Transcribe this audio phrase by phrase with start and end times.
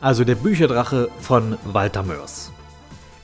[0.00, 2.52] Also der Bücherdrache von Walter Mörs.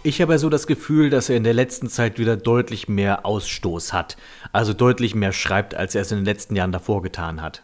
[0.02, 3.24] Ich habe ja so das Gefühl, dass er in der letzten Zeit wieder deutlich mehr
[3.24, 4.16] Ausstoß hat.
[4.50, 7.62] Also deutlich mehr schreibt, als er es in den letzten Jahren davor getan hat.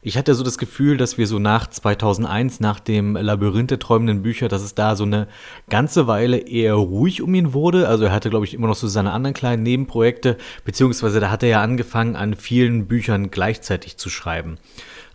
[0.00, 4.22] Ich hatte so das Gefühl, dass wir so nach 2001, nach dem Labyrinth der träumenden
[4.22, 5.26] Bücher, dass es da so eine
[5.68, 7.88] ganze Weile eher ruhig um ihn wurde.
[7.88, 11.42] Also er hatte, glaube ich, immer noch so seine anderen kleinen Nebenprojekte, beziehungsweise da hat
[11.42, 14.58] er ja angefangen, an vielen Büchern gleichzeitig zu schreiben.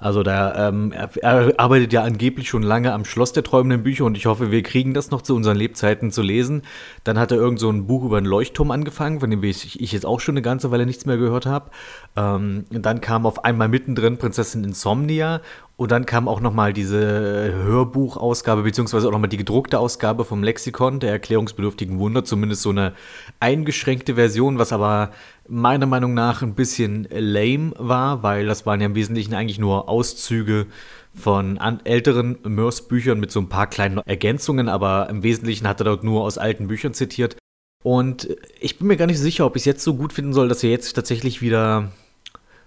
[0.01, 4.17] Also da ähm, er, arbeitet ja angeblich schon lange am Schloss der träumenden Bücher und
[4.17, 6.63] ich hoffe, wir kriegen das noch zu unseren Lebzeiten zu lesen.
[7.03, 9.91] Dann hat er irgend so ein Buch über einen Leuchtturm angefangen, von dem ich, ich
[9.91, 11.69] jetzt auch schon eine ganze Weile nichts mehr gehört habe.
[12.15, 15.41] Ähm, dann kam auf einmal mittendrin Prinzessin Insomnia
[15.77, 20.99] und dann kam auch nochmal diese Hörbuchausgabe, beziehungsweise auch nochmal die gedruckte Ausgabe vom Lexikon
[20.99, 22.93] der erklärungsbedürftigen Wunder, zumindest so eine
[23.39, 25.11] eingeschränkte Version, was aber
[25.51, 29.89] meiner Meinung nach ein bisschen lame war, weil das waren ja im Wesentlichen eigentlich nur
[29.89, 30.67] Auszüge
[31.13, 36.05] von älteren Mörs-Büchern mit so ein paar kleinen Ergänzungen, aber im Wesentlichen hat er dort
[36.05, 37.35] nur aus alten Büchern zitiert.
[37.83, 38.29] Und
[38.61, 40.63] ich bin mir gar nicht sicher, ob ich es jetzt so gut finden soll, dass
[40.63, 41.91] er jetzt tatsächlich wieder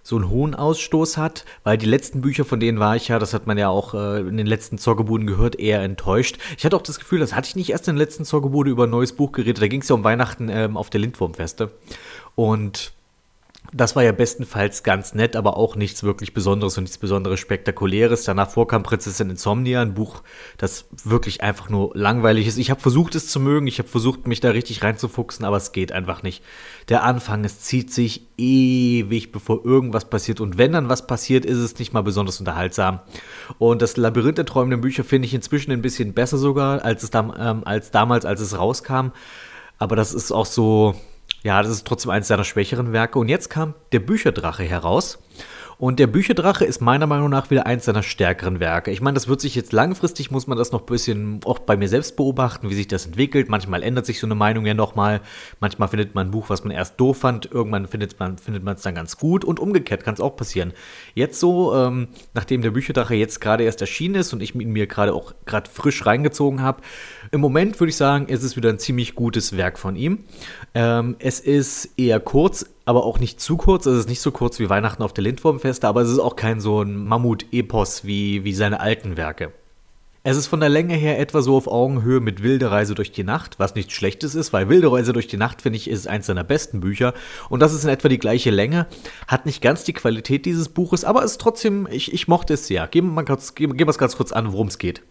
[0.05, 3.33] so einen hohen Ausstoß hat, weil die letzten Bücher, von denen war ich ja, das
[3.33, 6.37] hat man ja auch äh, in den letzten Zorgebuden gehört, eher enttäuscht.
[6.59, 8.85] Ich hatte auch das Gefühl, das hatte ich nicht erst in den letzten Zorgebude über
[8.85, 11.71] ein neues Buch geredet, da ging es ja um Weihnachten ähm, auf der Lindwurmfeste.
[12.35, 12.93] Und
[13.73, 18.25] das war ja bestenfalls ganz nett, aber auch nichts wirklich Besonderes und nichts Besonderes Spektakuläres.
[18.25, 20.23] Danach vorkam Prinzessin Insomnia, ein Buch,
[20.59, 22.59] das wirklich einfach nur langweilig ist.
[22.59, 25.73] Ich habe versucht, es zu mögen, ich habe versucht, mich da richtig reinzufuchsen, aber es
[25.73, 26.45] geht einfach nicht.
[26.89, 30.41] Der Anfang, es zieht sich ewig, bevor irgendwas passiert.
[30.41, 33.01] Und wenn dann was passiert, ist es nicht mal besonders unterhaltsam.
[33.59, 37.11] Und das Labyrinth der träumenden Bücher finde ich inzwischen ein bisschen besser sogar, als, es
[37.11, 39.09] dam ähm, als damals, als es rauskam.
[39.79, 40.95] Aber das ist auch so,
[41.45, 43.19] ja, das ist trotzdem eines seiner schwächeren Werke.
[43.19, 45.19] Und jetzt kam der Bücherdrache heraus.
[45.77, 48.91] Und der Bücherdrache ist meiner Meinung nach wieder eins seiner stärkeren Werke.
[48.91, 51.77] Ich meine, das wird sich jetzt langfristig, muss man das noch ein bisschen auch bei
[51.77, 53.49] mir selbst beobachten, wie sich das entwickelt.
[53.49, 55.21] Manchmal ändert sich so eine Meinung ja nochmal.
[55.61, 58.95] Manchmal findet man ein Buch, was man erst doof fand, irgendwann findet man es dann
[58.95, 60.73] ganz gut und umgekehrt kann es auch passieren.
[61.15, 64.87] Jetzt so, ähm, nachdem der Bücherdrache jetzt gerade erst erschienen ist und ich ihn mir
[64.87, 66.83] gerade auch gerade frisch reingezogen habe,
[67.35, 70.21] im Moment würde ich sagen, ist es wieder ein ziemlich gutes Werk von ihm.
[70.73, 73.87] Ähm, es ist eher kurz, aber auch nicht zu kurz.
[73.87, 76.61] Es ist nicht so kurz wie Weihnachten auf der Lindwurmfeste, aber es ist auch kein
[76.61, 79.53] so ein Mammut-Epos wie, wie seine alten Werke.
[80.23, 83.25] Es ist von der Länge her etwa so auf Augenhöhe mit Wilde Reise durch die
[83.25, 86.27] Nacht, was nichts Schlechtes ist, weil Wilde Reise durch die Nacht, finde ich, ist eins
[86.27, 87.15] seiner besten Bücher.
[87.51, 88.87] Und das ist in etwa die gleiche Länge.
[89.27, 92.87] Hat nicht ganz die Qualität dieses Buches, aber ist trotzdem, ich, ich mochte es sehr.
[92.87, 95.03] Gehen wir es ganz kurz an, worum es geht.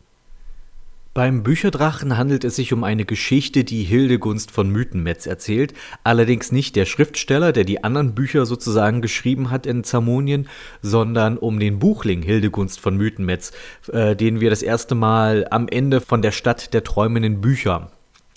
[1.14, 6.76] Beim Bücherdrachen handelt es sich um eine Geschichte, die Hildegunst von Mythenmetz erzählt, allerdings nicht
[6.76, 10.48] der Schriftsteller, der die anderen Bücher sozusagen geschrieben hat in Zamonien,
[10.82, 13.52] sondern um den Buchling Hildegunst von Mythenmetz,
[13.92, 17.92] äh, den wir das erste Mal am Ende von der Stadt der träumenden Bücher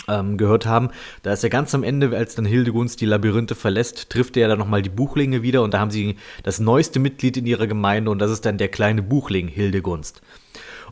[0.07, 0.91] ähm, gehört haben.
[1.23, 4.59] Da ist er ganz am Ende, als dann Hildegunst die Labyrinthe verlässt, trifft er dann
[4.59, 8.19] nochmal die Buchlinge wieder und da haben sie das neueste Mitglied in ihrer Gemeinde und
[8.19, 10.21] das ist dann der kleine Buchling Hildegunst.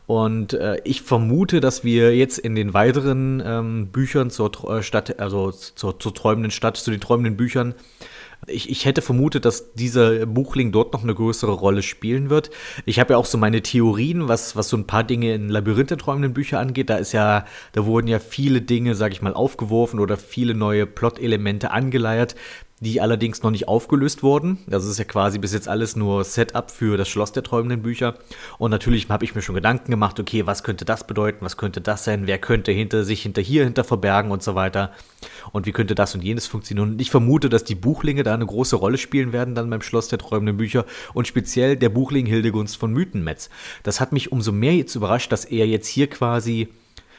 [0.07, 5.19] Und äh, ich vermute, dass wir jetzt in den weiteren ähm, Büchern zur äh, Stadt,
[5.19, 7.73] also zur, zur träumenden Stadt, zu den träumenden Büchern,
[8.47, 12.51] ich, ich hätte vermutet, dass dieser Buchling dort noch eine größere Rolle spielen wird.
[12.85, 15.89] Ich habe ja auch so meine Theorien, was, was so ein paar Dinge in Labyrinth
[15.89, 16.89] der träumenden Bücher angeht.
[16.89, 20.85] Da ist ja, da wurden ja viele Dinge, sag ich mal, aufgeworfen oder viele neue
[20.85, 22.35] Plot-Elemente angeleiert,
[22.81, 24.57] die allerdings noch nicht aufgelöst wurden.
[24.67, 28.15] Das ist ja quasi bis jetzt alles nur Setup für das Schloss der träumenden Bücher.
[28.57, 31.79] Und natürlich habe ich mir schon Gedanken gemacht, okay, was könnte das bedeuten, was könnte
[31.79, 34.91] das sein, wer könnte hinter sich hinter hier hinter verbergen und so weiter.
[35.53, 36.91] Und wie könnte das und jenes funktionieren.
[36.91, 40.09] Und ich vermute, dass die Buchlinge da eine große Rolle spielen werden dann beim Schloss
[40.09, 43.49] der träumenden Bücher und speziell der Buchling Hildegunst von Mythenmetz.
[43.83, 46.67] Das hat mich umso mehr jetzt überrascht, dass er jetzt hier quasi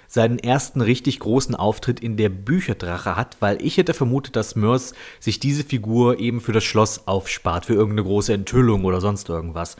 [0.08, 4.94] seinen ersten richtig großen Auftritt in der Bücherdrache hat, weil ich hätte vermutet, dass Mörs
[5.20, 9.76] sich diese Figur eben für das Schloss aufspart, für irgendeine große Enthüllung oder sonst irgendwas.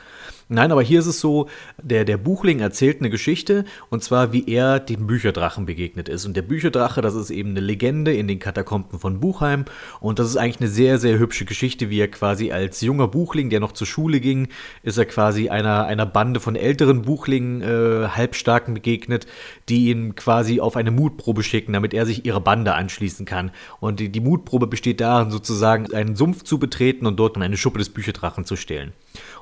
[0.49, 1.49] Nein, aber hier ist es so,
[1.83, 6.25] der, der Buchling erzählt eine Geschichte und zwar, wie er dem Bücherdrachen begegnet ist.
[6.25, 9.65] Und der Bücherdrache, das ist eben eine Legende in den Katakomben von Buchheim
[9.99, 13.51] und das ist eigentlich eine sehr, sehr hübsche Geschichte, wie er quasi als junger Buchling,
[13.51, 14.47] der noch zur Schule ging,
[14.85, 19.27] ist er quasi einer, einer Bande von älteren Buchlingen, äh, Halbstarken begegnet,
[19.69, 23.51] die ihn quasi auf eine Mutprobe schicken, damit er sich ihrer Bande anschließen kann.
[23.81, 27.81] Und die, die Mutprobe besteht darin, sozusagen einen Sumpf zu betreten und dort eine Schuppe
[27.81, 28.93] des Bücherdrachen zu stehlen.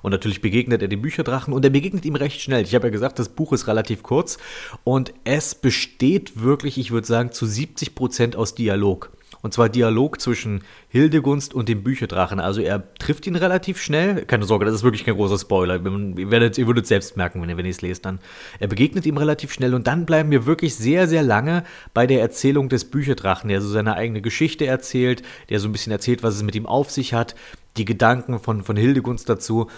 [0.00, 2.64] Und natürlich begegnet er dem Bücherdrachen und er begegnet ihm recht schnell.
[2.64, 4.38] Ich habe ja gesagt, das Buch ist relativ kurz
[4.84, 9.10] und es besteht wirklich, ich würde sagen, zu 70 Prozent aus Dialog.
[9.44, 12.40] Und zwar Dialog zwischen Hildegunst und dem Bücherdrachen.
[12.40, 14.24] Also er trifft ihn relativ schnell.
[14.24, 15.74] Keine Sorge, das ist wirklich kein großer Spoiler.
[15.84, 18.20] Ihr, werdet, ihr würdet es selbst merken, wenn ihr, wenn ihr es lest dann.
[18.58, 21.62] Er begegnet ihm relativ schnell und dann bleiben wir wirklich sehr, sehr lange
[21.92, 25.92] bei der Erzählung des Bücherdrachen, der so seine eigene Geschichte erzählt, der so ein bisschen
[25.92, 27.34] erzählt, was es mit ihm auf sich hat,
[27.76, 29.68] die Gedanken von, von Hildegunst dazu.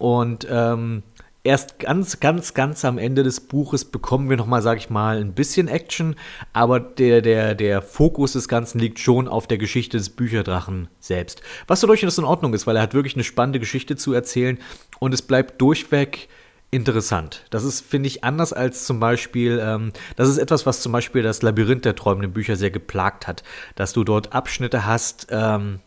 [0.00, 1.02] Und ähm,
[1.44, 5.34] erst ganz, ganz, ganz am Ende des Buches bekommen wir nochmal, sag ich mal, ein
[5.34, 6.16] bisschen Action,
[6.54, 11.42] aber der, der, der Fokus des Ganzen liegt schon auf der Geschichte des Bücherdrachen selbst.
[11.66, 14.58] Was so durchaus in Ordnung ist, weil er hat wirklich eine spannende Geschichte zu erzählen
[15.00, 16.28] und es bleibt durchweg
[16.70, 17.44] interessant.
[17.50, 21.22] Das ist, finde ich, anders als zum Beispiel, ähm, das ist etwas, was zum Beispiel
[21.22, 23.42] das Labyrinth der träumenden Bücher sehr geplagt hat,
[23.74, 25.80] dass du dort Abschnitte hast, ähm,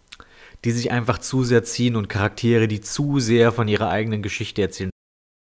[0.66, 4.62] die sich einfach zu sehr ziehen und Charaktere, die zu sehr von ihrer eigenen Geschichte
[4.62, 4.90] erzählen.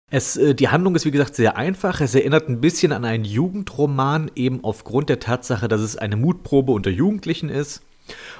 [0.10, 2.00] Es, äh, die Handlung ist wie gesagt sehr einfach.
[2.00, 6.72] Es erinnert ein bisschen an einen Jugendroman, eben aufgrund der Tatsache, dass es eine Mutprobe
[6.72, 7.82] unter Jugendlichen ist.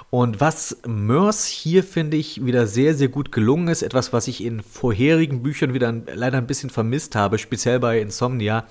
[0.10, 4.42] Und was Mörs hier, finde ich, wieder sehr, sehr gut gelungen ist, etwas, was ich
[4.42, 8.66] in vorherigen Büchern wieder leider ein bisschen vermisst habe, speziell bei Insomnia,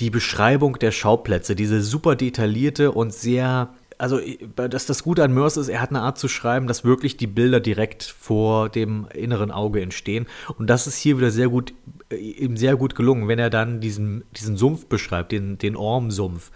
[0.00, 4.18] die Beschreibung der Schauplätze, diese super detaillierte und sehr also
[4.56, 7.28] dass das Gute an Mörs ist, er hat eine Art zu schreiben, dass wirklich die
[7.28, 10.26] Bilder direkt vor dem inneren Auge entstehen.
[10.58, 11.72] Und das ist hier wieder sehr gut,
[12.10, 16.50] äh, ihm sehr gut gelungen, wenn er dann diesen, diesen Sumpf beschreibt, den, den Ormsumpf.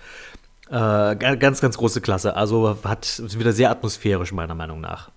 [0.71, 2.35] Äh, ganz, ganz große Klasse.
[2.35, 5.13] Also hat wieder sehr atmosphärisch, meiner Meinung nach.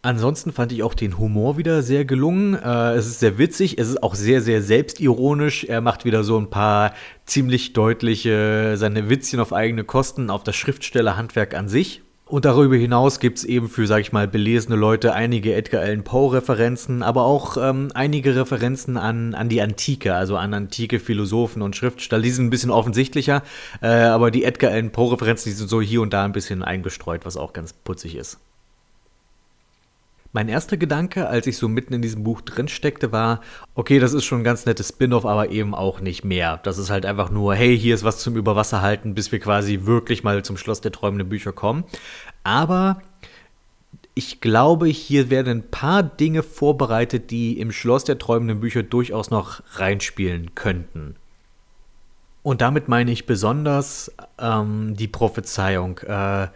[0.00, 2.54] Ansonsten fand ich auch den Humor wieder sehr gelungen.
[2.54, 5.64] Äh, es ist sehr witzig, es ist auch sehr, sehr selbstironisch.
[5.64, 6.94] Er macht wieder so ein paar
[7.26, 12.02] ziemlich deutliche, seine Witzchen auf eigene Kosten, auf das Schriftstellerhandwerk an sich.
[12.26, 16.04] Und darüber hinaus gibt es eben für, sag ich mal, belesene Leute einige Edgar Allan
[16.04, 21.74] Poe-Referenzen, aber auch ähm, einige Referenzen an, an die Antike, also an antike Philosophen und
[21.74, 22.22] Schriftsteller.
[22.22, 23.42] Die sind ein bisschen offensichtlicher,
[23.80, 27.24] äh, aber die Edgar Allan Poe-Referenzen, die sind so hier und da ein bisschen eingestreut,
[27.24, 28.38] was auch ganz putzig ist.
[30.32, 33.40] Mein erster Gedanke, als ich so mitten in diesem Buch drin steckte, war,
[33.74, 36.58] okay, das ist schon ein ganz nettes Spin-off, aber eben auch nicht mehr.
[36.62, 39.80] Das ist halt einfach nur, hey, hier ist was zum Überwasser halten, bis wir quasi
[39.84, 41.84] wirklich mal zum Schloss der träumenden Bücher kommen.
[42.44, 43.00] Aber
[44.14, 49.30] ich glaube, hier werden ein paar Dinge vorbereitet, die im Schloss der träumenden Bücher durchaus
[49.30, 51.16] noch reinspielen könnten.
[52.42, 55.98] Und damit meine ich besonders ähm, die Prophezeiung.
[55.98, 56.48] Äh,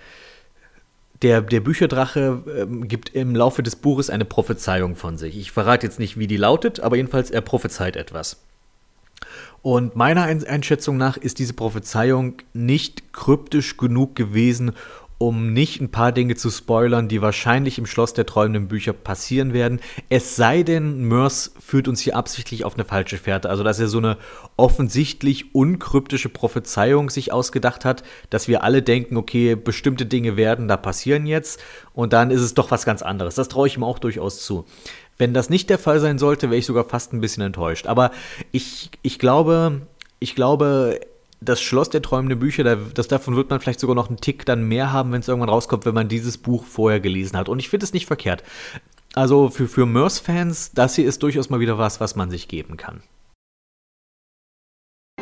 [1.22, 5.38] der, der Bücherdrache ähm, gibt im Laufe des Buches eine Prophezeiung von sich.
[5.38, 8.42] Ich verrate jetzt nicht, wie die lautet, aber jedenfalls er prophezeit etwas.
[9.62, 14.72] Und meiner Einschätzung nach ist diese Prophezeiung nicht kryptisch genug gewesen,
[15.22, 19.52] um nicht ein paar Dinge zu spoilern, die wahrscheinlich im Schloss der träumenden Bücher passieren
[19.52, 19.78] werden.
[20.08, 23.48] Es sei denn, Mörs führt uns hier absichtlich auf eine falsche Fährte.
[23.48, 24.16] Also, dass er so eine
[24.56, 30.76] offensichtlich unkryptische Prophezeiung sich ausgedacht hat, dass wir alle denken, okay, bestimmte Dinge werden da
[30.76, 31.60] passieren jetzt
[31.94, 33.36] und dann ist es doch was ganz anderes.
[33.36, 34.64] Das traue ich ihm auch durchaus zu.
[35.18, 37.86] Wenn das nicht der Fall sein sollte, wäre ich sogar fast ein bisschen enttäuscht.
[37.86, 38.10] Aber
[38.50, 39.82] ich, ich glaube,
[40.18, 40.98] ich glaube,
[41.44, 44.64] das Schloss der träumenden Bücher, das davon wird man vielleicht sogar noch einen Tick dann
[44.66, 47.48] mehr haben, wenn es irgendwann rauskommt, wenn man dieses Buch vorher gelesen hat.
[47.48, 48.42] Und ich finde es nicht verkehrt.
[49.14, 52.76] Also für, für Mörs-Fans, das hier ist durchaus mal wieder was, was man sich geben
[52.76, 53.02] kann.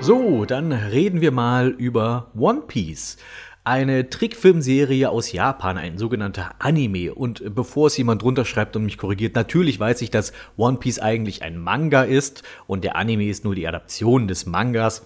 [0.00, 3.18] So, dann reden wir mal über One Piece.
[3.64, 7.14] Eine Trickfilmserie aus Japan, ein sogenannter Anime.
[7.14, 11.00] Und bevor es jemand drunter schreibt und mich korrigiert, natürlich weiß ich, dass One Piece
[11.00, 15.04] eigentlich ein Manga ist und der Anime ist nur die Adaption des Mangas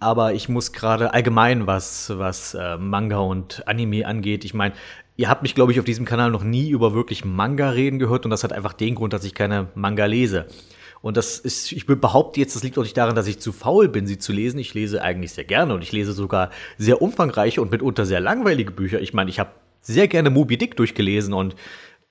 [0.00, 4.74] aber ich muss gerade allgemein, was, was äh, Manga und Anime angeht, ich meine,
[5.16, 8.24] ihr habt mich, glaube ich, auf diesem Kanal noch nie über wirklich Manga reden gehört
[8.24, 10.46] und das hat einfach den Grund, dass ich keine Manga lese.
[11.00, 13.88] Und das ist, ich behaupte jetzt, das liegt auch nicht daran, dass ich zu faul
[13.88, 14.58] bin, sie zu lesen.
[14.58, 18.72] Ich lese eigentlich sehr gerne und ich lese sogar sehr umfangreiche und mitunter sehr langweilige
[18.72, 19.00] Bücher.
[19.00, 19.50] Ich meine, ich habe
[19.80, 21.54] sehr gerne Moby Dick durchgelesen und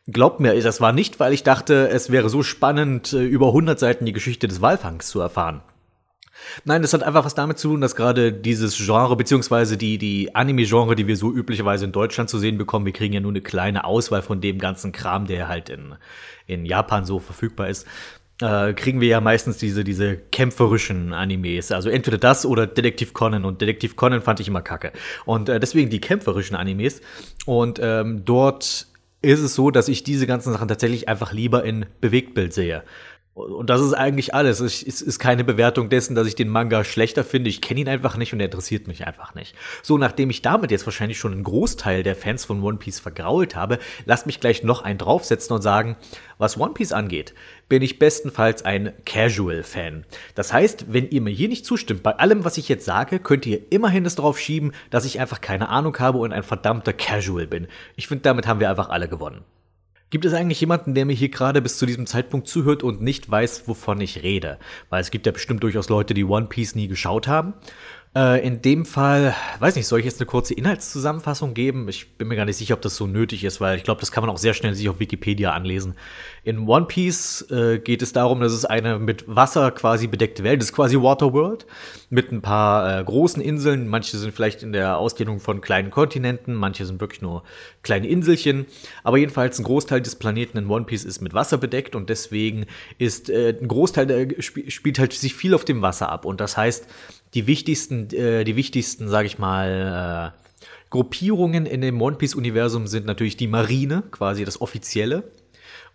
[0.08, 3.78] glaubt mir, das war nicht, weil ich dachte, es wäre so spannend, äh, über 100
[3.78, 5.62] Seiten die Geschichte des Walfangs zu erfahren.
[6.66, 10.34] Nein, das hat einfach was damit zu tun, dass gerade dieses Genre, beziehungsweise die, die
[10.36, 13.42] Anime-Genre, die wir so üblicherweise in Deutschland zu sehen bekommen, wir kriegen ja nur eine
[13.42, 15.96] kleine Auswahl von dem ganzen Kram, der halt in,
[16.46, 17.86] in Japan so verfügbar ist,
[18.42, 21.72] äh, kriegen wir ja meistens diese, diese kämpferischen Animes.
[21.72, 23.46] Also entweder das oder Detektiv Conan.
[23.46, 24.92] Und Detektiv Conan fand ich immer kacke.
[25.26, 27.02] Und äh, deswegen die kämpferischen Animes.
[27.46, 28.88] Und ähm, dort
[29.22, 32.84] ist es so, dass ich diese ganzen Sachen tatsächlich einfach lieber in Bewegtbild sehe.
[33.38, 34.62] Und das ist eigentlich alles.
[34.62, 37.52] Es ist keine Bewertung dessen, dass ich den Manga schlechter finde.
[37.52, 39.54] Ich kenne ihn einfach nicht und er interessiert mich einfach nicht.
[39.84, 43.56] So, nachdem ich damit jetzt wahrscheinlich schon einen Großteil der Fans von One Piece vergrault
[43.56, 45.98] habe, lasst mich gleich noch einen draufsetzen und sagen,
[46.40, 47.36] was One Piece angeht,
[47.70, 50.06] bin ich bestenfalls ein Casual-Fan.
[50.34, 53.46] Das heißt, wenn ihr mir hier nicht zustimmt, bei allem, was ich jetzt sage, könnt
[53.46, 57.46] ihr immerhin es darauf schieben, dass ich einfach keine Ahnung habe und ein verdammter Casual
[57.46, 57.68] bin.
[57.96, 59.44] Ich finde, damit haben wir einfach alle gewonnen.
[60.10, 63.30] Gibt es eigentlich jemanden, der mir hier gerade bis zu diesem Zeitpunkt zuhört und nicht
[63.30, 64.58] weiß, wovon ich rede?
[64.90, 67.56] Weil es gibt ja bestimmt durchaus Leute, die One Piece nie geschaut haben.
[68.16, 71.88] Äh, in dem Fall, weiß nicht, soll ich jetzt eine kurze Inhaltszusammenfassung geben?
[71.88, 74.12] Ich bin mir gar nicht sicher, ob das so nötig ist, weil ich glaube, das
[74.12, 75.94] kann man auch sehr schnell sich auf Wikipedia anlesen.
[76.44, 80.64] In One Piece äh, geht es darum, dass es eine mit Wasser quasi bedeckte Welt
[80.64, 81.68] ist, quasi Waterworld,
[82.10, 83.88] mit ein paar äh, großen Inseln.
[83.88, 87.44] Manche sind vielleicht in der Ausdehnung von kleinen Kontinenten, manche sind wirklich nur
[87.84, 88.66] kleine Inselchen.
[89.04, 92.66] Aber jedenfalls ein Großteil des Planeten in One Piece ist mit Wasser bedeckt und deswegen
[92.98, 96.26] ist äh, ein Großteil der sp spielt halt sich viel auf dem Wasser ab.
[96.26, 96.88] Und das heißt,
[97.38, 103.06] die wichtigsten, äh, die wichtigsten, sage ich mal, äh, Gruppierungen in dem One Piece-Universum sind
[103.06, 105.32] natürlich die Marine, quasi das offizielle,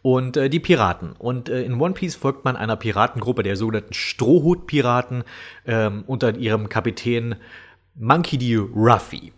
[0.02, 1.14] und äh, die Piraten.
[1.18, 5.24] Und äh, in One Piece folgt man einer Piratengruppe, der sogenannten Strohhut-Piraten,
[5.66, 7.34] ähm, unter ihrem Kapitän
[7.96, 8.56] Monkey D.
[8.56, 9.32] Ruffy.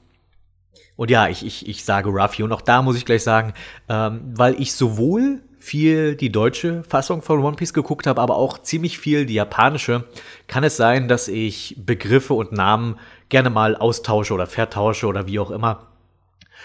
[0.96, 2.42] Und ja, ich, ich, ich sage Ruffy.
[2.42, 3.54] Und auch da muss ich gleich sagen,
[3.88, 8.58] ähm, weil ich sowohl viel die deutsche Fassung von One Piece geguckt habe, aber auch
[8.58, 10.04] ziemlich viel die japanische,
[10.46, 12.98] kann es sein, dass ich Begriffe und Namen
[13.30, 15.86] gerne mal austausche oder vertausche oder wie auch immer.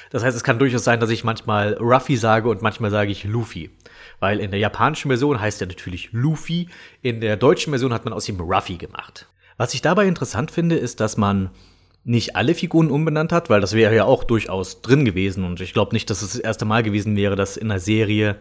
[0.10, 3.24] Das heißt, es kann durchaus sein, dass ich manchmal Ruffy sage und manchmal sage ich
[3.24, 3.70] Luffy.
[4.20, 6.68] Weil in der japanischen Version heißt er natürlich Luffy,
[7.02, 9.28] in der deutschen Version hat man aus ihm Ruffy gemacht.
[9.56, 11.52] Was ich dabei interessant finde, ist, dass man
[12.04, 15.44] nicht alle Figuren umbenannt hat, weil das wäre ja auch durchaus drin gewesen.
[15.44, 18.38] Und ich glaube nicht, dass es das erste Mal gewesen wäre, dass in einer Serie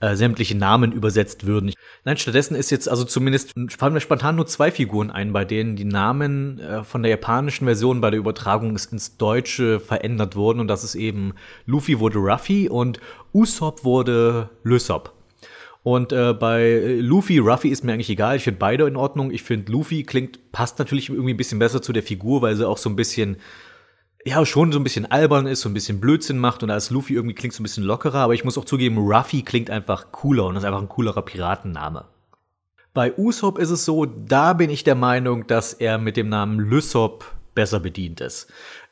[0.00, 1.72] äh, sämtliche Namen übersetzt würden.
[2.04, 5.76] Nein, stattdessen ist jetzt also zumindest, fallen mir spontan nur zwei Figuren ein, bei denen
[5.76, 10.60] die Namen äh, von der japanischen Version bei der Übertragung ins Deutsche verändert wurden.
[10.60, 11.34] Und das ist eben
[11.66, 13.00] Luffy wurde Ruffy und
[13.34, 15.19] Usopp wurde Lysop.
[15.82, 18.36] Und äh, bei äh, Luffy, Ruffy ist mir eigentlich egal.
[18.36, 19.30] Ich finde beide in Ordnung.
[19.30, 22.68] Ich finde Luffy klingt, passt natürlich irgendwie ein bisschen besser zu der Figur, weil sie
[22.68, 23.38] auch so ein bisschen,
[24.24, 26.62] ja, schon so ein bisschen albern ist, so ein bisschen Blödsinn macht.
[26.62, 28.18] Und als Luffy irgendwie klingt so ein bisschen lockerer.
[28.18, 32.04] Aber ich muss auch zugeben, Ruffy klingt einfach cooler und ist einfach ein coolerer Piratenname.
[32.92, 36.58] Bei Usopp ist es so, da bin ich der Meinung, dass er mit dem Namen
[36.58, 38.48] Lysop besser bedient ist.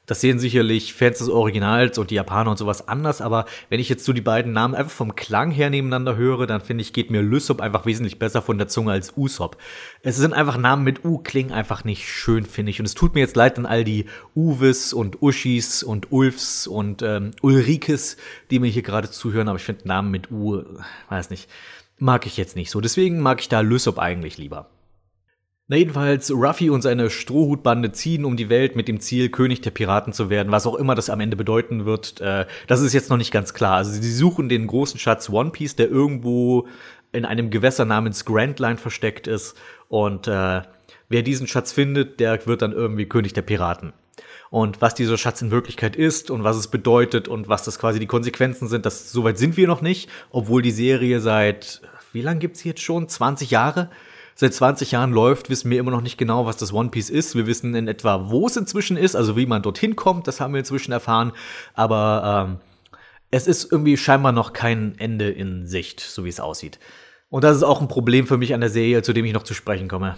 [0.08, 3.90] Das sehen sicherlich Fans des Originals und die Japaner und sowas anders, aber wenn ich
[3.90, 7.10] jetzt so die beiden Namen einfach vom Klang her nebeneinander höre, dann finde ich, geht
[7.10, 9.58] mir Lysop einfach wesentlich besser von der Zunge als Usopp.
[10.00, 12.80] Es sind einfach Namen mit U, klingen einfach nicht schön, finde ich.
[12.80, 17.02] Und es tut mir jetzt leid an all die Uwes und Uschis und Ulfs und
[17.02, 18.16] ähm, Ulrikes,
[18.50, 20.62] die mir hier gerade zuhören, aber ich finde Namen mit U,
[21.10, 21.50] weiß nicht,
[21.98, 22.80] mag ich jetzt nicht so.
[22.80, 24.70] Deswegen mag ich da Lysop eigentlich lieber.
[25.70, 29.70] Na jedenfalls, Ruffy und seine Strohhutbande ziehen um die Welt mit dem Ziel, König der
[29.70, 32.22] Piraten zu werden, was auch immer das am Ende bedeuten wird.
[32.22, 33.76] Äh, das ist jetzt noch nicht ganz klar.
[33.76, 36.66] Also sie suchen den großen Schatz One Piece, der irgendwo
[37.12, 39.58] in einem Gewässer namens Grand Line versteckt ist.
[39.88, 40.62] Und äh,
[41.10, 43.92] wer diesen Schatz findet, der wird dann irgendwie König der Piraten.
[44.48, 47.98] Und was dieser Schatz in Wirklichkeit ist und was es bedeutet und was das quasi
[48.00, 51.82] die Konsequenzen sind, das soweit sind wir noch nicht, obwohl die Serie seit
[52.12, 53.06] wie lang gibt's jetzt schon?
[53.06, 53.90] 20 Jahre
[54.38, 57.34] seit 20 Jahren läuft, wissen wir immer noch nicht genau, was das One Piece ist.
[57.34, 60.54] Wir wissen in etwa, wo es inzwischen ist, also wie man dorthin kommt, das haben
[60.54, 61.32] wir inzwischen erfahren.
[61.74, 62.60] Aber ähm,
[63.32, 66.78] es ist irgendwie scheinbar noch kein Ende in Sicht, so wie es aussieht.
[67.30, 69.42] Und das ist auch ein Problem für mich an der Serie, zu dem ich noch
[69.42, 70.16] zu sprechen komme.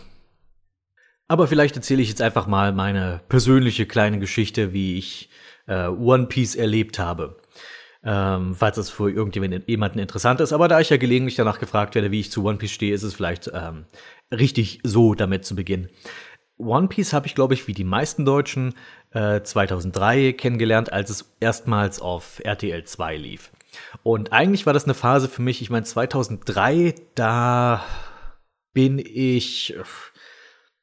[1.26, 5.30] Aber vielleicht erzähle ich jetzt einfach mal meine persönliche kleine Geschichte, wie ich
[5.66, 7.39] äh, One Piece erlebt habe
[8.04, 10.52] ähm, falls das für irgendjemanden interessant ist.
[10.52, 13.02] Aber da ich ja gelegentlich danach gefragt werde, wie ich zu One Piece stehe, ist
[13.02, 13.84] es vielleicht ähm,
[14.30, 15.88] richtig so damit zu beginnen.
[16.56, 18.74] One Piece habe ich, glaube ich, wie die meisten Deutschen
[19.12, 23.50] äh, 2003 kennengelernt, als es erstmals auf RTL 2 lief.
[24.02, 27.84] Und eigentlich war das eine Phase für mich, ich meine 2003, da
[28.72, 29.74] bin ich,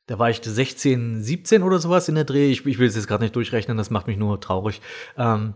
[0.08, 2.50] da war ich 16, 17 oder sowas in der Dreh.
[2.50, 4.82] Ich, ich will es jetzt gerade nicht durchrechnen, das macht mich nur traurig.
[5.18, 5.54] Ähm,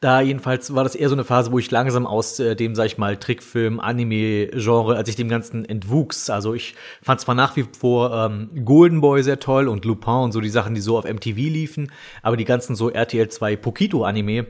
[0.00, 2.86] da jedenfalls war das eher so eine Phase, wo ich langsam aus äh, dem, sag
[2.86, 6.30] ich mal, Trickfilm, Anime-Genre, als ich dem Ganzen entwuchs.
[6.30, 10.32] Also ich fand zwar nach wie vor ähm, Golden Boy sehr toll und Lupin und
[10.32, 14.46] so die Sachen, die so auf MTV liefen, aber die ganzen so RTL 2 Pokito-Anime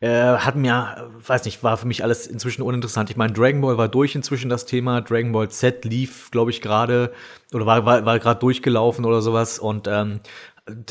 [0.00, 3.10] äh, hat mir, weiß nicht, war für mich alles inzwischen uninteressant.
[3.10, 5.00] Ich meine, Dragon Ball war durch inzwischen das Thema.
[5.00, 7.12] Dragon Ball Z lief, glaube ich, gerade
[7.52, 10.20] oder war, war, war gerade durchgelaufen oder sowas und ähm,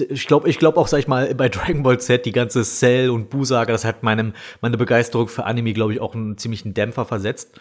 [0.09, 3.09] ich glaube ich glaube auch, sag ich mal, bei Dragon Ball Z, die ganze Cell
[3.09, 7.05] und Bu-Saga, das hat meinem, meine Begeisterung für Anime, glaube ich, auch einen ziemlichen Dämpfer
[7.05, 7.59] versetzt.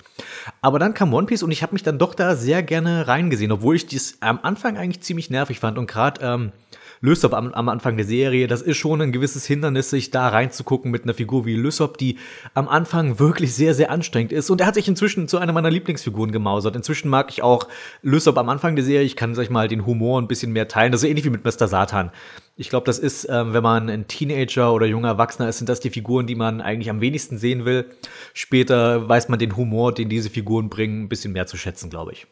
[0.62, 3.52] Aber dann kam One Piece und ich habe mich dann doch da sehr gerne reingesehen,
[3.52, 5.78] obwohl ich dies am Anfang eigentlich ziemlich nervig fand.
[5.78, 6.52] Und gerade ähm,
[7.00, 10.91] Lysop am, am Anfang der Serie, das ist schon ein gewisses Hindernis, sich da reinzugucken
[10.91, 12.19] mit einer Figur wie Lysop, die
[12.55, 14.50] am Anfang wirklich sehr, sehr anstrengend ist.
[14.50, 16.76] Und er hat sich inzwischen zu einer meiner Lieblingsfiguren gemausert.
[16.76, 17.69] Inzwischen mag ich auch
[18.03, 19.07] Lysop am Anfang der Serie.
[19.07, 20.93] Ich kann, sag ich mal, den Humor ein bisschen mehr teilen.
[20.93, 21.69] Das ist ähnlich wie mit Mr.
[21.69, 22.11] Satan.
[22.59, 25.81] Ich glaube, das ist, ähm, wenn man ein Teenager oder junger Erwachsener ist, sind das
[25.81, 27.85] die Figuren, die man eigentlich am wenigsten sehen will.
[28.33, 32.12] Später weiß man den Humor, den diese Figuren bringen, ein bisschen mehr zu schätzen, glaube
[32.12, 32.26] ich.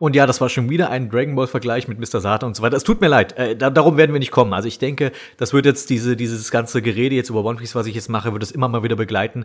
[0.00, 2.22] Und ja, das war schon wieder ein Dragon Ball Vergleich mit Mr.
[2.22, 2.74] Satan und so weiter.
[2.74, 4.54] Es tut mir leid, äh, da, darum werden wir nicht kommen.
[4.54, 7.86] Also ich denke, das wird jetzt diese, dieses ganze Gerede jetzt über One Piece, was
[7.86, 9.44] ich jetzt mache, wird es immer mal wieder begleiten.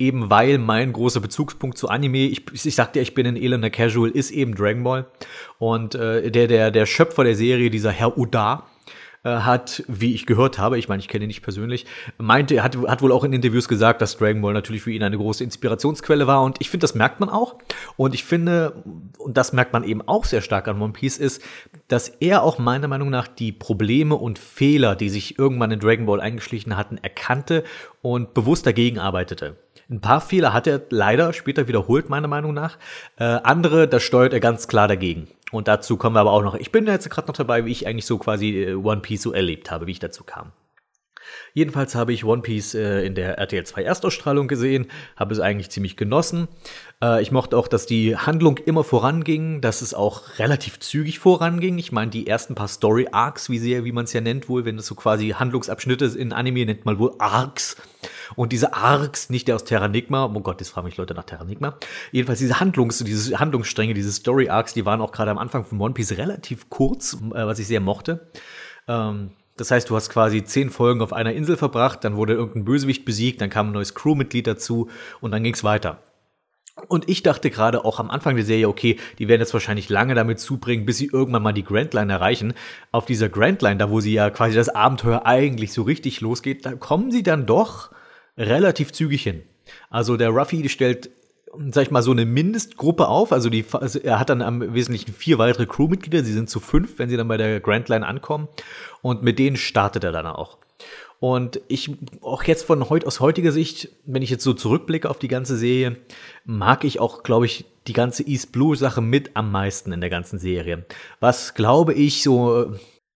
[0.00, 3.70] Eben weil mein großer Bezugspunkt zu Anime, ich, ich sagte ja, ich bin ein elender
[3.70, 5.06] Casual, ist eben Dragon Ball.
[5.58, 8.64] Und äh, der, der, der Schöpfer der Serie, dieser Herr Uda,
[9.24, 11.86] hat, wie ich gehört habe, ich meine, ich kenne ihn nicht persönlich,
[12.18, 15.16] meinte, hat, hat wohl auch in Interviews gesagt, dass Dragon Ball natürlich für ihn eine
[15.16, 17.56] große Inspirationsquelle war und ich finde, das merkt man auch.
[17.96, 18.82] Und ich finde,
[19.18, 21.42] und das merkt man eben auch sehr stark an One Piece, ist,
[21.88, 26.06] dass er auch meiner Meinung nach die Probleme und Fehler, die sich irgendwann in Dragon
[26.06, 27.64] Ball eingeschlichen hatten, erkannte
[28.00, 29.56] und bewusst dagegen arbeitete.
[29.88, 32.78] Ein paar Fehler hat er leider später wiederholt, meiner Meinung nach.
[33.18, 35.28] Äh, andere, da steuert er ganz klar dagegen.
[35.52, 36.54] Und dazu kommen wir aber auch noch.
[36.54, 39.32] Ich bin jetzt gerade noch dabei, wie ich eigentlich so quasi äh, One Piece so
[39.32, 40.50] erlebt habe, wie ich dazu kam.
[41.54, 44.86] Jedenfalls habe ich One Piece äh, in der RTL 2 Erstausstrahlung gesehen,
[45.16, 46.48] habe es eigentlich ziemlich genossen.
[47.02, 51.78] Äh, ich mochte auch, dass die Handlung immer voranging, dass es auch relativ zügig voranging.
[51.78, 54.78] Ich meine, die ersten paar Story Arcs, wie wie man es ja nennt wohl, wenn
[54.78, 57.76] es so quasi Handlungsabschnitte in Anime nennt man wohl Arcs.
[58.34, 61.76] Und diese Arcs, nicht der aus Terranigma, oh Gott, jetzt fragen mich Leute nach Terranigma.
[62.10, 65.80] Jedenfalls diese Handlungs, diese Handlungsstränge, diese Story Arcs, die waren auch gerade am Anfang von
[65.80, 68.30] One Piece relativ kurz, äh, was ich sehr mochte.
[68.88, 72.64] Ähm, das heißt, du hast quasi zehn Folgen auf einer Insel verbracht, dann wurde irgendein
[72.64, 74.88] Bösewicht besiegt, dann kam ein neues Crewmitglied dazu
[75.20, 76.02] und dann ging's weiter.
[76.88, 80.14] Und ich dachte gerade auch am Anfang der Serie, okay, die werden jetzt wahrscheinlich lange
[80.14, 82.54] damit zubringen, bis sie irgendwann mal die Grand Line erreichen.
[82.92, 86.64] Auf dieser Grand Line, da wo sie ja quasi das Abenteuer eigentlich so richtig losgeht,
[86.64, 87.90] da kommen sie dann doch
[88.38, 89.42] relativ zügig hin.
[89.90, 91.10] Also der Ruffy stellt,
[91.70, 93.32] sag ich mal, so eine Mindestgruppe auf.
[93.32, 96.24] Also, die, also er hat dann am Wesentlichen vier weitere Crewmitglieder.
[96.24, 98.48] Sie sind zu fünf, wenn sie dann bei der Grand Line ankommen.
[99.02, 100.58] Und mit denen startet er dann auch.
[101.20, 105.20] Und ich, auch jetzt von heut, aus heutiger Sicht, wenn ich jetzt so zurückblicke auf
[105.20, 105.96] die ganze Serie,
[106.44, 110.10] mag ich auch, glaube ich, die ganze East Blue Sache mit am meisten in der
[110.10, 110.84] ganzen Serie.
[111.20, 112.74] Was, glaube ich, so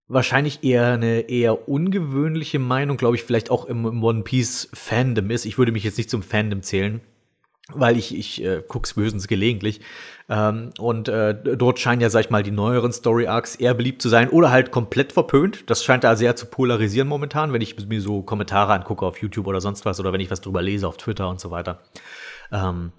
[0.07, 5.45] wahrscheinlich eher eine eher ungewöhnliche Meinung, glaube ich, vielleicht auch im One Piece Fandom ist.
[5.45, 7.01] Ich würde mich jetzt nicht zum Fandom zählen,
[7.73, 9.81] weil ich, ich äh, guck's bösens gelegentlich.
[10.29, 14.01] Ähm, und äh, dort scheinen ja, sag ich mal, die neueren Story Arcs eher beliebt
[14.01, 15.69] zu sein oder halt komplett verpönt.
[15.69, 19.47] Das scheint da sehr zu polarisieren momentan, wenn ich mir so Kommentare angucke auf YouTube
[19.47, 21.81] oder sonst was oder wenn ich was drüber lese auf Twitter und so weiter.
[22.51, 22.91] Ähm,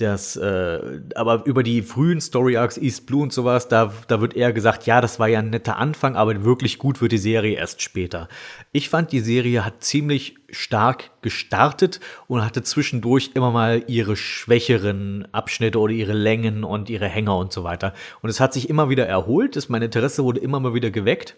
[0.00, 4.34] das, äh, aber über die frühen Story Arcs, East Blue und sowas, da, da wird
[4.34, 7.56] eher gesagt, ja, das war ja ein netter Anfang, aber wirklich gut wird die Serie
[7.56, 8.28] erst später.
[8.72, 15.28] Ich fand, die Serie hat ziemlich stark gestartet und hatte zwischendurch immer mal ihre schwächeren
[15.32, 17.94] Abschnitte oder ihre Längen und ihre Hänger und so weiter.
[18.22, 21.36] Und es hat sich immer wieder erholt, das, mein Interesse wurde immer mal wieder geweckt.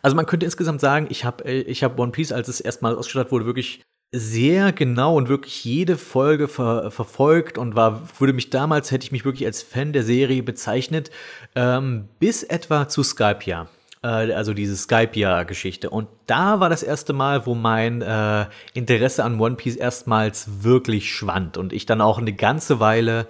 [0.00, 2.94] Also man könnte insgesamt sagen, ich habe äh, ich hab One Piece, als es erstmal
[2.94, 8.50] ausgestattet wurde, wirklich sehr genau und wirklich jede Folge ver verfolgt und war, würde mich
[8.50, 11.10] damals, hätte ich mich wirklich als Fan der Serie bezeichnet,
[11.54, 13.68] ähm, bis etwa zu Skypia.
[14.02, 15.88] Äh, also diese Skypia-Geschichte.
[15.88, 21.14] Und da war das erste Mal, wo mein äh, Interesse an One Piece erstmals wirklich
[21.14, 23.26] schwand und ich dann auch eine ganze Weile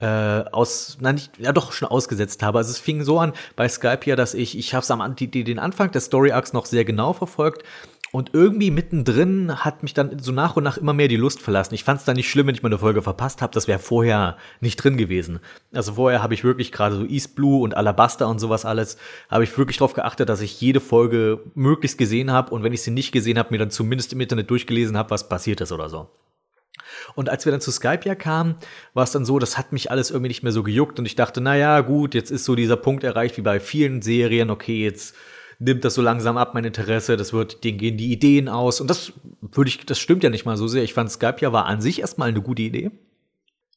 [0.00, 2.58] äh, aus, na nicht, ja doch schon ausgesetzt habe.
[2.58, 5.30] Also es fing so an bei Skype ja, dass ich, ich habe es am die,
[5.30, 7.64] die, den Anfang der Story Arcs noch sehr genau verfolgt
[8.10, 11.74] und irgendwie mittendrin hat mich dann so nach und nach immer mehr die Lust verlassen.
[11.74, 13.52] Ich fand es dann nicht schlimm, wenn ich mal eine Folge verpasst habe.
[13.52, 15.40] Das wäre vorher nicht drin gewesen.
[15.74, 18.96] Also vorher habe ich wirklich gerade so East Blue und Alabaster und sowas alles,
[19.30, 22.82] habe ich wirklich darauf geachtet, dass ich jede Folge möglichst gesehen habe und wenn ich
[22.82, 25.90] sie nicht gesehen habe, mir dann zumindest im Internet durchgelesen habe, was passiert ist oder
[25.90, 26.08] so.
[27.14, 28.56] Und als wir dann zu Skype ja kamen,
[28.94, 31.14] war es dann so, das hat mich alles irgendwie nicht mehr so gejuckt und ich
[31.14, 34.82] dachte, na ja, gut, jetzt ist so dieser Punkt erreicht wie bei vielen Serien, okay,
[34.82, 35.14] jetzt
[35.58, 38.80] nimmt das so langsam ab, mein Interesse, das wird, denen gehen die Ideen aus.
[38.80, 40.84] Und das würde ich, das stimmt ja nicht mal so sehr.
[40.84, 42.90] Ich fand Skype ja war an sich erstmal eine gute Idee.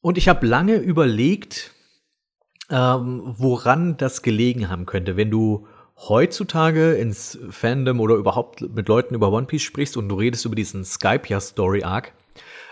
[0.00, 1.72] Und ich habe lange überlegt,
[2.70, 5.66] ähm, woran das gelegen haben könnte, wenn du
[5.96, 10.56] heutzutage ins Fandom oder überhaupt mit Leuten über One Piece sprichst und du redest über
[10.56, 12.12] diesen Skype ja Story Arc.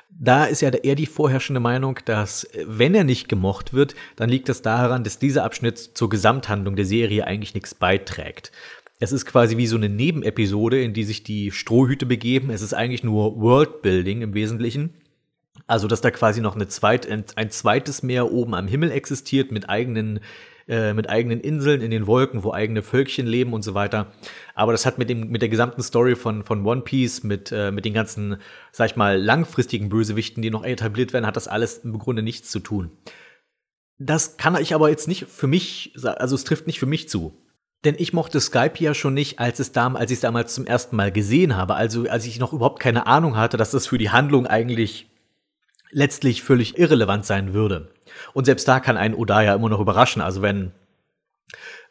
[0.09, 4.49] Da ist ja eher die vorherrschende Meinung, dass wenn er nicht gemocht wird, dann liegt
[4.49, 8.51] das daran, dass dieser Abschnitt zur Gesamthandlung der Serie eigentlich nichts beiträgt.
[9.03, 12.51] Es ist quasi wie so eine Nebenepisode, in die sich die Strohhüte begeben.
[12.51, 14.91] Es ist eigentlich nur Worldbuilding im Wesentlichen.
[15.67, 19.71] Also, dass da quasi noch eine zweit, ein zweites Meer oben am Himmel existiert mit
[19.71, 20.21] eigenen
[20.69, 24.13] äh, mit eigenen Inseln in den Wolken, wo eigene Völkchen leben und so weiter.
[24.55, 27.73] Aber das hat mit dem mit der gesamten Story von von One Piece mit äh,
[27.73, 28.37] mit den ganzen,
[28.71, 32.51] sag ich mal, langfristigen Bösewichten, die noch etabliert werden, hat das alles im Grunde nichts
[32.51, 32.91] zu tun.
[33.99, 37.35] Das kann ich aber jetzt nicht für mich, also es trifft nicht für mich zu.
[37.85, 40.67] Denn ich mochte Skype ja schon nicht, als es dam als ich es damals zum
[40.67, 41.75] ersten Mal gesehen habe.
[41.75, 45.09] Also als ich noch überhaupt keine Ahnung hatte, dass das für die Handlung eigentlich
[45.91, 47.91] letztlich völlig irrelevant sein würde.
[48.33, 50.21] Und selbst da kann ein Odaya immer noch überraschen.
[50.21, 50.73] Also wenn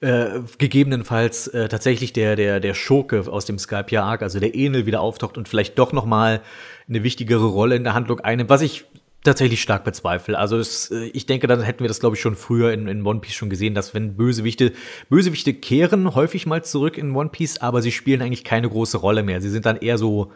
[0.02, 5.02] äh, gegebenenfalls äh, tatsächlich der, der, der Schurke aus dem Skype-Arc, also der Enel, wieder
[5.02, 6.41] auftaucht und vielleicht doch noch mal
[6.88, 8.86] eine wichtigere Rolle in der Handlung einnimmt, was ich
[9.23, 10.38] tatsächlich stark bezweifle.
[10.38, 13.05] Also es, äh, ich denke, dann hätten wir das, glaube ich, schon früher in, in
[13.05, 14.73] One Piece schon gesehen, dass wenn Bösewichte,
[15.10, 19.23] Bösewichte kehren häufig mal zurück in One Piece, aber sie spielen eigentlich keine große Rolle
[19.23, 19.41] mehr.
[19.41, 20.32] Sie sind dann eher so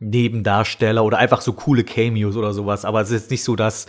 [0.00, 2.84] Nebendarsteller oder einfach so coole Cameos oder sowas.
[2.84, 3.86] Aber es ist nicht so, dass,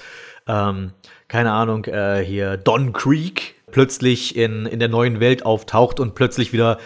[0.48, 0.92] ähm,
[1.28, 6.54] keine Ahnung, äh, hier Don Creek plötzlich in, in der neuen Welt auftaucht und plötzlich
[6.54, 6.78] wieder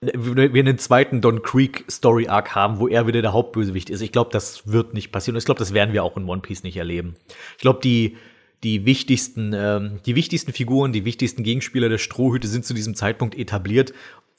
[0.00, 4.02] wir einen zweiten Don Creek Story Arc haben, wo er wieder der Hauptbösewicht ist.
[4.02, 5.36] Ich glaube, das wird nicht passieren.
[5.36, 7.14] Ich glaube, das werden wir auch in One Piece nicht erleben.
[7.56, 8.16] Ich glaube, die
[8.62, 13.36] die wichtigsten ähm, die wichtigsten Figuren, die wichtigsten Gegenspieler der Strohhüte sind zu diesem Zeitpunkt
[13.36, 13.92] etabliert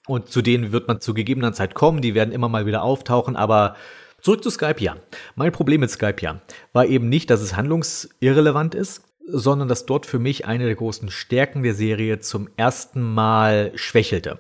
[0.07, 2.01] und zu denen wird man zu gegebener Zeit kommen.
[2.01, 3.75] Die werden immer mal wieder auftauchen, aber
[4.19, 4.97] Zurück zu Skype, ja.
[5.35, 6.41] Mein Problem mit Skype, ja,
[6.73, 11.11] war eben nicht, dass es handlungsirrelevant ist, sondern dass dort für mich eine der großen
[11.11, 14.39] Stärken der Serie zum ersten Mal schwächelte.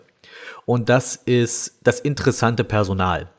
[0.67, 3.29] Und das ist das interessante Personal.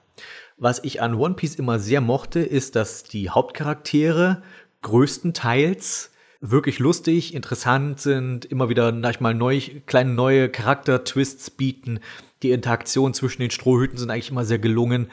[0.56, 4.42] Was ich an One Piece immer sehr mochte, ist, dass die Hauptcharaktere
[4.80, 6.10] größtenteils
[6.40, 12.00] wirklich lustig, interessant sind, immer wieder, sag ich mal, neu, kleine neue Charakter-Twists bieten.
[12.42, 15.10] Die Interaktion zwischen den Strohhüten sind eigentlich immer sehr gelungen.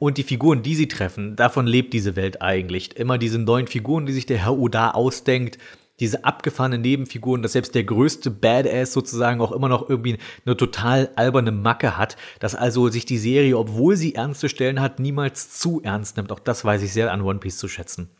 [0.00, 2.96] Und die Figuren, die sie treffen, davon lebt diese Welt eigentlich.
[2.96, 5.58] Immer diese neuen Figuren, die sich der Herr Oda ausdenkt,
[6.02, 11.10] diese abgefahrenen Nebenfiguren, dass selbst der größte Badass sozusagen auch immer noch irgendwie eine total
[11.14, 15.80] alberne Macke hat, dass also sich die Serie, obwohl sie ernste Stellen hat, niemals zu
[15.82, 16.32] ernst nimmt.
[16.32, 18.10] Auch das weiß ich sehr an One Piece zu schätzen.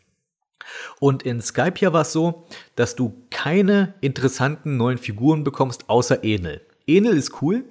[1.01, 6.23] Und in Skype ja war es so, dass du keine interessanten neuen Figuren bekommst, außer
[6.23, 6.61] Enel.
[6.87, 7.65] Enel ist cool,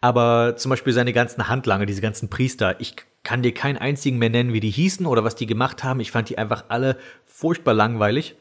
[0.00, 4.30] aber zum Beispiel seine ganzen Handlanger, diese ganzen Priester, ich kann dir keinen einzigen mehr
[4.30, 6.00] nennen, wie die hießen oder was die gemacht haben.
[6.00, 8.36] Ich fand die einfach alle furchtbar langweilig.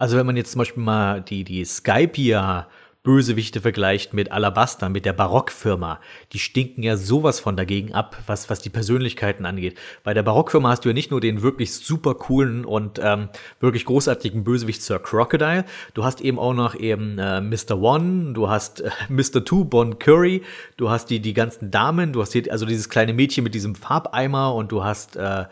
[0.00, 2.68] Also wenn man jetzt zum Beispiel mal die, die Skypia
[3.02, 6.00] Bösewichte vergleicht mit Alabaster, mit der Barockfirma,
[6.32, 9.76] die stinken ja sowas von dagegen ab, was, was die Persönlichkeiten angeht.
[10.02, 13.28] Bei der Barockfirma hast du ja nicht nur den wirklich super coolen und ähm,
[13.60, 17.78] wirklich großartigen Bösewicht Sir Crocodile, du hast eben auch noch eben äh, Mr.
[17.78, 19.44] One, du hast äh, Mr.
[19.44, 20.42] Two, Bon Curry,
[20.78, 23.74] du hast die, die ganzen Damen, du hast hier, also dieses kleine Mädchen mit diesem
[23.74, 25.44] Farbeimer und du hast äh,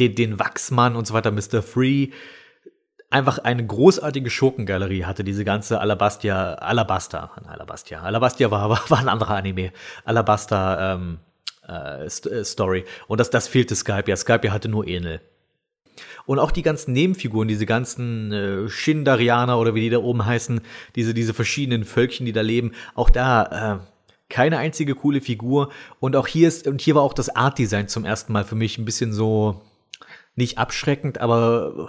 [0.00, 1.62] den, den Wachsmann und so weiter, Mr.
[1.62, 2.08] Free
[3.10, 9.08] einfach eine großartige Schurkengalerie hatte, diese ganze Alabastia, Alabasta, Alabastia, Alabastia war, war, war ein
[9.08, 9.72] anderer Anime,
[10.04, 11.18] Alabasta ähm,
[11.68, 12.84] äh, äh, Story.
[13.06, 15.20] Und das, das fehlte Skype, ja, Skype hatte nur Enel.
[16.26, 20.60] Und auch die ganzen Nebenfiguren, diese ganzen äh, Shindarianer oder wie die da oben heißen,
[20.94, 23.86] diese, diese verschiedenen Völkchen, die da leben, auch da, äh,
[24.28, 25.70] keine einzige coole Figur.
[26.00, 28.76] Und auch hier ist, und hier war auch das Art-Design zum ersten Mal für mich
[28.76, 29.62] ein bisschen so,
[30.36, 31.88] nicht abschreckend, aber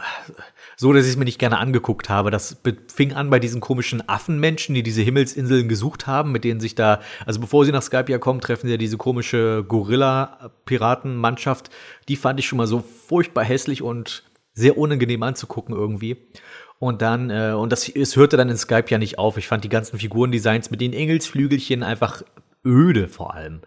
[0.78, 2.32] so, dass ich es mir nicht gerne angeguckt habe.
[2.32, 6.74] Das fing an bei diesen komischen Affenmenschen, die diese Himmelsinseln gesucht haben, mit denen sich
[6.74, 11.70] da, also bevor sie nach Skype ja kommen, treffen sie ja diese komische Gorilla-Piratenmannschaft.
[12.08, 16.16] Die fand ich schon mal so furchtbar hässlich und sehr unangenehm anzugucken irgendwie.
[16.80, 19.38] Und dann, äh, und das es hörte dann in Skype ja nicht auf.
[19.38, 22.24] Ich fand die ganzen Figurendesigns mit den Engelsflügelchen einfach
[22.64, 23.62] öde vor allem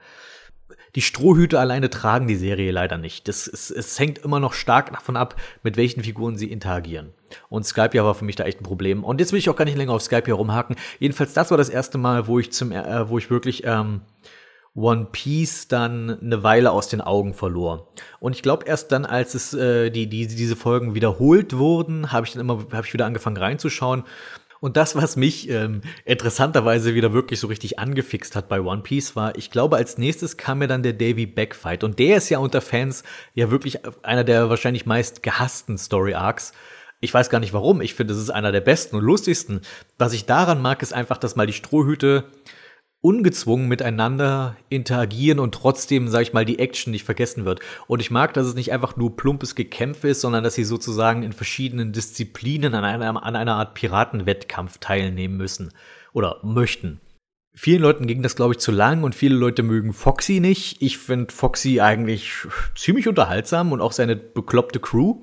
[0.94, 3.29] die Strohhüte alleine tragen die Serie leider nicht.
[3.29, 7.12] Das, es, es hängt immer noch stark davon ab, mit welchen Figuren sie interagieren.
[7.48, 9.05] Und Skype ja war für mich da echt ein Problem.
[9.05, 10.76] Und jetzt will ich auch gar nicht länger auf Skype hier rumhaken.
[10.98, 14.03] Jedenfalls, das war das erste Mal, wo ich zum, äh, wo ich wirklich ähm,
[14.74, 17.88] One Piece dann eine Weile aus den Augen verlor.
[18.20, 22.26] Und ich glaube, erst dann, als es äh, die, die, diese Folgen wiederholt wurden, habe
[22.26, 24.05] ich dann immer, habe ich wieder angefangen reinzuschauen.
[24.61, 29.16] Und das, was mich ähm, interessanterweise wieder wirklich so richtig angefixt hat bei One Piece,
[29.16, 31.83] war, ich glaube, als nächstes kam mir dann der Davy Back Fight.
[31.83, 33.03] Und der ist ja unter Fans
[33.35, 36.53] ja wirklich einer der wahrscheinlich meist gehassten Story Arcs.
[37.01, 37.81] Ich weiß gar nicht warum.
[37.81, 39.62] Ich finde, es ist einer der besten und lustigsten.
[39.96, 42.25] Was ich daran mag, ist einfach, dass mal die Strohhüte
[43.03, 47.61] ungezwungen miteinander interagieren und trotzdem, sag ich mal, die Action nicht vergessen wird.
[47.87, 51.23] Und ich mag, dass es nicht einfach nur plumpes Gekämpfe ist, sondern dass sie sozusagen
[51.23, 55.73] in verschiedenen Disziplinen an einer, an einer Art Piratenwettkampf teilnehmen müssen
[56.13, 57.01] oder möchten.
[57.55, 60.81] Vielen Leuten ging das, glaube ich, zu lang und viele Leute mögen Foxy nicht.
[60.81, 65.23] Ich finde Foxy eigentlich ziemlich unterhaltsam und auch seine bekloppte Crew.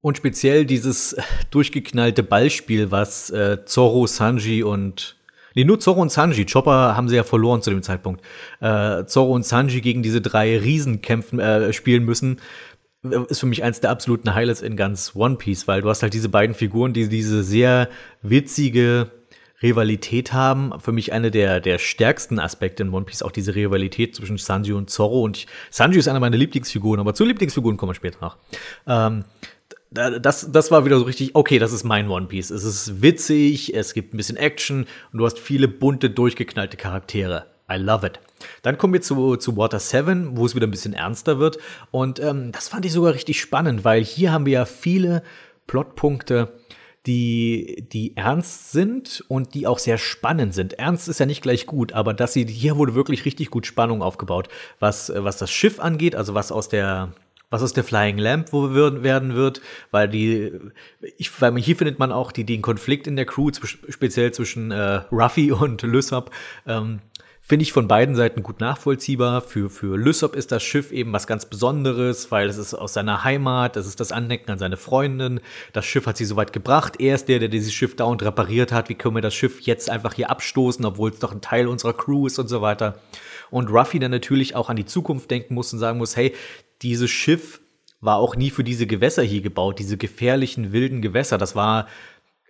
[0.00, 1.14] Und speziell dieses
[1.52, 5.16] durchgeknallte Ballspiel, was äh, Zorro, Sanji und
[5.54, 6.46] Nee, nur Zorro und Sanji.
[6.46, 8.22] Chopper haben sie ja verloren zu dem Zeitpunkt.
[8.60, 12.40] Äh, Zorro und Sanji gegen diese drei Riesen kämpfen, äh, spielen müssen,
[13.28, 16.14] ist für mich eins der absoluten Highlights in ganz One Piece, weil du hast halt
[16.14, 17.88] diese beiden Figuren, die diese sehr
[18.22, 19.10] witzige
[19.62, 20.72] Rivalität haben.
[20.80, 24.72] Für mich eine der, der stärksten Aspekte in One Piece, auch diese Rivalität zwischen Sanji
[24.72, 25.22] und Zorro.
[25.22, 28.36] Und ich, Sanji ist einer meiner Lieblingsfiguren, aber zu Lieblingsfiguren kommen wir später noch.
[28.86, 29.24] Ähm,
[29.92, 32.50] das, das war wieder so richtig, okay, das ist mein One Piece.
[32.50, 37.46] Es ist witzig, es gibt ein bisschen Action und du hast viele bunte, durchgeknallte Charaktere.
[37.70, 38.20] I love it.
[38.62, 41.58] Dann kommen wir zu, zu Water 7, wo es wieder ein bisschen ernster wird.
[41.90, 45.22] Und ähm, das fand ich sogar richtig spannend, weil hier haben wir ja viele
[45.66, 46.52] Plotpunkte,
[47.06, 50.74] die, die ernst sind und die auch sehr spannend sind.
[50.74, 54.02] Ernst ist ja nicht gleich gut, aber dass sie, hier wurde wirklich richtig gut Spannung
[54.02, 57.12] aufgebaut, was, was das Schiff angeht, also was aus der,
[57.52, 59.60] was aus der Flying Lamp werden wird,
[59.90, 60.52] weil die,
[61.18, 63.50] ich, weil hier findet man auch die, den Konflikt in der Crew,
[63.88, 66.30] speziell zwischen äh, Ruffy und Lysop,
[66.66, 67.00] ähm,
[67.44, 69.42] Finde ich von beiden Seiten gut nachvollziehbar.
[69.42, 73.24] Für, für Lysop ist das Schiff eben was ganz Besonderes, weil es ist aus seiner
[73.24, 75.40] Heimat, es ist das Andenken an seine Freundin.
[75.72, 77.00] Das Schiff hat sie so weit gebracht.
[77.00, 78.88] Er ist der, der dieses Schiff dauernd repariert hat.
[78.88, 81.94] Wie können wir das Schiff jetzt einfach hier abstoßen, obwohl es doch ein Teil unserer
[81.94, 83.00] Crew ist und so weiter.
[83.50, 86.34] Und Ruffy dann natürlich auch an die Zukunft denken muss und sagen muss, hey,
[86.82, 87.60] dieses Schiff
[88.00, 91.38] war auch nie für diese Gewässer hier gebaut, diese gefährlichen wilden Gewässer.
[91.38, 91.86] Das war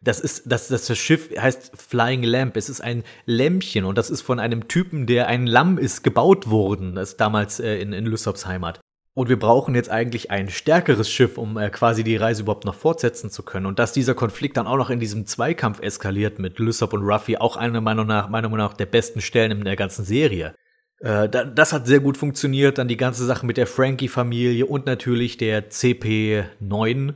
[0.03, 2.57] das ist, das, das Schiff heißt Flying Lamp.
[2.57, 6.51] Es ist ein Lämpchen und das ist von einem Typen, der ein Lamm ist, gebaut
[6.51, 6.97] worden.
[6.97, 8.81] Das ist damals äh, in, in Lysops Heimat.
[9.15, 12.75] Und wir brauchen jetzt eigentlich ein stärkeres Schiff, um äh, quasi die Reise überhaupt noch
[12.75, 13.67] fortsetzen zu können.
[13.67, 17.37] Und dass dieser Konflikt dann auch noch in diesem Zweikampf eskaliert mit Lysop und Ruffy,
[17.37, 20.55] auch einer meiner Meinung nach, meiner Meinung nach der besten Stellen in der ganzen Serie.
[21.03, 22.79] Äh, das hat sehr gut funktioniert.
[22.79, 27.15] Dann die ganze Sache mit der Frankie-Familie und natürlich der CP9,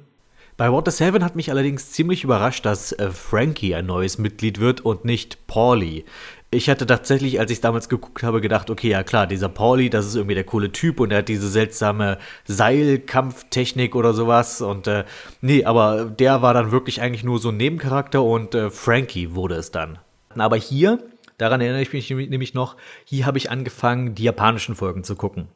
[0.57, 4.81] bei Water 7 hat mich allerdings ziemlich überrascht, dass äh, Frankie ein neues Mitglied wird
[4.81, 6.05] und nicht Paulie.
[6.51, 10.07] Ich hatte tatsächlich, als ich damals geguckt habe, gedacht, okay, ja klar, dieser Paulie, das
[10.07, 14.63] ist irgendwie der coole Typ und er hat diese seltsame Seilkampftechnik oder sowas.
[14.63, 15.05] Und äh,
[15.43, 19.57] nee, aber der war dann wirklich eigentlich nur so ein Nebencharakter und äh, Frankie wurde
[19.57, 19.99] es dann.
[20.35, 21.01] Aber hier,
[21.39, 25.49] daran erinnere ich mich nämlich noch, hier habe ich angefangen, die japanischen Folgen zu gucken.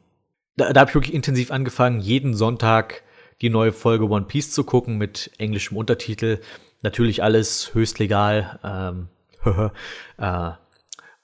[0.57, 3.03] Da, da habe ich wirklich intensiv angefangen, jeden Sonntag
[3.41, 6.39] die neue Folge One Piece zu gucken mit englischem Untertitel.
[6.83, 8.59] Natürlich alles höchst legal.
[8.63, 9.07] Ähm,
[10.17, 10.51] äh,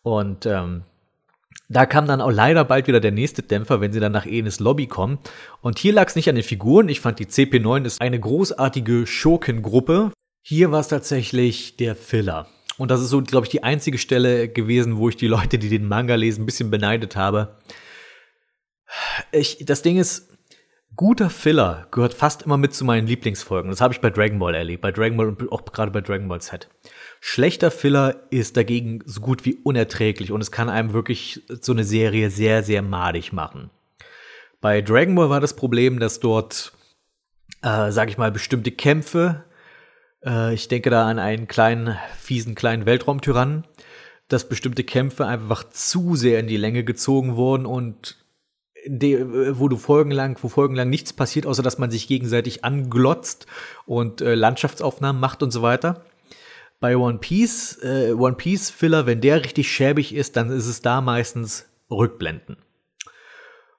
[0.01, 0.83] und ähm,
[1.69, 4.59] da kam dann auch leider bald wieder der nächste Dämpfer, wenn sie dann nach Enes
[4.59, 5.19] Lobby kommen.
[5.61, 6.87] Und hier lag es nicht an den Figuren.
[6.87, 10.11] Ich fand die CP9 ist eine großartige Schurkengruppe.
[10.41, 12.47] Hier war es tatsächlich der Filler.
[12.77, 15.69] Und das ist so, glaube ich, die einzige Stelle gewesen, wo ich die Leute, die
[15.69, 17.57] den Manga lesen, ein bisschen beneidet habe.
[19.31, 20.29] Ich, das Ding ist,
[20.97, 23.69] guter Filler gehört fast immer mit zu meinen Lieblingsfolgen.
[23.69, 26.27] Das habe ich bei Dragon Ball erlebt, bei Dragon Ball und auch gerade bei Dragon
[26.27, 26.67] Ball Z.
[27.19, 31.83] Schlechter Filler ist dagegen so gut wie unerträglich und es kann einem wirklich so eine
[31.83, 33.69] Serie sehr, sehr madig machen.
[34.59, 36.73] Bei Dragon Ball war das Problem, dass dort,
[37.61, 39.45] äh, sag ich mal, bestimmte Kämpfe,
[40.25, 43.65] äh, ich denke da an einen kleinen, fiesen kleinen Weltraumtyrannen,
[44.27, 48.17] dass bestimmte Kämpfe einfach zu sehr in die Länge gezogen wurden und
[48.85, 53.47] de, wo du folgenlang, wo folgenlang nichts passiert, außer dass man sich gegenseitig anglotzt
[53.85, 56.05] und äh, Landschaftsaufnahmen macht und so weiter.
[56.79, 60.81] Bei One Piece, äh, One Piece Filler, wenn der richtig schäbig ist, dann ist es
[60.81, 62.57] da meistens Rückblenden.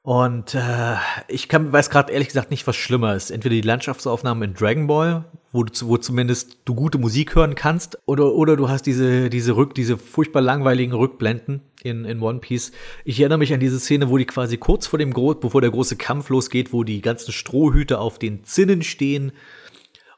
[0.08, 0.94] Und äh,
[1.28, 3.30] ich kann, weiß gerade ehrlich gesagt nicht, was schlimmer ist.
[3.30, 7.98] Entweder die Landschaftsaufnahmen in Dragon Ball, wo du, wo zumindest du gute Musik hören kannst,
[8.06, 12.72] oder, oder du hast diese, diese Rück, diese furchtbar langweiligen Rückblenden in, in One Piece.
[13.04, 15.96] Ich erinnere mich an diese Szene, wo die quasi kurz vor dem, bevor der große
[15.96, 19.32] Kampf losgeht, wo die ganzen Strohhüte auf den Zinnen stehen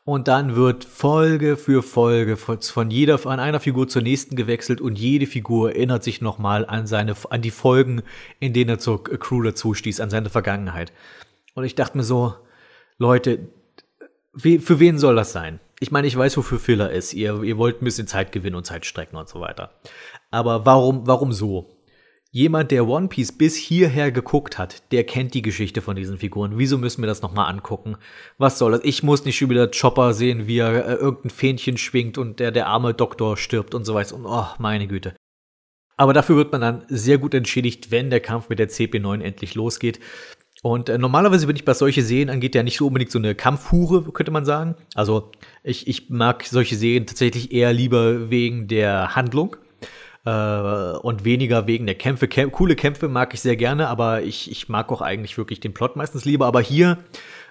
[0.05, 4.99] und dann wird Folge für Folge von jeder, von einer Figur zur nächsten gewechselt und
[4.99, 8.03] jede Figur erinnert sich nochmal an seine, an die Folgen,
[8.39, 10.93] in denen er zur Crew dazu stieß, an seine Vergangenheit.
[11.55, 12.35] Und ich dachte mir so,
[12.99, 13.49] Leute,
[14.37, 15.61] für wen soll das sein?
[15.81, 17.15] Ich meine, ich weiß, wofür Filler ist.
[17.15, 19.71] Ihr, ihr wollt ein bisschen Zeit gewinnen und Zeit strecken und so weiter.
[20.31, 21.77] Aber warum, warum so?
[22.33, 26.59] Jemand, der One Piece bis hierher geguckt hat, der kennt die Geschichte von diesen Figuren.
[26.59, 27.97] Wieso müssen wir das nochmal angucken?
[28.39, 28.83] Was soll das?
[28.85, 32.53] Ich muss nicht schon wieder Chopper sehen, wie er äh, irgendein Fähnchen schwingt und der,
[32.53, 34.15] der arme Doktor stirbt und so weiter.
[34.15, 35.17] Und oh, meine Güte.
[35.97, 39.57] Aber dafür wird man dann sehr gut entschädigt, wenn der Kampf mit der CP9 endlich
[39.57, 39.99] losgeht.
[40.63, 43.35] Und äh, normalerweise bin ich, was solche Serien angeht, ja nicht so unbedingt so eine
[43.35, 44.77] Kampfhure, könnte man sagen.
[44.95, 45.33] Also
[45.65, 49.57] ich, ich mag solche Serien tatsächlich eher lieber wegen der Handlung
[50.25, 52.29] äh, und weniger wegen der Kämpfe.
[52.29, 55.75] Kämp coole Kämpfe mag ich sehr gerne, aber ich, ich mag auch eigentlich wirklich den
[55.75, 56.47] Plot meistens lieber.
[56.47, 56.99] Aber hier,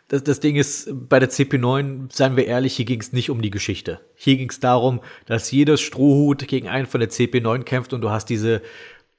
[0.08, 3.42] das, das Ding ist, bei der CP9, seien wir ehrlich, hier ging es nicht um
[3.42, 4.02] die Geschichte.
[4.16, 8.10] Hier ging es darum, dass jeder Strohhut gegen einen von der CP9 kämpft und du
[8.10, 8.62] hast diese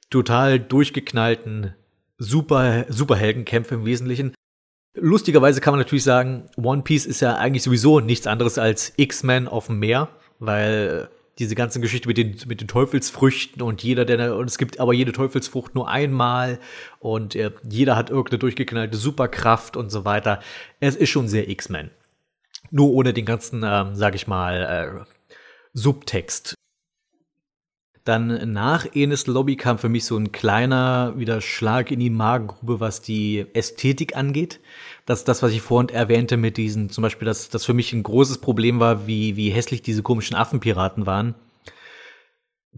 [0.09, 1.75] total durchgeknallten
[2.17, 4.35] Super, Superheldenkämpfe im Wesentlichen.
[4.93, 9.47] Lustigerweise kann man natürlich sagen, One Piece ist ja eigentlich sowieso nichts anderes als X-Men
[9.47, 11.09] auf dem Meer, weil
[11.41, 14.93] diese ganze Geschichte mit den, mit den Teufelsfrüchten und jeder, der, und es gibt aber
[14.93, 16.59] jede Teufelsfrucht nur einmal
[16.99, 20.39] und äh, jeder hat irgendeine durchgeknallte Superkraft und so weiter.
[20.79, 21.89] Es ist schon sehr X-Men.
[22.69, 25.35] Nur ohne den ganzen, ähm, sag ich mal, äh,
[25.73, 26.53] Subtext.
[28.03, 32.79] Dann nach Enes Lobby kam für mich so ein kleiner wieder Schlag in die Magengrube,
[32.79, 34.59] was die Ästhetik angeht.
[35.05, 37.91] Das ist das, was ich vorhin erwähnte mit diesen, zum Beispiel, dass das für mich
[37.93, 41.35] ein großes Problem war, wie, wie hässlich diese komischen Affenpiraten waren.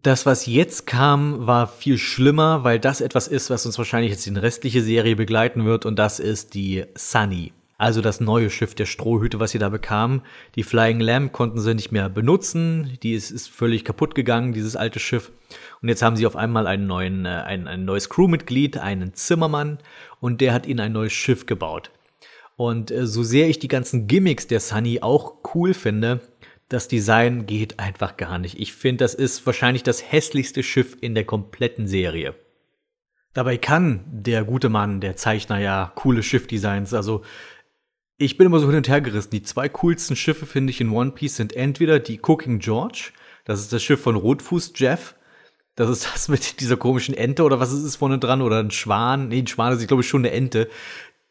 [0.02, 4.26] Das, was jetzt kam, war viel schlimmer, weil das etwas ist, was uns wahrscheinlich jetzt
[4.26, 7.54] in restliche Serie begleiten wird, und das ist die Sunny.
[7.78, 10.22] Also das neue Schiff der Strohhüte, was sie da bekamen.
[10.56, 12.98] Die Flying Lamb konnten sie nicht mehr benutzen.
[13.04, 15.32] Die ist, ist völlig kaputt gegangen, dieses alte Schiff.
[15.82, 19.80] Und jetzt haben sie auf einmal einen neuen, äh, ein, ein neues Crewmitglied, einen Zimmermann,
[20.22, 21.92] und der hat ihnen ein neues Schiff gebaut.
[22.56, 26.22] Und äh, so sehr ich die ganzen Gimmicks der Sunny auch cool finde,
[26.70, 28.60] das Design geht einfach gar nicht.
[28.60, 32.36] Ich finde, das ist wahrscheinlich das hässlichste Schiff in der kompletten Serie.
[33.34, 37.24] Dabei kann der gute Mann, der Zeichner ja coole Schiffdesigns, also
[38.18, 39.32] ich bin immer so hin und her gerissen.
[39.32, 43.12] Die zwei coolsten Schiffe, finde ich, in One Piece sind entweder die Cooking George,
[43.46, 45.16] das ist das Schiff von Rotfuß Jeff.
[45.76, 48.42] Das ist das mit dieser komischen Ente oder was ist es vorne dran?
[48.42, 49.30] Oder ein Schwan?
[49.30, 50.70] Nee, ein Schwan ist, glaube ich, schon eine Ente.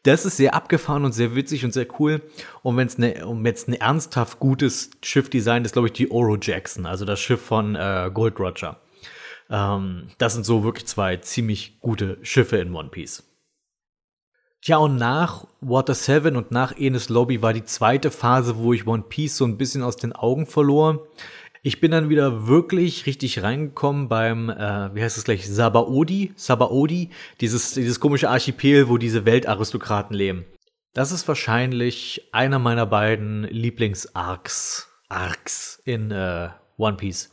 [0.03, 2.21] Das ist sehr abgefahren und sehr witzig und sehr cool.
[2.61, 6.37] Und wenn es ne, um jetzt ein ernsthaft gutes Schiffdesign ist, glaube ich, die Oro
[6.39, 8.81] Jackson, also das Schiff von äh, Gold Roger.
[9.49, 13.23] Ähm, das sind so wirklich zwei ziemlich gute Schiffe in One Piece.
[14.61, 18.87] Tja, und nach Water 7 und nach Enes Lobby war die zweite Phase, wo ich
[18.87, 21.05] One Piece so ein bisschen aus den Augen verlor.
[21.65, 27.09] Ich bin dann wieder wirklich richtig reingekommen beim, äh, wie heißt es gleich, Sabaody, Sabaody,
[27.39, 30.43] dieses, dieses komische Archipel, wo diese Weltaristokraten leben.
[30.93, 37.31] Das ist wahrscheinlich einer meiner beiden Lieblings-Arcs, Arcs in äh, One Piece.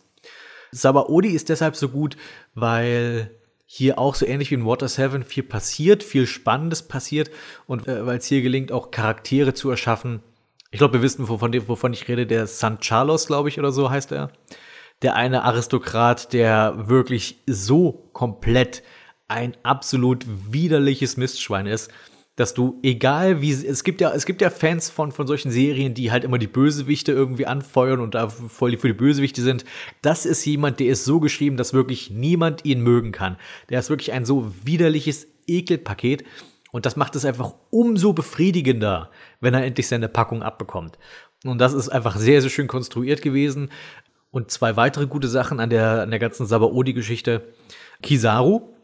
[0.70, 2.16] Sabaody ist deshalb so gut,
[2.54, 3.34] weil
[3.66, 7.32] hier auch so ähnlich wie in Water 7 viel passiert, viel Spannendes passiert
[7.66, 10.22] und äh, weil es hier gelingt, auch Charaktere zu erschaffen.
[10.70, 13.90] Ich glaube, wir wissen, wovon, wovon ich rede, der San Carlos, glaube ich, oder so
[13.90, 14.30] heißt er.
[15.02, 18.82] Der eine Aristokrat, der wirklich so komplett
[19.28, 21.90] ein absolut widerliches Mistschwein ist
[22.40, 25.92] dass du, egal wie, es gibt ja, es gibt ja Fans von, von solchen Serien,
[25.92, 29.66] die halt immer die Bösewichte irgendwie anfeuern und da voll für die Bösewichte sind.
[30.00, 33.36] Das ist jemand, der ist so geschrieben, dass wirklich niemand ihn mögen kann.
[33.68, 36.24] Der ist wirklich ein so widerliches Ekelpaket.
[36.72, 40.98] Und das macht es einfach umso befriedigender, wenn er endlich seine Packung abbekommt.
[41.44, 43.70] Und das ist einfach sehr, sehr schön konstruiert gewesen.
[44.30, 47.52] Und zwei weitere gute Sachen an der, an der ganzen Sabaody-Geschichte.
[48.02, 48.74] Kizaru,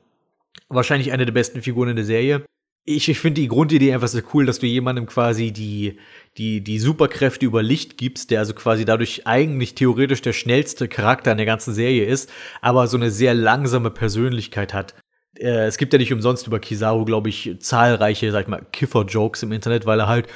[0.68, 2.44] wahrscheinlich eine der besten Figuren in der Serie
[2.86, 5.98] ich, ich finde die Grundidee einfach sehr cool, dass du jemandem quasi die,
[6.38, 11.32] die, die Superkräfte über Licht gibst, der also quasi dadurch eigentlich theoretisch der schnellste Charakter
[11.32, 12.30] in der ganzen Serie ist,
[12.62, 14.94] aber so eine sehr langsame Persönlichkeit hat.
[15.38, 19.42] Äh, es gibt ja nicht umsonst über Kizaru, glaube ich, zahlreiche, sag ich mal, Kiffer-Jokes
[19.42, 20.26] im Internet, weil er halt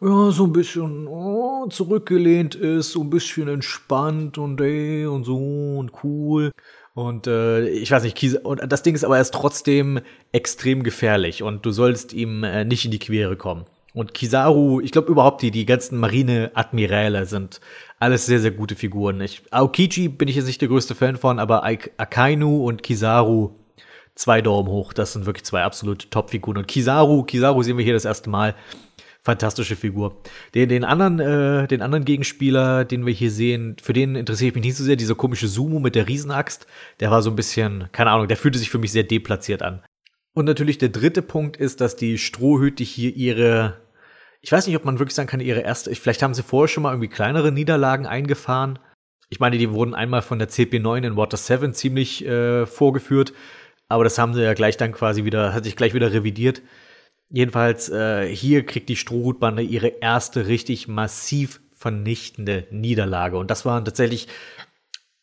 [0.00, 5.36] ja, so ein bisschen oh, zurückgelehnt ist, so ein bisschen entspannt und ey und so
[5.78, 6.52] und cool.
[6.94, 10.00] Und äh, ich weiß nicht, Kies und das Ding ist aber erst trotzdem
[10.32, 13.64] extrem gefährlich und du sollst ihm äh, nicht in die Quere kommen.
[13.92, 17.60] Und Kizaru, ich glaube überhaupt die, die ganzen Marine-Admiräle sind
[17.98, 19.22] alles sehr, sehr gute Figuren.
[19.22, 23.54] Ich, Aokiji bin ich jetzt nicht der größte Fan von, aber Akainu und Kizaru,
[24.16, 24.92] zwei Daumen hoch.
[24.92, 26.56] Das sind wirklich zwei absolute Top-Figuren.
[26.56, 28.56] Und Kizaru, Kizaru sehen wir hier das erste Mal
[29.22, 30.16] fantastische Figur.
[30.54, 34.54] Den, den, anderen, äh, den anderen Gegenspieler, den wir hier sehen, für den interessiere ich
[34.54, 34.96] mich nicht so sehr.
[34.96, 36.66] Dieser komische Sumo mit der Riesenaxt,
[37.00, 39.82] der war so ein bisschen, keine Ahnung, der fühlte sich für mich sehr deplatziert an.
[40.32, 43.80] Und natürlich der dritte Punkt ist, dass die Strohhüte hier ihre,
[44.42, 46.84] ich weiß nicht, ob man wirklich sagen kann, ihre erste, vielleicht haben sie vorher schon
[46.84, 48.78] mal irgendwie kleinere Niederlagen eingefahren.
[49.28, 53.32] Ich meine, die wurden einmal von der CP9 in Water 7 ziemlich äh, vorgeführt,
[53.88, 56.62] aber das haben sie ja gleich dann quasi wieder, hat sich gleich wieder revidiert.
[57.28, 63.36] Jedenfalls, äh, hier kriegt die Strohhutbande ihre erste richtig massiv vernichtende Niederlage.
[63.36, 64.28] Und das war tatsächlich,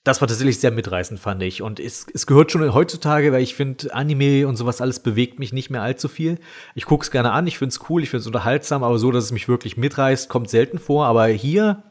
[0.04, 1.62] das war tatsächlich sehr mitreißend, fand ich.
[1.62, 5.54] Und es, es gehört schon heutzutage, weil ich finde, Anime und sowas alles bewegt mich
[5.54, 6.40] nicht mehr allzu viel.
[6.76, 9.12] Ich gucke es gerne an, ich finde es cool, ich finde es unterhaltsam, aber so,
[9.12, 11.06] dass es mich wirklich mitreißt, kommt selten vor.
[11.06, 11.84] Aber hier,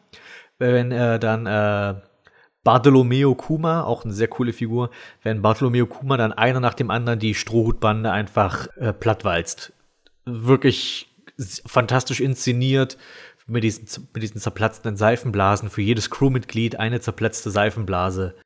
[0.58, 2.00] wenn äh, dann äh,
[2.64, 4.90] Bartolomeo Kuma, auch eine sehr coole Figur,
[5.22, 9.72] wenn Bartolomeo Kuma dann einer nach dem anderen die Strohhutbande einfach äh, plattwalzt.
[10.24, 11.08] Wirklich
[11.66, 12.98] fantastisch inszeniert,
[13.48, 18.36] mit diesen, mit diesen zerplatzenden Seifenblasen, für jedes Crewmitglied eine zerplatzte Seifenblase.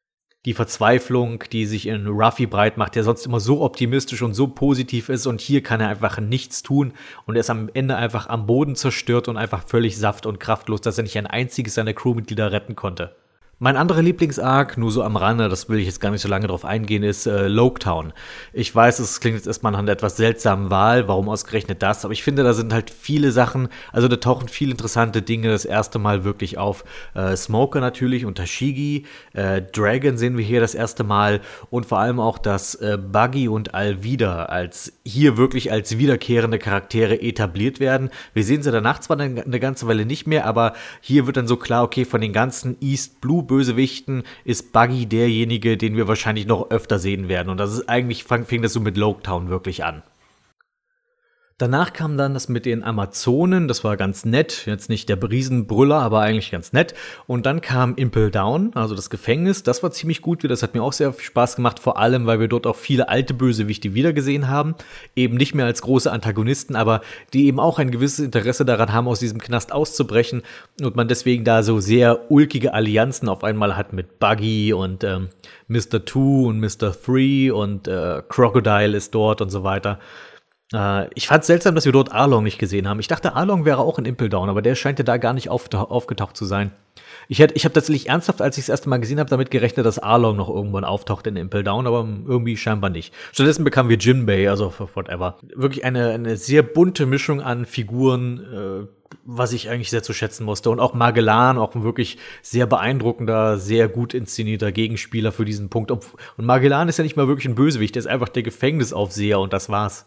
[0.46, 4.46] Die Verzweiflung, die sich in Ruffy breit macht, der sonst immer so optimistisch und so
[4.46, 6.94] positiv ist und hier kann er einfach nichts tun
[7.26, 10.80] und er ist am Ende einfach am Boden zerstört und einfach völlig saft und kraftlos,
[10.80, 13.16] dass er nicht ein einziges seiner Crewmitglieder retten konnte.
[13.58, 16.46] Mein anderer Lieblingsarc, nur so am Rande, das will ich jetzt gar nicht so lange
[16.46, 18.12] drauf eingehen, ist äh, Loketown.
[18.52, 22.12] Ich weiß, es klingt jetzt erstmal nach einer etwas seltsamen Wahl, warum ausgerechnet das, aber
[22.12, 25.98] ich finde, da sind halt viele Sachen, also da tauchen viele interessante Dinge das erste
[25.98, 26.84] Mal wirklich auf.
[27.14, 31.40] Äh, Smoker natürlich und Tashigi, äh, Dragon sehen wir hier das erste Mal
[31.70, 37.22] und vor allem auch, dass äh, Buggy und Alvida als hier wirklich als wiederkehrende Charaktere
[37.22, 38.10] etabliert werden.
[38.34, 41.48] Wir sehen sie danach zwar eine, eine ganze Weile nicht mehr, aber hier wird dann
[41.48, 46.46] so klar, okay, von den ganzen East Blue Bösewichten ist Buggy derjenige, den wir wahrscheinlich
[46.46, 47.48] noch öfter sehen werden.
[47.48, 50.02] Und das ist eigentlich, fing das so mit Loketown wirklich an.
[51.58, 55.96] Danach kam dann das mit den Amazonen, das war ganz nett, jetzt nicht der Riesenbrüller,
[55.96, 56.92] aber eigentlich ganz nett.
[57.26, 60.82] Und dann kam Impel Down, also das Gefängnis, das war ziemlich gut, das hat mir
[60.82, 64.48] auch sehr viel Spaß gemacht, vor allem, weil wir dort auch viele alte Bösewichte wiedergesehen
[64.48, 64.74] haben,
[65.14, 67.00] eben nicht mehr als große Antagonisten, aber
[67.32, 70.42] die eben auch ein gewisses Interesse daran haben, aus diesem Knast auszubrechen
[70.82, 75.30] und man deswegen da so sehr ulkige Allianzen auf einmal hat mit Buggy und ähm,
[75.68, 76.04] Mr.
[76.04, 76.92] Two und Mr.
[76.92, 79.98] Three und äh, Crocodile ist dort und so weiter.
[80.72, 83.00] Äh, ich fand es seltsam, dass wir dort Arlong nicht gesehen haben.
[83.00, 85.48] Ich dachte, Arlong wäre auch in Impel Down, aber der scheint ja da gar nicht
[85.48, 86.72] aufgetaucht zu sein.
[87.28, 89.98] Ich, ich habe tatsächlich ernsthaft, als ich das erste Mal gesehen habe, damit gerechnet, dass
[89.98, 93.12] Arlong noch irgendwann auftaucht in Impel Down, aber irgendwie scheinbar nicht.
[93.32, 95.38] Stattdessen bekamen wir Jinbei, also whatever.
[95.54, 98.86] Wirklich eine, eine sehr bunte Mischung an Figuren, äh,
[99.24, 100.70] was ich eigentlich sehr zu schätzen musste.
[100.70, 105.90] Und auch Magellan, auch ein wirklich sehr beeindruckender, sehr gut inszenierter Gegenspieler für diesen Punkt.
[105.90, 106.04] Und
[106.36, 109.68] Magellan ist ja nicht mal wirklich ein Bösewicht, der ist einfach der Gefängnisaufseher und das
[109.68, 110.06] war's.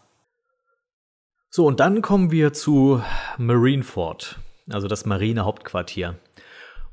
[1.52, 3.02] So, und dann kommen wir zu
[3.36, 4.38] Marineford,
[4.70, 6.16] also das Marinehauptquartier.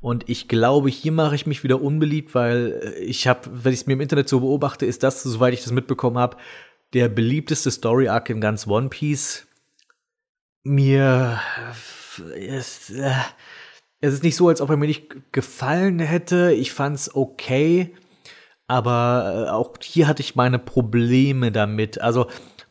[0.00, 3.80] Und ich glaube, hier mache ich mich wieder unbeliebt, weil äh, ich habe, wenn ich
[3.80, 6.36] es mir im Internet so beobachte, ist das, soweit ich das mitbekommen habe,
[6.92, 9.46] der beliebteste Story Arc in ganz One Piece.
[10.64, 11.40] Mir
[12.34, 13.12] ist, äh,
[14.00, 16.52] es ist nicht so, als ob er mir nicht gefallen hätte.
[16.52, 17.94] Ich fand's okay,
[18.66, 22.00] aber äh, auch hier hatte ich meine Probleme damit.
[22.00, 22.26] Also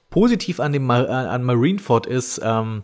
[0.10, 2.84] positiv an, dem, an Marineford ist, ähm,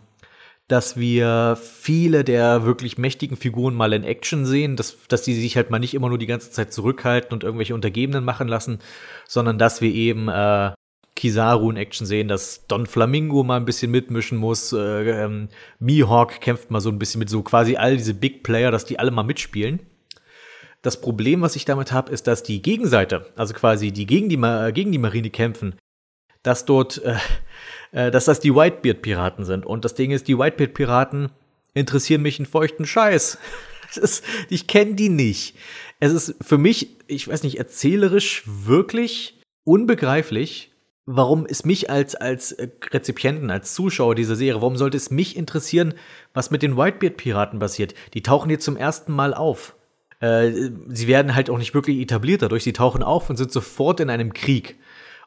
[0.68, 5.56] dass wir viele der wirklich mächtigen Figuren mal in Action sehen, dass, dass die sich
[5.56, 8.78] halt mal nicht immer nur die ganze Zeit zurückhalten und irgendwelche Untergebenen machen lassen,
[9.28, 10.72] sondern dass wir eben äh,
[11.16, 15.48] Kizaru in Action sehen, dass Don Flamingo mal ein bisschen mitmischen muss, äh, ähm,
[15.78, 18.98] Mihawk kämpft mal so ein bisschen mit so quasi all diese Big Player, dass die
[18.98, 19.80] alle mal mitspielen.
[20.80, 24.72] Das Problem, was ich damit habe, ist, dass die Gegenseite, also quasi die gegen die,
[24.72, 25.76] gegen die Marine kämpfen,
[26.44, 27.16] dass dort, äh,
[27.90, 29.66] äh, dass das die Whitebeard-Piraten sind.
[29.66, 31.30] Und das Ding ist, die Whitebeard-Piraten
[31.72, 33.38] interessieren mich einen feuchten Scheiß.
[33.96, 35.54] Ist, ich kenne die nicht.
[36.00, 40.72] Es ist für mich, ich weiß nicht, erzählerisch wirklich unbegreiflich,
[41.06, 45.36] warum es mich als, als äh, Rezipienten, als Zuschauer dieser Serie, warum sollte es mich
[45.36, 45.94] interessieren,
[46.32, 47.94] was mit den Whitebeard-Piraten passiert?
[48.14, 49.76] Die tauchen hier zum ersten Mal auf.
[50.18, 52.64] Äh, sie werden halt auch nicht wirklich etabliert dadurch.
[52.64, 54.76] Sie tauchen auf und sind sofort in einem Krieg.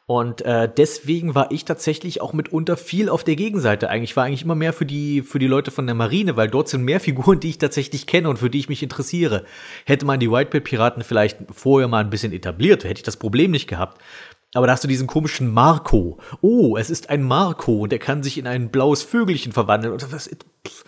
[0.08, 3.90] Und äh, deswegen war ich tatsächlich auch mitunter viel auf der Gegenseite.
[3.90, 6.70] Eigentlich war eigentlich immer mehr für die für die Leute von der Marine, weil dort
[6.70, 9.44] sind mehr Figuren, die ich tatsächlich kenne und für die ich mich interessiere.
[9.84, 13.50] Hätte man die Whitebeard Piraten vielleicht vorher mal ein bisschen etabliert, hätte ich das Problem
[13.50, 14.00] nicht gehabt.
[14.54, 16.18] Aber da hast du diesen komischen Marco.
[16.40, 19.92] Oh, es ist ein Marco und er kann sich in ein blaues Vögelchen verwandeln.
[19.92, 20.30] Und was,
[20.66, 20.84] pff,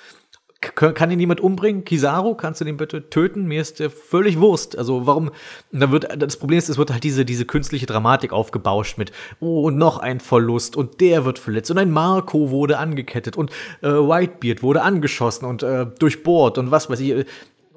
[0.60, 1.84] kann ihn jemand umbringen?
[1.84, 3.46] Kizaru, kannst du den bitte töten?
[3.46, 4.76] Mir ist der völlig Wurst.
[4.76, 5.30] Also warum?
[5.72, 9.62] Da wird das Problem ist, es wird halt diese diese künstliche Dramatik aufgebauscht mit oh
[9.62, 13.50] und noch ein Verlust und der wird verletzt und ein Marco wurde angekettet und
[13.80, 17.24] äh, Whitebeard wurde angeschossen und äh, durchbohrt und was weiß ich.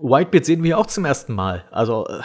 [0.01, 1.63] Whitebeard sehen wir auch zum ersten Mal.
[1.71, 2.19] Also äh,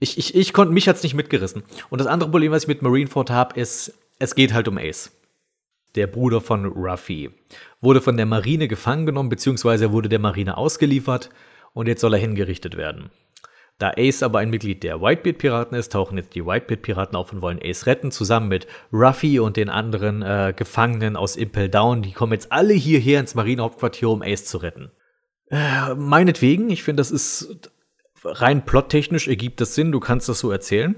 [0.00, 1.62] ich ich ich konnte mich hat's nicht mitgerissen.
[1.88, 5.12] Und das andere Problem, was ich mit Marineford habe, ist es geht halt um Ace
[5.94, 7.30] der Bruder von Ruffy,
[7.80, 11.30] wurde von der Marine gefangen genommen, beziehungsweise wurde der Marine ausgeliefert
[11.72, 13.10] und jetzt soll er hingerichtet werden.
[13.78, 17.60] Da Ace aber ein Mitglied der Whitebeard-Piraten ist, tauchen jetzt die Whitebeard-Piraten auf und wollen
[17.62, 22.02] Ace retten, zusammen mit Ruffy und den anderen äh, Gefangenen aus Impel Down.
[22.02, 24.90] Die kommen jetzt alle hierher ins Marinehauptquartier, um Ace zu retten.
[25.50, 27.70] Äh, meinetwegen, ich finde, das ist
[28.24, 30.96] rein plottechnisch ergibt das Sinn, du kannst das so erzählen.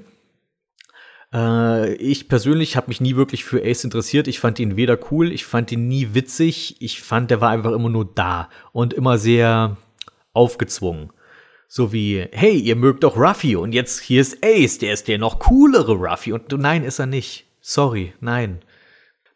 [1.32, 4.28] Äh, ich persönlich habe mich nie wirklich für Ace interessiert.
[4.28, 6.76] Ich fand ihn weder cool, ich fand ihn nie witzig.
[6.80, 9.76] Ich fand, der war einfach immer nur da und immer sehr
[10.32, 11.12] aufgezwungen.
[11.68, 15.18] So wie, hey, ihr mögt doch Ruffy und jetzt hier ist Ace, der ist der
[15.18, 16.32] noch coolere Ruffy.
[16.32, 17.46] Und nein, ist er nicht.
[17.60, 18.60] Sorry, nein.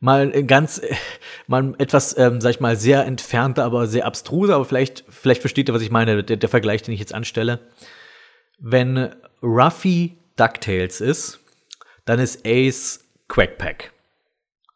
[0.01, 0.83] Mal ganz,
[1.47, 5.69] mal etwas, ähm, sag ich mal, sehr entfernter, aber sehr abstruser, aber vielleicht, vielleicht versteht
[5.69, 7.61] ihr, was ich meine, der, der Vergleich, den ich jetzt anstelle.
[8.59, 11.41] Wenn Ruffy DuckTales ist,
[12.05, 13.93] dann ist Ace Quackpack.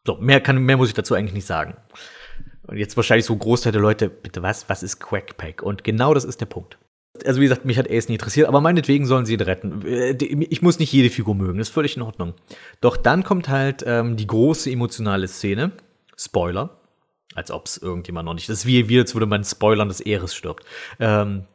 [0.05, 1.75] So, mehr, kann, mehr muss ich dazu eigentlich nicht sagen.
[2.67, 5.61] Und jetzt wahrscheinlich so ein Großteil der Leute, bitte was, was ist Quackpack?
[5.61, 6.77] Und genau das ist der Punkt
[7.25, 9.85] also wie gesagt, mich hat Ace nie interessiert, aber meinetwegen sollen sie ihn retten.
[9.85, 12.33] Äh, ich muss nicht jede Figur mögen, das ist völlig in Ordnung.
[12.81, 15.71] Doch dann kommt halt ähm, die große emotionale Szene.
[16.17, 16.77] Spoiler.
[17.35, 18.49] Als ob es irgendjemand noch nicht.
[18.49, 20.65] Das ist wie, wie als würde man spoilern, dass Eris stirbt.
[20.99, 21.45] Ähm,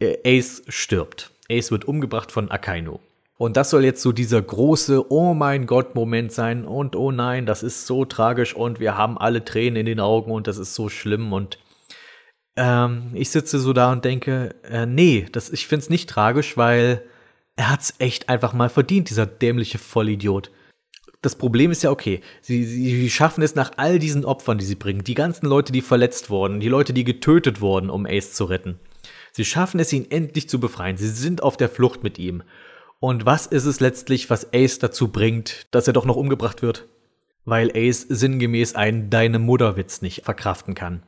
[0.00, 1.30] äh, Ace stirbt.
[1.50, 3.00] Ace wird umgebracht von Akainu.
[3.36, 7.46] Und das soll jetzt so dieser große Oh mein Gott Moment sein und oh nein,
[7.46, 10.74] das ist so tragisch und wir haben alle Tränen in den Augen und das ist
[10.74, 11.58] so schlimm und
[12.56, 17.02] ähm, ich sitze so da und denke, äh, nee, das, ich find's nicht tragisch, weil
[17.56, 20.52] er hat's echt einfach mal verdient, dieser dämliche Vollidiot.
[21.20, 24.74] Das Problem ist ja okay, sie, sie schaffen es nach all diesen Opfern, die sie
[24.76, 28.44] bringen, die ganzen Leute, die verletzt wurden, die Leute, die getötet wurden, um Ace zu
[28.44, 28.78] retten.
[29.32, 30.96] Sie schaffen es, ihn endlich zu befreien.
[30.96, 32.44] Sie sind auf der Flucht mit ihm.
[33.00, 36.88] Und was ist es letztlich, was Ace dazu bringt, dass er doch noch umgebracht wird?
[37.44, 41.02] Weil Ace sinngemäß einen Deine Mutterwitz nicht verkraften kann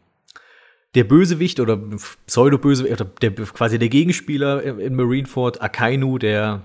[0.96, 1.78] der Bösewicht oder
[2.26, 6.64] Pseudo-Bösewicht, oder der, quasi der Gegenspieler in Marineford, Akainu, der,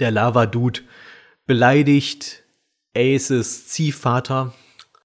[0.00, 0.80] der Lava-Dude,
[1.46, 2.42] beleidigt
[2.96, 4.54] Aces Ziehvater.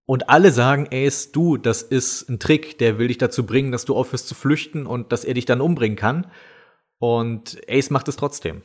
[0.06, 3.84] Und alle sagen, Ace, du, das ist ein Trick, der will dich dazu bringen, dass
[3.84, 6.28] du aufhörst zu flüchten und dass er dich dann umbringen kann.
[7.00, 8.62] Und Ace macht es trotzdem.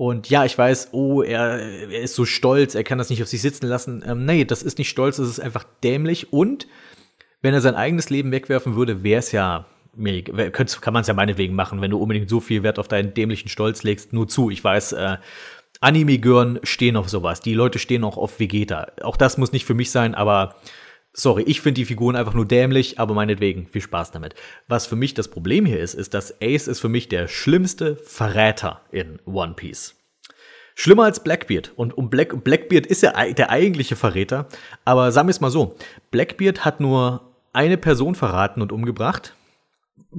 [0.00, 3.28] Und ja, ich weiß, oh, er, er ist so stolz, er kann das nicht auf
[3.28, 4.02] sich sitzen lassen.
[4.06, 6.32] Ähm, nee, das ist nicht stolz, das ist einfach dämlich.
[6.32, 6.66] Und
[7.42, 9.66] wenn er sein eigenes Leben wegwerfen würde, wäre es ja
[10.52, 13.50] kann man es ja meinetwegen machen, wenn du unbedingt so viel Wert auf deinen dämlichen
[13.50, 14.14] Stolz legst.
[14.14, 15.18] Nur zu, ich weiß, äh,
[15.82, 17.42] Anime-Gören stehen auf sowas.
[17.42, 18.86] Die Leute stehen auch auf Vegeta.
[19.02, 20.54] Auch das muss nicht für mich sein, aber
[21.12, 24.34] sorry, ich finde die Figuren einfach nur dämlich, aber meinetwegen, viel Spaß damit.
[24.68, 27.96] Was für mich das Problem hier ist, ist, dass Ace ist für mich der schlimmste
[27.96, 29.96] Verräter in One Piece.
[30.74, 31.72] Schlimmer als Blackbeard.
[31.76, 34.48] Und um Black, Blackbeard ist ja der eigentliche Verräter.
[34.84, 35.76] Aber sagen wir es mal so:
[36.10, 39.34] Blackbeard hat nur eine Person verraten und umgebracht.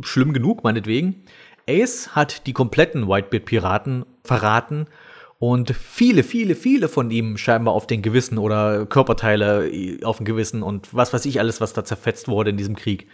[0.02, 1.26] Schlimm genug, meinetwegen.
[1.68, 4.88] Ace hat die kompletten Whitebeard-Piraten verraten
[5.42, 9.72] und viele, viele, viele von ihm scheinbar auf den Gewissen oder Körperteile
[10.04, 13.08] auf dem Gewissen und was weiß ich alles, was da zerfetzt wurde in diesem Krieg.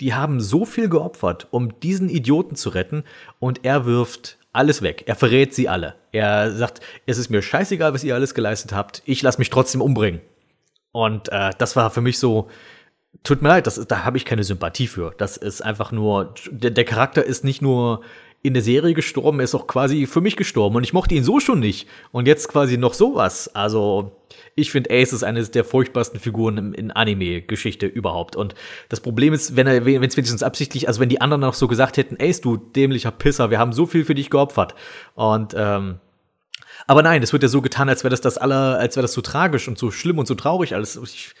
[0.00, 3.02] Die haben so viel geopfert, um diesen Idioten zu retten
[3.40, 5.02] und er wirft alles weg.
[5.06, 5.96] Er verrät sie alle.
[6.12, 9.02] Er sagt, es ist mir scheißegal, was ihr alles geleistet habt.
[9.04, 10.20] Ich lasse mich trotzdem umbringen.
[10.92, 12.46] Und äh, das war für mich so,
[13.24, 15.12] tut mir leid, das da habe ich keine Sympathie für.
[15.18, 18.02] Das ist einfach nur, der, der Charakter ist nicht nur
[18.42, 21.40] in der Serie gestorben, ist auch quasi für mich gestorben und ich mochte ihn so
[21.40, 21.88] schon nicht.
[22.12, 23.48] Und jetzt quasi noch sowas.
[23.54, 24.12] Also,
[24.54, 28.36] ich finde Ace ist eines der furchtbarsten Figuren in, in Anime-Geschichte überhaupt.
[28.36, 28.54] Und
[28.88, 31.66] das Problem ist, wenn er, wenn es wenigstens absichtlich, also wenn die anderen noch so
[31.66, 34.74] gesagt hätten, Ace, du dämlicher Pisser, wir haben so viel für dich geopfert.
[35.14, 35.98] Und, ähm,
[36.86, 39.12] aber nein, es wird ja so getan, als wäre das das aller, als wäre das
[39.12, 40.96] so tragisch und so schlimm und so traurig alles.
[40.96, 41.34] Ich,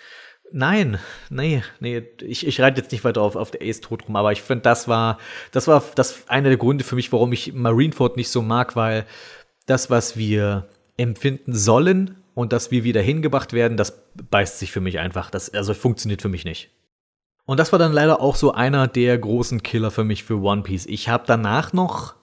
[0.50, 0.98] Nein,
[1.30, 4.32] nee, nee, ich, ich reite jetzt nicht weiter auf, auf der Ace tot rum, aber
[4.32, 5.18] ich finde, das war,
[5.52, 9.04] das war das einer der Gründe für mich, warum ich Marineford nicht so mag, weil
[9.66, 14.80] das, was wir empfinden sollen und dass wir wieder hingebracht werden, das beißt sich für
[14.80, 15.30] mich einfach.
[15.30, 16.70] Das, also funktioniert für mich nicht.
[17.44, 20.62] Und das war dann leider auch so einer der großen Killer für mich für One
[20.62, 20.86] Piece.
[20.86, 22.18] Ich habe danach noch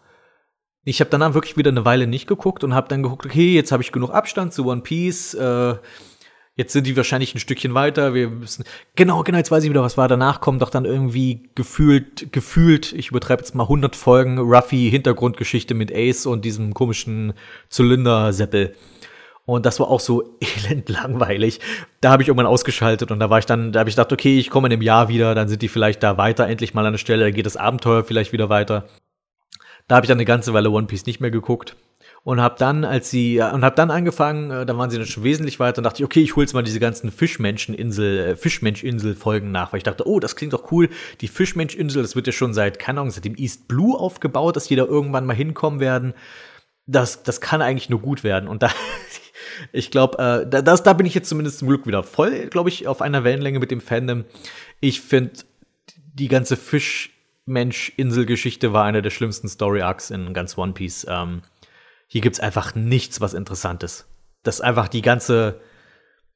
[0.87, 3.71] ich habe danach wirklich wieder eine Weile nicht geguckt und habe dann geguckt, okay, jetzt
[3.71, 5.33] habe ich genug Abstand zu One Piece.
[5.33, 5.75] Äh,
[6.57, 8.13] Jetzt sind die wahrscheinlich ein Stückchen weiter.
[8.13, 8.63] Wir müssen.
[8.95, 10.07] Genau, genau, jetzt weiß ich wieder, was war.
[10.07, 15.73] Danach kommt doch dann irgendwie gefühlt, gefühlt, ich übertreibe jetzt mal 100 Folgen Ruffy Hintergrundgeschichte
[15.73, 17.33] mit Ace und diesem komischen
[17.69, 18.73] Zylinder-Seppel.
[19.45, 20.37] Und das war auch so
[20.69, 21.59] elend langweilig.
[21.99, 24.39] Da habe ich irgendwann ausgeschaltet und da war ich dann, da habe ich gedacht, okay,
[24.39, 26.93] ich komme in einem Jahr wieder, dann sind die vielleicht da weiter, endlich mal an
[26.93, 28.87] der Stelle, dann geht das Abenteuer vielleicht wieder weiter.
[29.89, 31.75] Da habe ich dann eine ganze Weile One Piece nicht mehr geguckt
[32.25, 35.23] und habe dann, als sie und habe dann angefangen, äh, da waren sie dann schon
[35.23, 39.51] wesentlich weiter, und dachte ich, okay, ich hole jetzt mal diese ganzen Fischmenscheninsel, äh, Fischmenschinsel-Folgen
[39.51, 40.89] nach, weil ich dachte, oh, das klingt doch cool.
[41.21, 44.65] Die Fischmenschinsel, das wird ja schon seit, keine Ahnung, seit dem East Blue aufgebaut, dass
[44.65, 46.15] die da irgendwann mal hinkommen werden.
[46.87, 48.49] Das, das kann eigentlich nur gut werden.
[48.49, 48.71] Und da,
[49.71, 52.87] ich glaube, äh, das, da bin ich jetzt zumindest zum Glück wieder voll, glaube ich,
[52.87, 54.25] auf einer Wellenlänge mit dem Fandom.
[54.79, 55.33] Ich finde,
[56.15, 61.05] die ganze Fischmensch-Insel-Geschichte war einer der schlimmsten Story-Arcs in ganz One Piece.
[61.07, 61.43] Ähm,
[62.07, 64.07] hier gibt's einfach nichts, was Interessantes.
[64.43, 65.59] Das ist einfach die ganze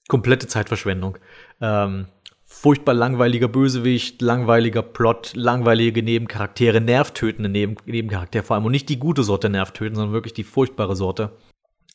[0.08, 1.18] komplette Zeitverschwendung.
[1.62, 2.08] Ähm,
[2.44, 9.00] furchtbar langweiliger Bösewicht, langweiliger Plot, langweilige Nebencharaktere, nervtötende Neben Nebencharaktere vor allem und nicht die
[9.00, 11.38] gute Sorte nervtöten, sondern wirklich die furchtbare Sorte.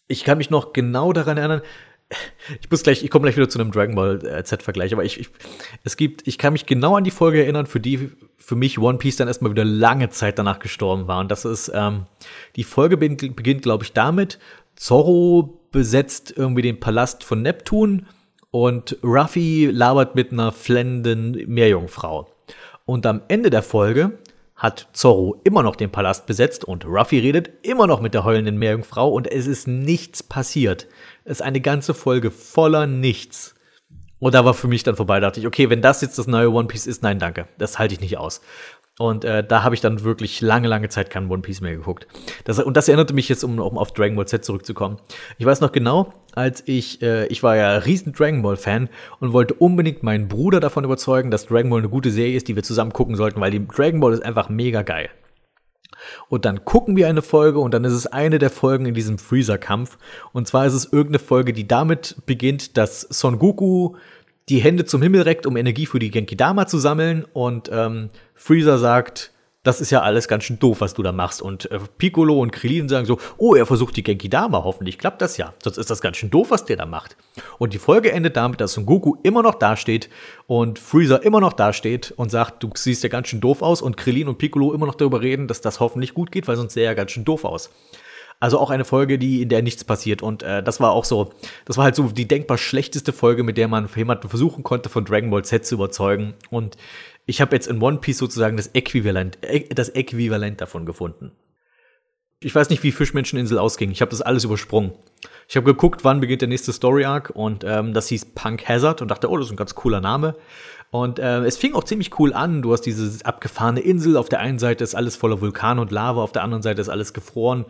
[0.07, 1.63] Ich kann mich noch genau daran erinnern,
[2.61, 5.19] ich muss gleich, ich komme gleich wieder zu einem Dragon Ball äh, Z-Vergleich, aber ich,
[5.19, 5.29] ich,
[5.85, 8.99] es gibt, ich kann mich genau an die Folge erinnern, für die für mich One
[8.99, 11.21] Piece dann erstmal wieder lange Zeit danach gestorben war.
[11.21, 12.07] Und das ist, ähm,
[12.57, 14.39] die Folge beginnt, beginnt glaube ich, damit,
[14.77, 18.07] Zorro besetzt irgendwie den Palast von Neptun
[18.51, 22.29] und Ruffy labert mit einer flennenden Meerjungfrau.
[22.85, 24.19] Und am Ende der Folge
[24.57, 28.59] hat Zorro immer noch den Palast besetzt und Ruffy redet immer noch mit der heulenden
[28.59, 30.87] Meerjungfrau und es ist nichts passiert.
[31.25, 33.55] Ist eine ganze Folge voller Nichts.
[34.19, 36.27] Und da war für mich dann vorbei, da dachte ich, okay, wenn das jetzt das
[36.27, 38.41] neue One Piece ist, nein, danke, das halte ich nicht aus.
[38.99, 42.07] Und äh, da habe ich dann wirklich lange, lange Zeit kein One Piece mehr geguckt.
[42.45, 44.99] Das, und das erinnerte mich jetzt, um, um auf Dragon Ball Z zurückzukommen.
[45.37, 49.33] Ich weiß noch genau, als ich, äh, ich war ja riesen Dragon Ball Fan und
[49.33, 52.63] wollte unbedingt meinen Bruder davon überzeugen, dass Dragon Ball eine gute Serie ist, die wir
[52.63, 55.11] zusammen gucken sollten, weil die Dragon Ball ist einfach mega geil.
[56.29, 59.19] Und dann gucken wir eine Folge und dann ist es eine der Folgen in diesem
[59.19, 59.99] Freezer-Kampf.
[60.33, 63.97] Und zwar ist es irgendeine Folge, die damit beginnt, dass Son Goku
[64.49, 67.25] die Hände zum Himmel reckt, um Energie für die Genki Dama zu sammeln.
[67.33, 69.33] Und ähm, Freezer sagt,
[69.65, 71.43] das ist ja alles ganz schön doof, was du da machst.
[71.43, 75.21] Und äh, Piccolo und Krillin sagen so, oh, er versucht die Genki Dama, hoffentlich klappt
[75.23, 75.55] das ja.
[75.63, 77.17] Sonst ist das ganz schön doof, was der da macht.
[77.59, 80.11] Und die Folge endet damit, dass Son Goku immer noch dasteht
[80.47, 83.81] und Freezer immer noch dasteht und sagt, du siehst ja ganz schön doof aus.
[83.81, 86.75] Und Krillin und Piccolo immer noch darüber reden, dass das hoffentlich gut geht, weil sonst
[86.75, 87.71] sähe er ganz schön doof aus.
[88.41, 90.21] Also auch eine Folge, die, in der nichts passiert.
[90.21, 91.33] Und äh, das war auch so,
[91.65, 95.07] das war halt so die denkbar schlechteste Folge, mit der man jemanden versuchen konnte, von
[95.07, 96.35] Dragon Ball Z zu überzeugen.
[96.51, 96.77] Und
[97.27, 101.33] ich habe jetzt in One Piece sozusagen das Äquivalent, äh, das Äquivalent davon gefunden.
[102.41, 103.91] Ich weiß nicht, wie Fischmenscheninsel ausging.
[103.91, 104.93] Ich habe das alles übersprungen.
[105.49, 109.01] Ich habe geguckt, wann beginnt der nächste Story Arc und ähm, das hieß Punk Hazard
[109.01, 110.37] und dachte, oh, das ist ein ganz cooler Name.
[110.91, 112.63] Und äh, es fing auch ziemlich cool an.
[112.63, 114.17] Du hast diese abgefahrene Insel.
[114.17, 116.89] Auf der einen Seite ist alles voller Vulkan und Lava, auf der anderen Seite ist
[116.89, 117.65] alles gefroren.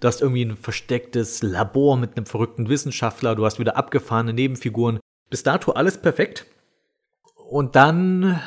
[0.00, 3.34] Du hast irgendwie ein verstecktes Labor mit einem verrückten Wissenschaftler.
[3.34, 5.00] Du hast wieder abgefahrene Nebenfiguren.
[5.28, 6.46] Bis dato alles perfekt.
[7.50, 8.40] Und dann,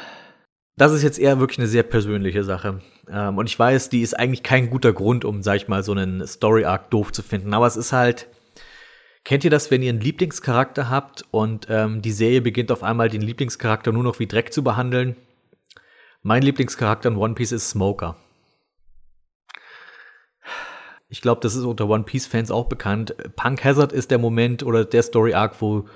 [0.77, 2.81] das ist jetzt eher wirklich eine sehr persönliche Sache.
[3.09, 5.91] Ähm, und ich weiß, die ist eigentlich kein guter Grund, um, sag ich mal, so
[5.91, 7.53] einen Story-Arc doof zu finden.
[7.53, 8.27] Aber es ist halt,
[9.25, 13.09] Kennt ihr das, wenn ihr einen Lieblingscharakter habt und ähm, die Serie beginnt auf einmal
[13.09, 15.15] den Lieblingscharakter nur noch wie Dreck zu behandeln?
[16.21, 18.17] Mein Lieblingscharakter in One Piece ist Smoker.
[21.09, 23.15] Ich glaube, das ist unter One Piece-Fans auch bekannt.
[23.35, 25.87] Punk Hazard ist der Moment oder der Story-Arc, wo,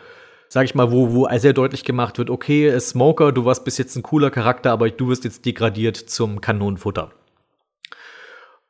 [0.49, 3.95] sag ich mal, wo, wo sehr deutlich gemacht wird, okay, Smoker, du warst bis jetzt
[3.95, 7.11] ein cooler Charakter, aber du wirst jetzt degradiert zum Kanonenfutter.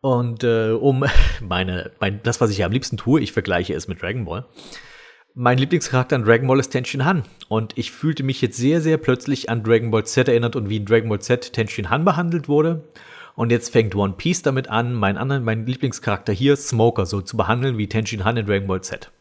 [0.01, 1.05] Und äh, um
[1.41, 4.45] meine, mein, das, was ich am liebsten tue, ich vergleiche es mit Dragon Ball.
[5.35, 7.23] Mein Lieblingscharakter an Dragon Ball ist Tenshin Han.
[7.47, 10.77] Und ich fühlte mich jetzt sehr, sehr plötzlich an Dragon Ball Z erinnert und wie
[10.77, 12.83] in Dragon Ball Z Tenshin Han behandelt wurde.
[13.35, 17.37] Und jetzt fängt One Piece damit an, meinen anderen, meinen Lieblingscharakter hier, Smoker, so zu
[17.37, 19.11] behandeln wie Tenshin Han in Dragon Ball Z.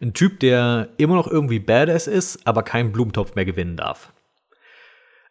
[0.00, 4.12] Ein Typ, der immer noch irgendwie badass ist, aber keinen Blumentopf mehr gewinnen darf.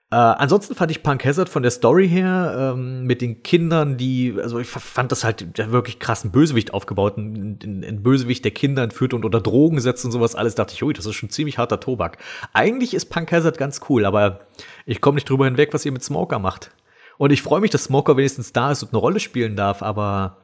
[0.09, 4.35] Äh, ansonsten fand ich Punk Hazard von der Story her ähm, mit den Kindern, die,
[4.41, 8.83] also ich fand das halt wirklich krassen Bösewicht aufgebaut, ein, ein, ein, Bösewicht, der Kinder
[8.83, 11.57] entführt und unter Drogen setzt und sowas alles, dachte ich, ui, das ist schon ziemlich
[11.57, 12.19] harter Tobak.
[12.53, 14.47] Eigentlich ist Punk Hazard ganz cool, aber
[14.85, 16.71] ich komme nicht drüber hinweg, was ihr mit Smoker macht.
[17.17, 20.37] Und ich freue mich, dass Smoker wenigstens da ist und eine Rolle spielen darf, aber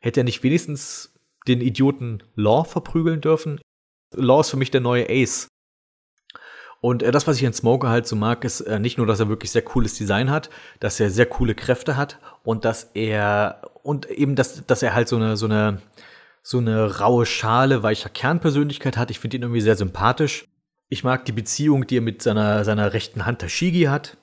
[0.00, 1.14] hätte er nicht wenigstens
[1.48, 3.60] den Idioten Law verprügeln dürfen?
[4.14, 5.48] Law ist für mich der neue Ace.
[6.80, 9.20] Und äh, das, was ich an Smoker halt so mag, ist äh, nicht nur, dass
[9.20, 13.62] er wirklich sehr cooles Design hat, dass er sehr coole Kräfte hat und dass er
[13.82, 15.82] und eben, dass, dass er halt so eine, so eine,
[16.42, 19.10] so eine raue Schale, weicher Kernpersönlichkeit hat.
[19.10, 20.46] Ich finde ihn irgendwie sehr sympathisch.
[20.88, 24.16] Ich mag die Beziehung, die er mit seiner, seiner rechten Hand Tashigi hat.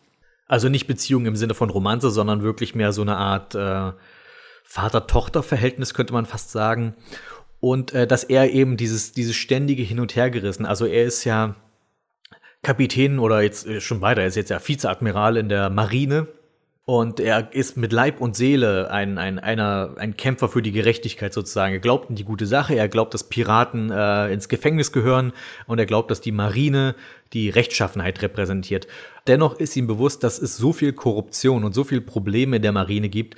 [0.47, 3.91] Also nicht Beziehung im Sinne von Romanze, sondern wirklich mehr so eine Art äh,
[4.65, 6.95] Vater-Tochter-Verhältnis, könnte man fast sagen.
[7.59, 11.55] Und äh, dass er eben dieses, dieses ständige Hin- und Hergerissen, also er ist ja
[12.61, 16.27] Kapitän oder jetzt äh, schon weiter, er ist jetzt ja Vizeadmiral in der Marine.
[16.87, 21.33] Und er ist mit Leib und Seele ein, ein, einer, ein Kämpfer für die Gerechtigkeit
[21.33, 21.73] sozusagen.
[21.73, 25.33] Er glaubt in die gute Sache, er glaubt, dass Piraten äh, ins Gefängnis gehören
[25.65, 26.93] und er glaubt, dass die Marine
[27.33, 28.85] die Rechtschaffenheit repräsentiert.
[29.25, 32.71] Dennoch ist ihm bewusst, dass es so viel Korruption und so viel Probleme in der
[32.71, 33.35] Marine gibt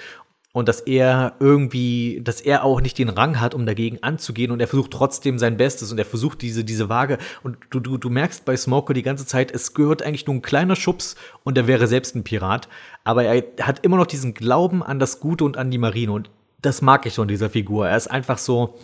[0.58, 4.60] und dass er irgendwie, dass er auch nicht den Rang hat, um dagegen anzugehen und
[4.60, 8.10] er versucht trotzdem sein Bestes und er versucht diese, diese Waage und du, du, du
[8.10, 11.68] merkst bei Smoker die ganze Zeit, es gehört eigentlich nur ein kleiner Schubs und er
[11.68, 12.70] wäre selbst ein Pirat,
[13.04, 16.32] aber er hat immer noch diesen Glauben an das Gute und an die Marine und
[16.60, 17.88] das mag ich so in dieser Figur.
[17.88, 18.80] Er ist einfach so,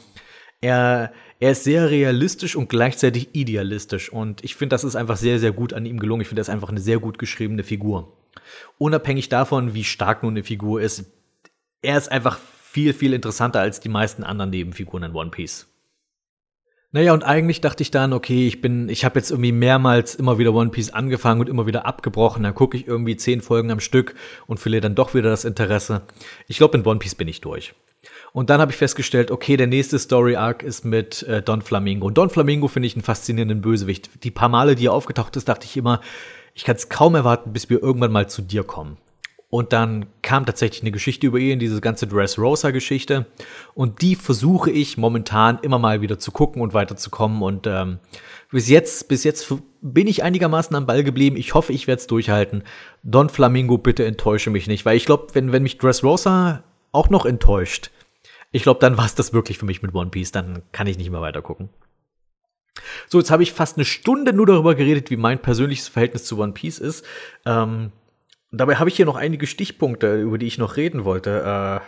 [0.61, 4.13] er, er ist sehr realistisch und gleichzeitig idealistisch.
[4.13, 6.21] Und ich finde, das ist einfach sehr, sehr gut an ihm gelungen.
[6.21, 8.15] Ich finde, das ist einfach eine sehr gut geschriebene Figur.
[8.77, 11.11] Unabhängig davon, wie stark nun eine Figur ist,
[11.83, 15.67] er ist einfach viel, viel interessanter als die meisten anderen Nebenfiguren in One Piece.
[16.91, 20.37] Naja, und eigentlich dachte ich dann, okay, ich bin, ich habe jetzt irgendwie mehrmals immer
[20.37, 22.43] wieder One Piece angefangen und immer wieder abgebrochen.
[22.43, 24.13] Dann gucke ich irgendwie zehn Folgen am Stück
[24.45, 26.03] und verliere dann doch wieder das Interesse.
[26.47, 27.73] Ich glaube, in One Piece bin ich durch.
[28.31, 32.07] Und dann habe ich festgestellt, okay, der nächste Story Arc ist mit äh, Don Flamingo.
[32.07, 34.23] Und Don Flamingo finde ich einen faszinierenden Bösewicht.
[34.23, 35.99] Die paar Male, die er aufgetaucht ist, dachte ich immer,
[36.53, 38.97] ich kann es kaum erwarten, bis wir irgendwann mal zu dir kommen.
[39.53, 43.27] Und dann kam tatsächlich eine Geschichte über ihn, diese ganze Dressrosa-Geschichte.
[43.75, 47.43] Und die versuche ich momentan immer mal wieder zu gucken und weiterzukommen.
[47.43, 47.99] Und ähm,
[48.49, 51.37] bis jetzt, bis jetzt bin ich einigermaßen am Ball geblieben.
[51.37, 52.63] Ich hoffe, ich werde es durchhalten.
[53.03, 57.27] Don Flamingo, bitte enttäusche mich nicht, weil ich glaube, wenn, wenn mich Dressrosa auch noch
[57.27, 57.91] enttäuscht,
[58.51, 60.31] ich glaube, dann war es das wirklich für mich mit One Piece.
[60.31, 61.69] Dann kann ich nicht mehr weiter gucken.
[63.07, 66.39] So, jetzt habe ich fast eine Stunde nur darüber geredet, wie mein persönliches Verhältnis zu
[66.39, 67.05] One Piece ist.
[67.45, 67.91] Ähm,
[68.59, 71.81] dabei habe ich hier noch einige Stichpunkte, über die ich noch reden wollte.
[71.81, 71.85] Äh,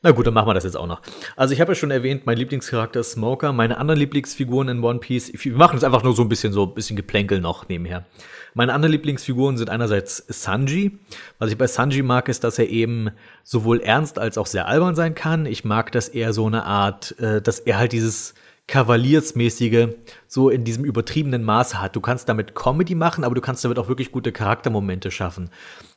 [0.00, 1.02] na gut, dann machen wir das jetzt auch noch.
[1.34, 3.52] Also ich habe ja schon erwähnt, mein Lieblingscharakter ist Smoker.
[3.52, 6.66] Meine anderen Lieblingsfiguren in One Piece, wir machen jetzt einfach nur so ein bisschen so
[6.66, 8.06] ein bisschen Geplänkel noch nebenher.
[8.54, 10.98] Meine anderen Lieblingsfiguren sind einerseits Sanji.
[11.40, 13.10] Was ich bei Sanji mag, ist, dass er eben
[13.42, 15.46] sowohl ernst als auch sehr albern sein kann.
[15.46, 18.34] Ich mag, dass er so eine Art, äh, dass er halt dieses
[18.68, 19.88] Kavaliersmäßige
[20.26, 21.96] so in diesem übertriebenen Maße hat.
[21.96, 25.50] Du kannst damit Comedy machen, aber du kannst damit auch wirklich gute Charaktermomente schaffen.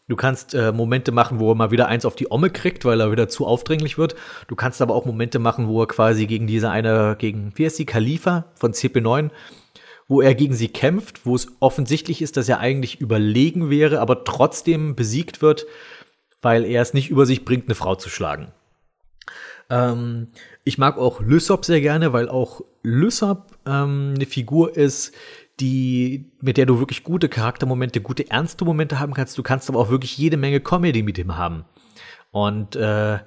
[0.08, 3.02] Du kannst äh, Momente machen, wo er mal wieder eins auf die Omme kriegt, weil
[3.02, 4.16] er wieder zu aufdringlich wird.
[4.48, 7.78] Du kannst aber auch Momente machen, wo er quasi gegen diese eine, gegen, wie heißt
[7.78, 9.30] die, Khalifa von CP9,
[10.08, 14.24] wo er gegen sie kämpft, wo es offensichtlich ist, dass er eigentlich überlegen wäre, aber
[14.24, 15.66] trotzdem besiegt wird,
[16.42, 18.52] weil er es nicht über sich bringt, eine Frau zu schlagen.
[19.70, 20.28] Ähm,
[20.64, 25.14] ich mag auch Lysop sehr gerne, weil auch Lysop ähm, eine Figur ist,
[25.60, 29.38] die, mit der du wirklich gute Charaktermomente, gute ernste Momente haben kannst.
[29.38, 31.66] Du kannst aber auch wirklich jede Menge Comedy mit ihm haben.
[32.32, 33.20] Und, äh,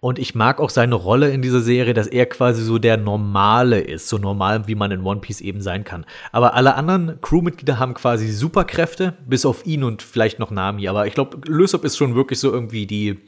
[0.00, 3.80] und ich mag auch seine Rolle in dieser Serie, dass er quasi so der Normale
[3.80, 6.06] ist, so normal, wie man in One Piece eben sein kann.
[6.32, 10.88] Aber alle anderen Crewmitglieder haben quasi Superkräfte, bis auf ihn und vielleicht noch Nami.
[10.88, 13.18] Aber ich glaube, Lysop ist schon wirklich so irgendwie die,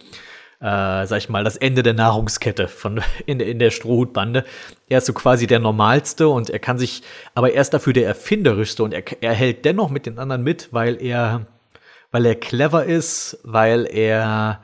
[0.65, 4.45] äh, sag ich mal, das Ende der Nahrungskette von, in, in der Strohhutbande.
[4.89, 7.03] Er ist so quasi der Normalste und er kann sich,
[7.35, 10.73] aber er ist dafür der Erfinderischste und er, er hält dennoch mit den anderen mit,
[10.73, 11.47] weil er,
[12.13, 14.63] weil er clever ist, weil er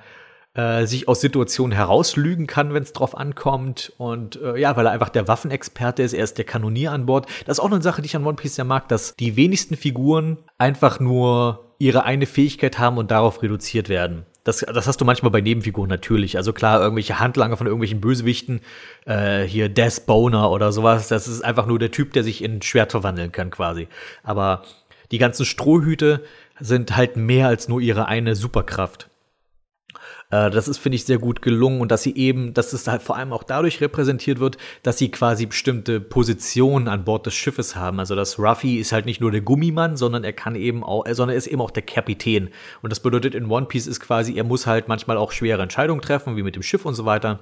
[0.54, 3.92] äh, sich aus Situationen herauslügen kann, wenn es drauf ankommt.
[3.98, 7.26] Und äh, ja, weil er einfach der Waffenexperte ist, er ist der Kanonier an Bord.
[7.44, 9.76] Das ist auch eine Sache, die ich an One Piece ja mag, dass die wenigsten
[9.76, 14.24] Figuren einfach nur ihre eine Fähigkeit haben und darauf reduziert werden.
[14.44, 16.36] Das, das hast du manchmal bei Nebenfiguren natürlich.
[16.36, 18.60] Also klar, irgendwelche Handlanger von irgendwelchen Bösewichten,
[19.04, 22.56] äh, hier Death Boner oder sowas, das ist einfach nur der Typ, der sich in
[22.56, 23.88] ein Schwert verwandeln kann quasi.
[24.22, 24.62] Aber
[25.10, 26.24] die ganzen Strohhüte
[26.58, 29.10] sind halt mehr als nur ihre eine Superkraft.
[30.30, 33.02] Äh, das ist, finde ich, sehr gut gelungen und dass sie eben, dass es halt
[33.02, 37.76] vor allem auch dadurch repräsentiert wird, dass sie quasi bestimmte Positionen an Bord des Schiffes
[37.76, 37.98] haben.
[37.98, 41.14] Also das Ruffy ist halt nicht nur der Gummimann, sondern er kann eben auch, äh,
[41.14, 42.50] sondern er ist eben auch der Kapitän.
[42.82, 46.00] Und das bedeutet in One Piece ist quasi, er muss halt manchmal auch schwere Entscheidungen
[46.00, 47.40] treffen, wie mit dem Schiff und so weiter.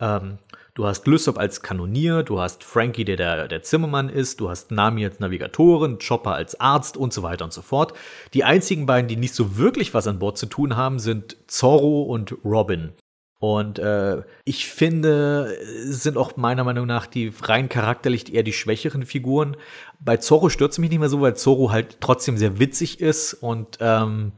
[0.00, 0.38] Ähm,
[0.76, 4.70] Du hast Lysop als Kanonier, du hast Frankie, der, der der Zimmermann ist, du hast
[4.70, 7.94] Nami als Navigatorin, Chopper als Arzt und so weiter und so fort.
[8.34, 12.02] Die einzigen beiden, die nicht so wirklich was an Bord zu tun haben, sind Zorro
[12.02, 12.92] und Robin.
[13.38, 15.56] Und äh, ich finde,
[15.86, 19.56] sind auch meiner Meinung nach die rein charakterlich eher die schwächeren Figuren.
[19.98, 23.32] Bei Zorro stört es mich nicht mehr so, weil Zorro halt trotzdem sehr witzig ist
[23.32, 24.32] und ähm,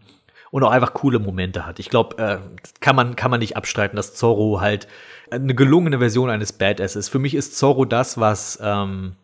[0.51, 1.78] und auch einfach coole Momente hat.
[1.78, 2.39] Ich glaube, äh,
[2.80, 4.86] kann man kann man nicht abstreiten, dass Zorro halt
[5.31, 7.09] eine gelungene Version eines Badasses.
[7.09, 9.16] Für mich ist Zorro das, was, ähm,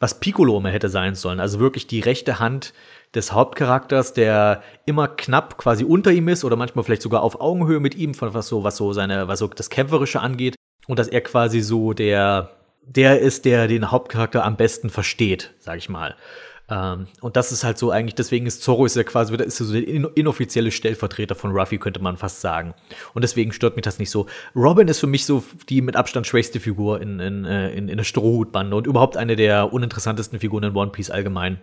[0.00, 1.40] was Piccolo immer hätte sein sollen.
[1.40, 2.74] Also wirklich die rechte Hand
[3.14, 7.80] des Hauptcharakters, der immer knapp quasi unter ihm ist oder manchmal vielleicht sogar auf Augenhöhe
[7.80, 10.56] mit ihm, von was so, was so seine, was so das Kämpferische angeht.
[10.86, 12.50] Und dass er quasi so der,
[12.82, 16.16] der ist, der den Hauptcharakter am besten versteht, sag ich mal.
[16.70, 19.72] Ähm, und das ist halt so eigentlich, deswegen ist Zorro ist ja quasi ist so
[19.72, 22.74] der inoffizielle Stellvertreter von Ruffy, könnte man fast sagen.
[23.12, 24.26] Und deswegen stört mich das nicht so.
[24.56, 27.96] Robin ist für mich so die mit Abstand schwächste Figur in, in, äh, in, in
[27.96, 31.58] der Strohhutbande und überhaupt eine der uninteressantesten Figuren in One Piece allgemein.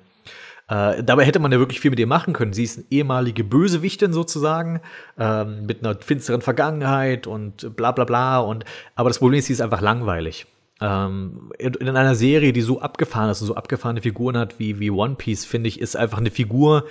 [0.68, 2.54] Äh, dabei hätte man ja wirklich viel mit ihr machen können.
[2.54, 4.82] Sie ist eine ehemalige Bösewichtin sozusagen,
[5.18, 8.40] ähm, mit einer finsteren Vergangenheit und bla bla bla.
[8.40, 10.46] Und, aber das Problem ist, sie ist einfach langweilig
[10.82, 14.80] ähm, in, in, einer Serie, die so abgefahren ist und so abgefahrene Figuren hat wie,
[14.80, 16.86] wie One Piece, finde ich, ist einfach eine Figur,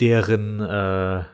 [0.00, 1.24] deren äh,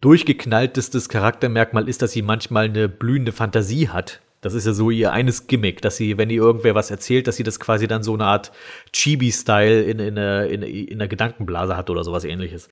[0.00, 4.20] durchgeknalltestes Charaktermerkmal ist, dass sie manchmal eine blühende Fantasie hat.
[4.40, 7.36] Das ist ja so ihr eines Gimmick, dass sie, wenn ihr irgendwer was erzählt, dass
[7.36, 8.52] sie das quasi dann so eine Art
[8.92, 12.70] Chibi-Style in, in, in, in einer Gedankenblase hat oder sowas ähnliches.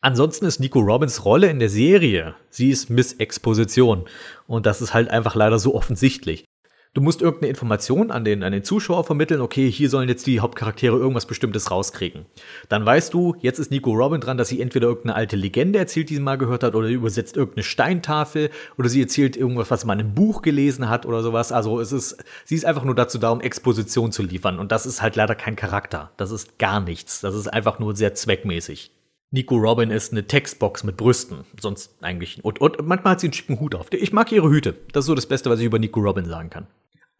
[0.00, 4.06] Ansonsten ist Nico Robbins Rolle in der Serie, sie ist Miss Exposition.
[4.46, 6.46] Und das ist halt einfach leider so offensichtlich.
[6.92, 10.40] Du musst irgendeine Information an den, an den Zuschauer vermitteln, okay, hier sollen jetzt die
[10.40, 12.26] Hauptcharaktere irgendwas Bestimmtes rauskriegen.
[12.68, 16.10] Dann weißt du, jetzt ist Nico Robin dran, dass sie entweder irgendeine alte Legende erzählt,
[16.10, 20.00] die sie mal gehört hat, oder übersetzt irgendeine Steintafel, oder sie erzählt irgendwas, was man
[20.00, 21.52] einem Buch gelesen hat oder sowas.
[21.52, 24.58] Also es ist, sie ist einfach nur dazu da, um Exposition zu liefern.
[24.58, 26.10] Und das ist halt leider kein Charakter.
[26.16, 27.20] Das ist gar nichts.
[27.20, 28.90] Das ist einfach nur sehr zweckmäßig.
[29.30, 31.44] Nico Robin ist eine Textbox mit Brüsten.
[31.60, 32.44] Sonst eigentlich.
[32.44, 33.86] Und, und manchmal hat sie einen schicken Hut auf.
[33.92, 34.74] Ich mag ihre Hüte.
[34.90, 36.66] Das ist so das Beste, was ich über Nico Robin sagen kann.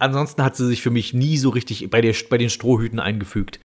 [0.01, 3.61] Ansonsten hat sie sich für mich nie so richtig bei, der, bei den Strohhüten eingefügt.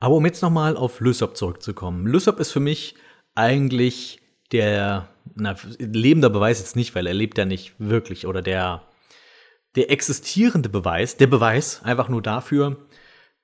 [0.00, 2.06] Aber um jetzt nochmal auf Lysop zurückzukommen.
[2.06, 2.94] Lysop ist für mich
[3.34, 8.26] eigentlich der, na, lebender Beweis jetzt nicht, weil er lebt ja nicht wirklich.
[8.26, 8.82] Oder der,
[9.76, 12.78] der existierende Beweis, der Beweis einfach nur dafür,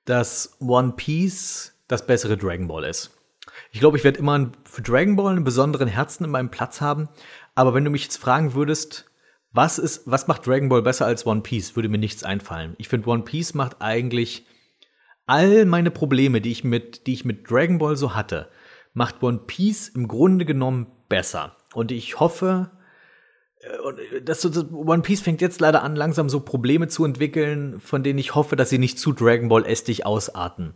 [0.05, 3.11] dass One Piece das bessere Dragon Ball ist.
[3.71, 7.07] Ich glaube, ich werde immer für Dragon Ball einen besonderen Herzen in meinem Platz haben.
[7.53, 9.10] Aber wenn du mich jetzt fragen würdest,
[9.53, 12.75] was ist, was macht Dragon Ball besser als One Piece, würde mir nichts einfallen.
[12.77, 14.45] Ich finde, One Piece macht eigentlich
[15.25, 18.49] all meine Probleme, die ich mit, die ich mit Dragon Ball so hatte,
[18.93, 21.57] macht One Piece im Grunde genommen besser.
[21.73, 22.71] Und ich hoffe,
[23.59, 28.19] äh, dass One Piece fängt jetzt leider an, langsam so Probleme zu entwickeln, von denen
[28.19, 30.75] ich hoffe, dass sie nicht zu Dragon Ball estig ausarten.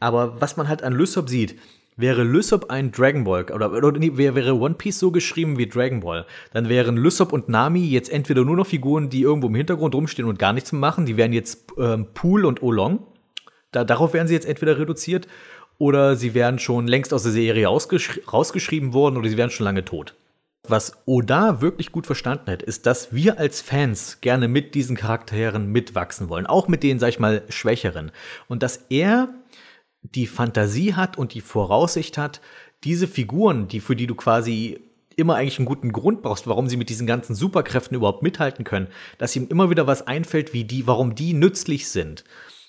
[0.00, 1.58] Aber was man halt an Lysop sieht,
[1.98, 5.98] Wäre Lysop ein Dragon Ball, oder, oder nee, wäre One Piece so geschrieben wie Dragon
[5.98, 9.96] Ball, dann wären Lysop und Nami jetzt entweder nur noch Figuren, die irgendwo im Hintergrund
[9.96, 13.00] rumstehen und gar nichts machen, die wären jetzt ähm, Pool und Olong.
[13.72, 15.26] Da, darauf wären sie jetzt entweder reduziert,
[15.76, 19.84] oder sie wären schon längst aus der Serie rausgeschrieben worden, oder sie wären schon lange
[19.84, 20.14] tot.
[20.68, 25.72] Was Oda wirklich gut verstanden hat, ist, dass wir als Fans gerne mit diesen Charakteren
[25.72, 28.12] mitwachsen wollen, auch mit den, sag ich mal, schwächeren.
[28.46, 29.30] Und dass er
[30.02, 32.40] die Fantasie hat und die Voraussicht hat,
[32.84, 34.80] diese Figuren, die für die du quasi
[35.16, 38.86] immer eigentlich einen guten Grund brauchst, warum sie mit diesen ganzen Superkräften überhaupt mithalten können,
[39.18, 42.22] dass ihm immer wieder was einfällt, wie die, warum die nützlich sind.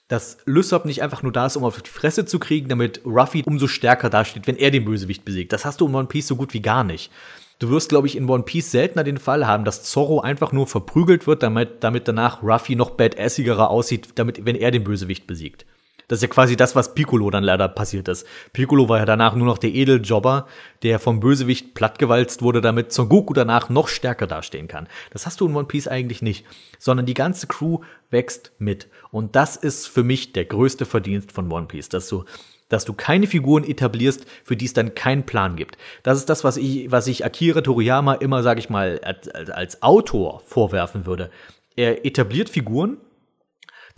[0.07, 3.43] Dass Lysop nicht einfach nur da ist, um auf die Fresse zu kriegen, damit Ruffy
[3.45, 5.53] umso stärker dasteht, wenn er den Bösewicht besiegt.
[5.53, 7.11] Das hast du in One Piece so gut wie gar nicht.
[7.59, 10.65] Du wirst, glaube ich, in One Piece seltener den Fall haben, dass Zorro einfach nur
[10.65, 15.67] verprügelt wird, damit, damit danach Ruffy noch badassigerer aussieht, damit, wenn er den Bösewicht besiegt.
[16.09, 18.25] Das ist ja quasi das, was Piccolo dann leider passiert ist.
[18.51, 20.47] Piccolo war ja danach nur noch der Edeljobber,
[20.81, 24.87] der vom Bösewicht plattgewalzt wurde, damit Son Goku danach noch stärker dastehen kann.
[25.11, 26.45] Das hast du in One Piece eigentlich nicht,
[26.79, 27.79] sondern die ganze Crew
[28.09, 28.87] wächst mit.
[29.11, 32.25] Und das ist für mich der größte Verdienst von One Piece, dass du
[32.69, 35.75] dass du keine Figuren etablierst, für die es dann keinen Plan gibt.
[36.03, 39.81] Das ist das, was ich, was ich Akira Toriyama immer, sag ich mal, als, als
[39.81, 41.31] Autor vorwerfen würde.
[41.75, 42.97] Er etabliert Figuren,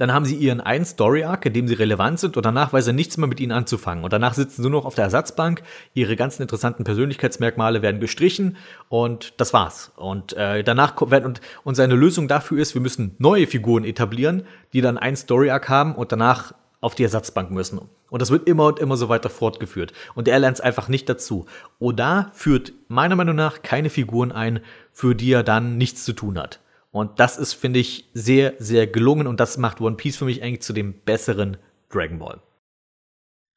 [0.01, 2.93] dann haben sie ihren einen Story-Arc, in dem sie relevant sind und danach weiß er
[2.93, 4.03] nichts mehr mit ihnen anzufangen.
[4.03, 5.61] Und danach sitzen sie nur noch auf der Ersatzbank,
[5.93, 8.57] ihre ganzen interessanten Persönlichkeitsmerkmale werden gestrichen
[8.89, 9.91] und das war's.
[9.97, 14.47] Und äh, danach werden und, und seine Lösung dafür ist, wir müssen neue Figuren etablieren,
[14.73, 17.79] die dann einen Story-Arc haben und danach auf die Ersatzbank müssen.
[18.09, 19.93] Und das wird immer und immer so weiter fortgeführt.
[20.15, 21.45] Und er lernt es einfach nicht dazu.
[21.77, 24.61] Oda führt meiner Meinung nach keine Figuren ein,
[24.93, 26.59] für die er dann nichts zu tun hat.
[26.91, 30.43] Und das ist, finde ich, sehr, sehr gelungen und das macht One Piece für mich
[30.43, 31.57] eigentlich zu dem besseren
[31.89, 32.41] Dragon Ball.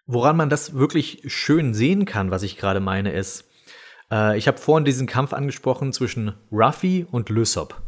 [0.06, 3.48] Woran man das wirklich schön sehen kann, was ich gerade meine, ist,
[4.10, 7.82] äh, ich habe vorhin diesen Kampf angesprochen zwischen Ruffy und Lysop.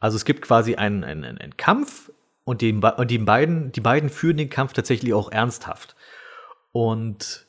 [0.00, 2.10] Also es gibt quasi einen, einen, einen Kampf
[2.44, 5.94] und, die, und die, beiden, die beiden führen den Kampf tatsächlich auch ernsthaft.
[6.72, 7.46] Und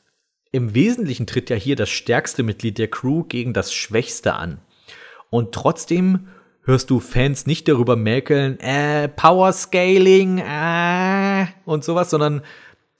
[0.52, 4.60] im Wesentlichen tritt ja hier das stärkste Mitglied der Crew gegen das Schwächste an.
[5.30, 6.28] Und trotzdem
[6.64, 12.42] hörst du Fans nicht darüber mäkeln, äh, Power Scaling, äh, und sowas, sondern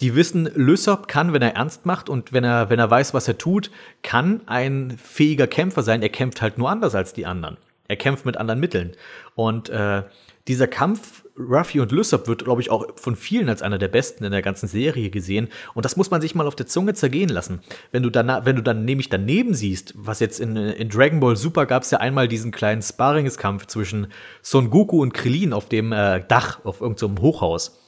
[0.01, 3.29] die wissen, Lysop kann, wenn er ernst macht und wenn er, wenn er weiß, was
[3.29, 3.71] er tut,
[4.03, 6.03] kann ein fähiger Kämpfer sein.
[6.03, 7.57] Er kämpft halt nur anders als die anderen.
[7.89, 8.93] Er kämpft mit anderen Mitteln.
[9.35, 10.03] Und äh,
[10.49, 14.25] dieser Kampf Ruffy und Lysop wird, glaube ich, auch von vielen als einer der besten
[14.25, 15.49] in der ganzen Serie gesehen.
[15.75, 17.61] Und das muss man sich mal auf der Zunge zergehen lassen.
[17.91, 21.37] Wenn du dann, wenn du dann nämlich daneben siehst, was jetzt in, in Dragon Ball
[21.37, 24.09] Super gab es ja einmal diesen kleinen Sparringskampf zwischen
[24.43, 27.84] Son Goku und Krillin auf dem äh, Dach, auf irgendeinem so Hochhaus.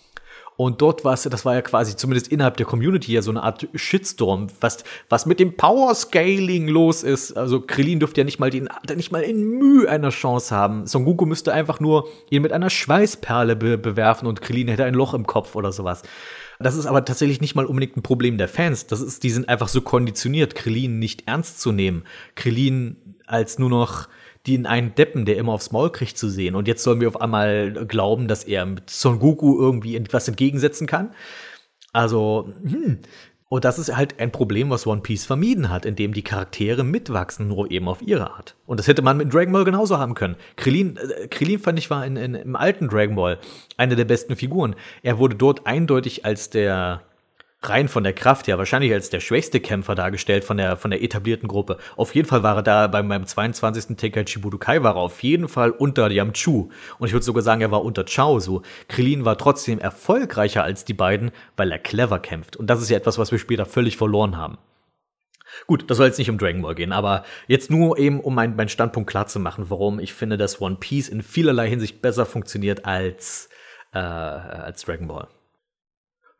[0.56, 3.42] Und dort war es, das war ja quasi zumindest innerhalb der Community ja so eine
[3.42, 7.36] Art Shitstorm, was, was mit dem Power Scaling los ist.
[7.36, 10.86] Also Krillin dürfte ja nicht mal den, nicht mal in Mühe einer Chance haben.
[10.86, 14.94] Son Goku müsste einfach nur ihn mit einer Schweißperle be bewerfen und Krillin hätte ein
[14.94, 16.02] Loch im Kopf oder sowas.
[16.58, 18.86] Das ist aber tatsächlich nicht mal unbedingt ein Problem der Fans.
[18.86, 22.04] Das ist, die sind einfach so konditioniert, Krillin nicht ernst zu nehmen.
[22.34, 22.96] Krillin
[23.26, 24.08] als nur noch
[24.46, 26.54] die in einen Deppen, der immer aufs Maul kriegt, zu sehen.
[26.54, 30.86] Und jetzt sollen wir auf einmal glauben, dass er mit Son Goku irgendwie etwas entgegensetzen
[30.86, 31.10] kann.
[31.92, 33.00] Also, hm,
[33.48, 37.46] und das ist halt ein Problem, was One Piece vermieden hat, indem die Charaktere mitwachsen,
[37.46, 38.56] nur eben auf ihre Art.
[38.66, 40.34] Und das hätte man mit Dragon Ball genauso haben können.
[40.56, 43.38] Krillin, äh, Krillin fand ich war in, in, im alten Dragon Ball
[43.76, 44.74] eine der besten Figuren.
[45.02, 47.02] Er wurde dort eindeutig als der
[47.62, 51.02] rein von der Kraft her wahrscheinlich als der schwächste Kämpfer dargestellt von der, von der
[51.02, 51.78] etablierten Gruppe.
[51.96, 53.96] Auf jeden Fall war er da beim, beim 22.
[53.96, 56.68] Tenkaichi Budokai war er auf jeden Fall unter Yamchu.
[56.98, 58.62] Und ich würde sogar sagen, er war unter Chao so.
[58.88, 62.56] Krillin war trotzdem erfolgreicher als die beiden, weil er clever kämpft.
[62.56, 64.58] Und das ist ja etwas, was wir später völlig verloren haben.
[65.66, 68.56] Gut, das soll jetzt nicht um Dragon Ball gehen, aber jetzt nur eben, um meinen
[68.56, 72.26] mein Standpunkt klar zu machen, warum ich finde, dass One Piece in vielerlei Hinsicht besser
[72.26, 73.48] funktioniert als,
[73.92, 75.28] äh, als Dragon Ball.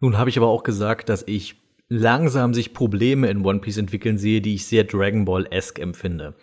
[0.00, 1.56] Nun habe ich aber auch gesagt, dass ich
[1.88, 6.34] langsam sich Probleme in One Piece entwickeln sehe, die ich sehr Dragon Ball-esque empfinde.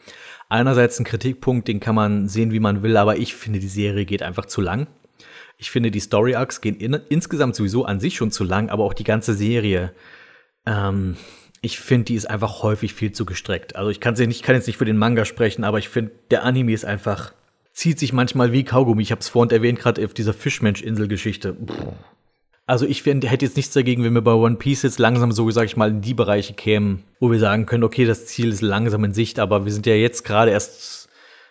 [0.49, 4.05] Einerseits ein Kritikpunkt, den kann man sehen, wie man will, aber ich finde, die Serie
[4.05, 4.87] geht einfach zu lang.
[5.57, 8.83] Ich finde, die Story Arcs gehen in, insgesamt sowieso an sich schon zu lang, aber
[8.83, 9.93] auch die ganze Serie.
[10.65, 11.15] Ähm,
[11.61, 13.75] ich finde, die ist einfach häufig viel zu gestreckt.
[13.75, 16.43] Also ich kann, nicht, kann jetzt nicht für den Manga sprechen, aber ich finde, der
[16.43, 17.33] Anime ist einfach,
[17.71, 19.01] zieht sich manchmal wie Kaugummi.
[19.01, 21.55] Ich habe es vorhin erwähnt, gerade auf dieser Fischmensch-Insel-Geschichte.
[22.65, 25.51] Also ich find, hätte jetzt nichts dagegen, wenn wir bei One Piece jetzt langsam so,
[25.51, 28.61] sag ich mal, in die Bereiche kämen, wo wir sagen können, okay, das Ziel ist
[28.61, 31.09] langsam in Sicht, aber wir sind ja jetzt gerade erst,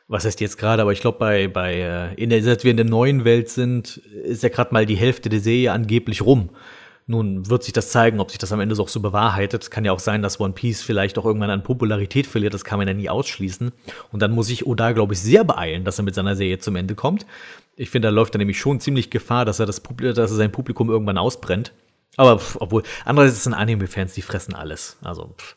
[0.08, 2.78] was heißt jetzt gerade, aber ich glaube, bei, bei, äh, in der, seit wir in
[2.78, 6.48] der neuen Welt sind, ist ja gerade mal die Hälfte der Serie angeblich rum.
[7.06, 9.70] Nun wird sich das zeigen, ob sich das am Ende auch so bewahrheitet.
[9.70, 12.54] Kann ja auch sein, dass One Piece vielleicht auch irgendwann an Popularität verliert.
[12.54, 13.72] Das kann man ja nie ausschließen.
[14.12, 16.76] Und dann muss sich Oda, glaube ich, sehr beeilen, dass er mit seiner Serie zum
[16.76, 17.26] Ende kommt.
[17.76, 20.52] Ich finde, da läuft er nämlich schon ziemlich Gefahr, dass er, das dass er sein
[20.52, 21.72] Publikum irgendwann ausbrennt.
[22.16, 24.98] Aber pff, obwohl, andererseits sind Anime-Fans, die fressen alles.
[25.02, 25.56] Also, pff.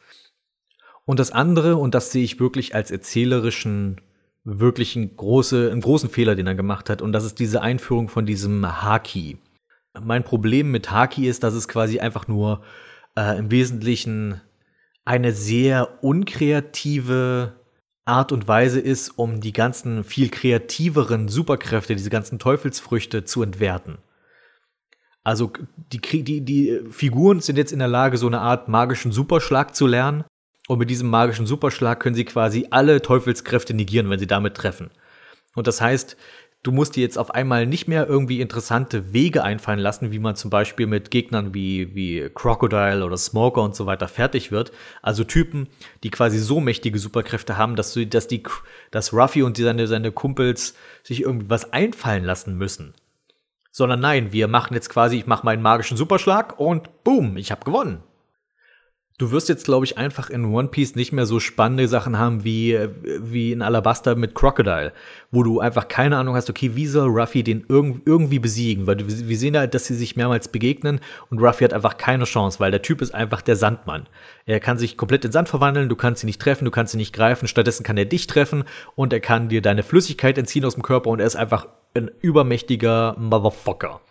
[1.06, 4.02] Und das andere, und das sehe ich wirklich als erzählerischen,
[4.44, 8.10] wirklich einen, große, einen großen Fehler, den er gemacht hat, und das ist diese Einführung
[8.10, 9.38] von diesem Haki.
[10.02, 12.62] Mein Problem mit Haki ist, dass es quasi einfach nur
[13.16, 14.42] äh, im Wesentlichen
[15.06, 17.54] eine sehr unkreative
[18.06, 23.98] Art und Weise ist, um die ganzen viel kreativeren Superkräfte, diese ganzen Teufelsfrüchte zu entwerten.
[25.24, 25.52] Also
[25.92, 29.88] die, die, die Figuren sind jetzt in der Lage, so eine Art magischen Superschlag zu
[29.88, 30.24] lernen.
[30.68, 34.92] Und mit diesem magischen Superschlag können sie quasi alle Teufelskräfte negieren, wenn sie damit treffen.
[35.56, 36.16] Und das heißt,
[36.66, 40.36] du musst dir jetzt auf einmal nicht mehr irgendwie interessante Wege einfallen lassen, wie man
[40.36, 44.72] zum Beispiel mit Gegnern wie, wie Crocodile oder Smoker und so weiter fertig wird.
[45.04, 45.68] Also Typen,
[46.04, 48.42] die quasi so mächtige Superkräfte haben, dass, du, dass, die,
[48.90, 52.96] dass Ruffy und seine, seine Kumpels sich irgendwie was einfallen lassen müssen.
[53.72, 57.64] Sondern nein, wir machen jetzt quasi, ich mache meinen magischen Superschlag und boom, ich habe
[57.64, 58.02] gewonnen.
[59.18, 62.44] Du wirst jetzt, glaube ich, einfach in One Piece nicht mehr so spannende Sachen haben
[62.44, 62.78] wie,
[63.22, 64.92] wie in Alabaster mit Crocodile,
[65.32, 68.88] wo du einfach keine Ahnung hast, okay, wie soll Ruffy den irg irgendwie besiegen?
[68.88, 71.00] Weil wir sehen ja, dass sie sich mehrmals begegnen
[71.30, 74.08] und Ruffy hat einfach keine Chance, weil der Typ ist einfach der Sandmann.
[74.46, 76.98] Er kann sich komplett in Sand verwandeln, du kannst ihn nicht treffen, du kannst ihn
[76.98, 80.74] nicht greifen, stattdessen kann er dich treffen und er kann dir deine Flüssigkeit entziehen aus
[80.74, 84.02] dem Körper und er ist einfach ein übermächtiger Motherfucker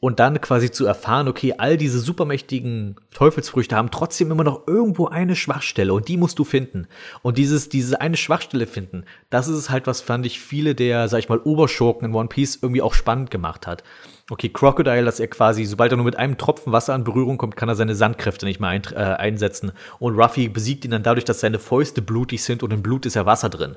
[0.00, 5.06] und dann quasi zu erfahren, okay, all diese supermächtigen Teufelsfrüchte haben trotzdem immer noch irgendwo
[5.08, 6.86] eine Schwachstelle und die musst du finden.
[7.22, 11.18] Und dieses, diese eine Schwachstelle finden, das ist halt, was fand ich viele der, sag
[11.18, 13.82] ich mal, Oberschurken in One Piece irgendwie auch spannend gemacht hat.
[14.30, 17.56] Okay, Crocodile, dass er quasi, sobald er nur mit einem Tropfen Wasser in Berührung kommt,
[17.56, 19.72] kann er seine Sandkräfte nicht mehr ein, äh, einsetzen.
[19.98, 23.14] Und Ruffy besiegt ihn dann dadurch, dass seine Fäuste blutig sind und im Blut ist
[23.14, 23.76] ja Wasser drin.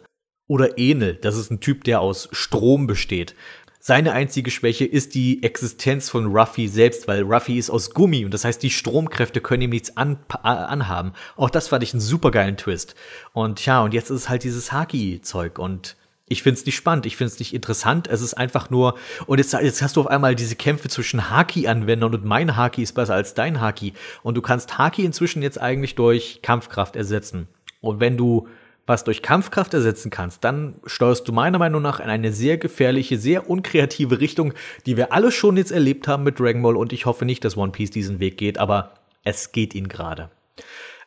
[0.51, 3.35] Oder Enel, das ist ein Typ, der aus Strom besteht.
[3.83, 8.31] Seine einzige Schwäche ist die Existenz von Ruffy selbst, weil Ruffy ist aus Gummi und
[8.31, 11.13] das heißt, die Stromkräfte können ihm nichts an, anhaben.
[11.35, 12.93] Auch das fand ich einen supergeilen Twist.
[13.33, 15.95] Und ja, und jetzt ist halt dieses Haki-Zeug und
[16.27, 18.07] ich find's nicht spannend, ich find's nicht interessant.
[18.07, 22.13] Es ist einfach nur, und jetzt, jetzt hast du auf einmal diese Kämpfe zwischen Haki-Anwendern
[22.13, 23.93] und mein Haki ist besser als dein Haki.
[24.21, 27.47] Und du kannst Haki inzwischen jetzt eigentlich durch Kampfkraft ersetzen.
[27.81, 28.47] Und wenn du
[28.91, 33.17] was durch Kampfkraft ersetzen kannst, dann steuerst du meiner Meinung nach in eine sehr gefährliche,
[33.17, 34.53] sehr unkreative Richtung,
[34.85, 37.55] die wir alle schon jetzt erlebt haben mit Dragon Ball und ich hoffe nicht, dass
[37.55, 38.91] One Piece diesen Weg geht, aber
[39.23, 40.29] es geht ihn gerade.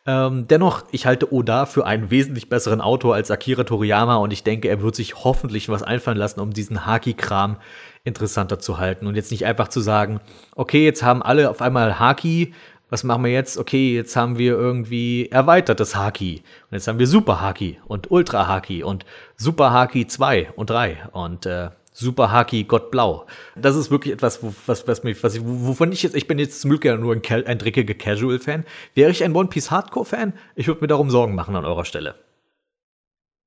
[0.07, 4.43] Ähm, dennoch, ich halte Oda für einen wesentlich besseren Autor als Akira Toriyama und ich
[4.43, 7.59] denke, er wird sich hoffentlich was einfallen lassen, um diesen Haki-Kram
[8.03, 10.21] interessanter zu halten und jetzt nicht einfach zu sagen,
[10.57, 12.55] okay, jetzt haben alle auf einmal Haki,
[12.91, 13.59] was machen wir jetzt?
[13.59, 16.43] Okay, jetzt haben wir irgendwie erweitertes Haki.
[16.71, 19.05] Und jetzt haben wir Super Haki und Ultra Haki und
[19.37, 23.27] Super Haki 2 und 3 und äh, Super Haki Gott Blau.
[23.57, 26.61] Das ist wirklich etwas, was, was mich, was ich, wovon ich jetzt, ich bin jetzt
[26.61, 28.65] zum Glück ja nur ein, ein dreckiger Casual-Fan.
[28.95, 32.17] Wäre ich ein One Piece Hardcore-Fan, ich würde mir darum Sorgen machen an eurer Stelle.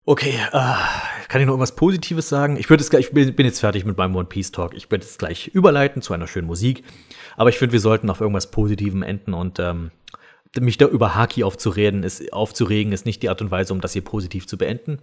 [0.10, 0.74] Okay, äh,
[1.28, 2.56] kann ich noch irgendwas Positives sagen?
[2.56, 4.74] Ich würde ich bin, jetzt fertig mit meinem One Piece Talk.
[4.74, 6.86] Ich werde jetzt gleich überleiten zu einer schönen Musik.
[7.36, 9.92] Aber ich finde, wir sollten auf irgendwas Positivem enden und ähm,
[10.58, 13.92] mich da über Haki aufzureden, ist, aufzuregen, ist nicht die Art und Weise, um das
[13.92, 15.00] hier positiv zu beenden.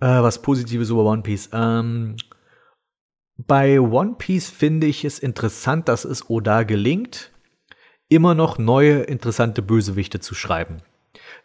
[0.00, 1.50] Äh, was Positives über One Piece.
[1.52, 2.16] Ähm,
[3.36, 7.30] bei One Piece finde ich es interessant, dass es Oda gelingt,
[8.08, 10.82] immer noch neue, interessante Bösewichte zu schreiben.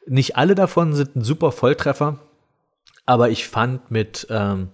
[0.07, 2.17] Nicht alle davon sind ein super Volltreffer,
[3.05, 4.69] aber ich fand mit ähm,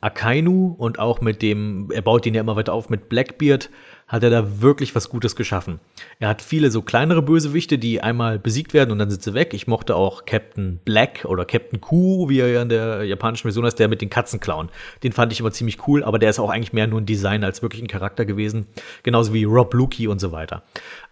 [0.00, 3.70] Akainu und auch mit dem, er baut ihn ja immer weiter auf, mit Blackbeard,
[4.08, 5.80] hat er da wirklich was Gutes geschaffen.
[6.18, 9.54] Er hat viele so kleinere Bösewichte, die einmal besiegt werden und dann sind sie weg.
[9.54, 13.64] Ich mochte auch Captain Black oder Captain Q, wie er ja in der japanischen Version
[13.64, 14.68] heißt, der mit den Katzenklauen.
[15.02, 17.42] Den fand ich immer ziemlich cool, aber der ist auch eigentlich mehr nur ein Design
[17.42, 18.66] als wirklich ein Charakter gewesen.
[19.02, 20.62] Genauso wie Rob Lukey und so weiter.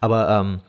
[0.01, 0.61] Aber ähm,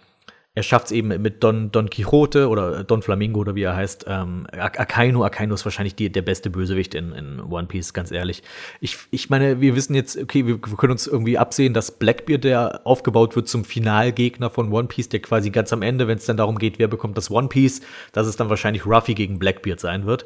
[0.53, 4.05] er schafft es eben mit Don, Don Quixote oder Don Flamingo oder wie er heißt.
[4.09, 8.43] Ähm, Akainu, Akainu ist wahrscheinlich die, der beste Bösewicht in, in One Piece, ganz ehrlich.
[8.81, 12.43] Ich, ich meine, wir wissen jetzt, okay, wir, wir können uns irgendwie absehen, dass Blackbeard,
[12.43, 16.25] der aufgebaut wird zum Finalgegner von One Piece, der quasi ganz am Ende, wenn es
[16.25, 17.79] dann darum geht, wer bekommt das One Piece,
[18.11, 20.25] dass es dann wahrscheinlich Ruffy gegen Blackbeard sein wird.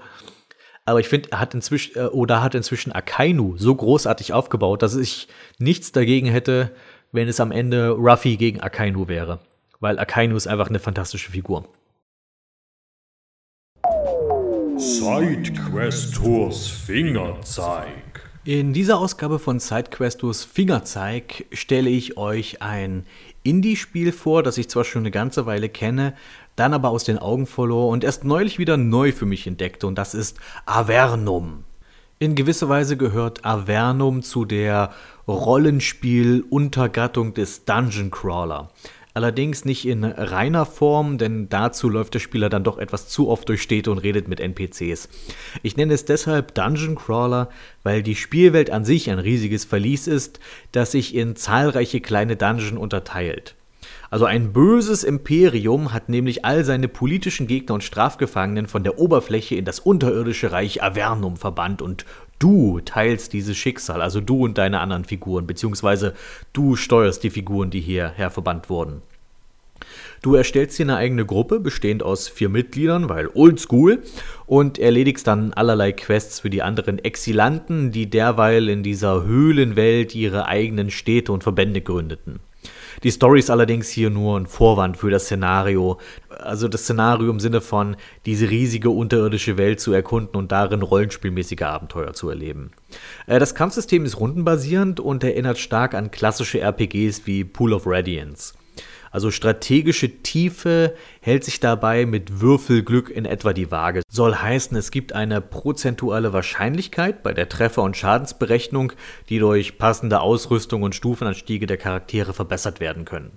[0.85, 4.95] Aber ich finde, er hat inzwischen, äh, oder hat inzwischen Akainu so großartig aufgebaut, dass
[4.95, 5.27] ich
[5.59, 6.71] nichts dagegen hätte,
[7.11, 9.39] wenn es am Ende Ruffy gegen Akainu wäre
[9.85, 11.63] weil Akainu ist einfach eine fantastische Figur.
[14.77, 18.31] Sidequest-Tours Fingerzeig.
[18.45, 23.05] In dieser Ausgabe von Sidequest Tours Fingerzeig stelle ich euch ein
[23.43, 26.15] Indie-Spiel vor, das ich zwar schon eine ganze Weile kenne,
[26.55, 29.99] dann aber aus den Augen verlor und erst neulich wieder neu für mich entdeckte, und
[29.99, 31.63] das ist Avernum.
[32.17, 34.93] In gewisser Weise gehört Avernum zu der
[35.27, 38.71] Rollenspiel-Untergattung des Dungeon Crawler.
[39.15, 43.47] Allerdings nicht in reiner Form, denn dazu läuft der Spieler dann doch etwas zu oft
[43.47, 45.07] durch Städte und redet mit NPCs.
[45.63, 47.47] Ich nenne es deshalb Dungeon Crawler,
[47.81, 50.41] weil die Spielwelt an sich ein riesiges Verlies ist,
[50.73, 53.55] das sich in zahlreiche kleine Dungeon unterteilt.
[54.09, 59.55] Also ein böses Imperium hat nämlich all seine politischen Gegner und Strafgefangenen von der Oberfläche
[59.55, 62.05] in das unterirdische Reich Avernum verbannt und
[62.39, 66.13] du teilst dieses Schicksal, also du und deine anderen Figuren, beziehungsweise
[66.53, 69.01] du steuerst die Figuren, die hierher verbannt wurden.
[70.21, 74.01] Du erstellst dir eine eigene Gruppe, bestehend aus vier Mitgliedern, weil oldschool,
[74.47, 80.47] und erledigst dann allerlei Quests für die anderen Exilanten, die derweil in dieser Höhlenwelt ihre
[80.47, 82.39] eigenen Städte und Verbände gründeten.
[83.03, 85.99] Die Story ist allerdings hier nur ein Vorwand für das Szenario.
[86.29, 91.61] Also das Szenario im Sinne von, diese riesige unterirdische Welt zu erkunden und darin rollenspielmäßige
[91.61, 92.71] Abenteuer zu erleben.
[93.27, 98.53] Äh, das Kampfsystem ist rundenbasierend und erinnert stark an klassische RPGs wie Pool of Radiance.
[99.15, 104.01] Also strategische Tiefe hält sich dabei mit Würfelglück in etwa die Waage.
[104.11, 108.91] Soll heißen, es gibt eine prozentuale Wahrscheinlichkeit bei der Treffer- und Schadensberechnung,
[109.29, 113.31] die durch passende Ausrüstung und Stufenanstiege der Charaktere verbessert werden können.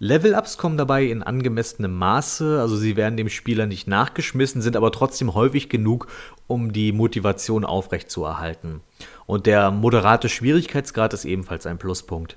[0.00, 4.92] Level-Ups kommen dabei in angemessenem Maße, also sie werden dem Spieler nicht nachgeschmissen, sind aber
[4.92, 6.08] trotzdem häufig genug,
[6.46, 8.82] um die Motivation aufrechtzuerhalten.
[9.24, 12.36] Und der moderate Schwierigkeitsgrad ist ebenfalls ein Pluspunkt.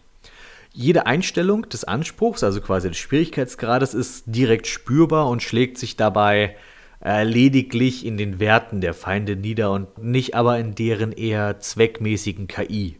[0.77, 6.57] Jede Einstellung des Anspruchs, also quasi des Schwierigkeitsgrades, ist direkt spürbar und schlägt sich dabei
[7.01, 12.47] äh, lediglich in den Werten der Feinde nieder und nicht aber in deren eher zweckmäßigen
[12.47, 12.97] KI.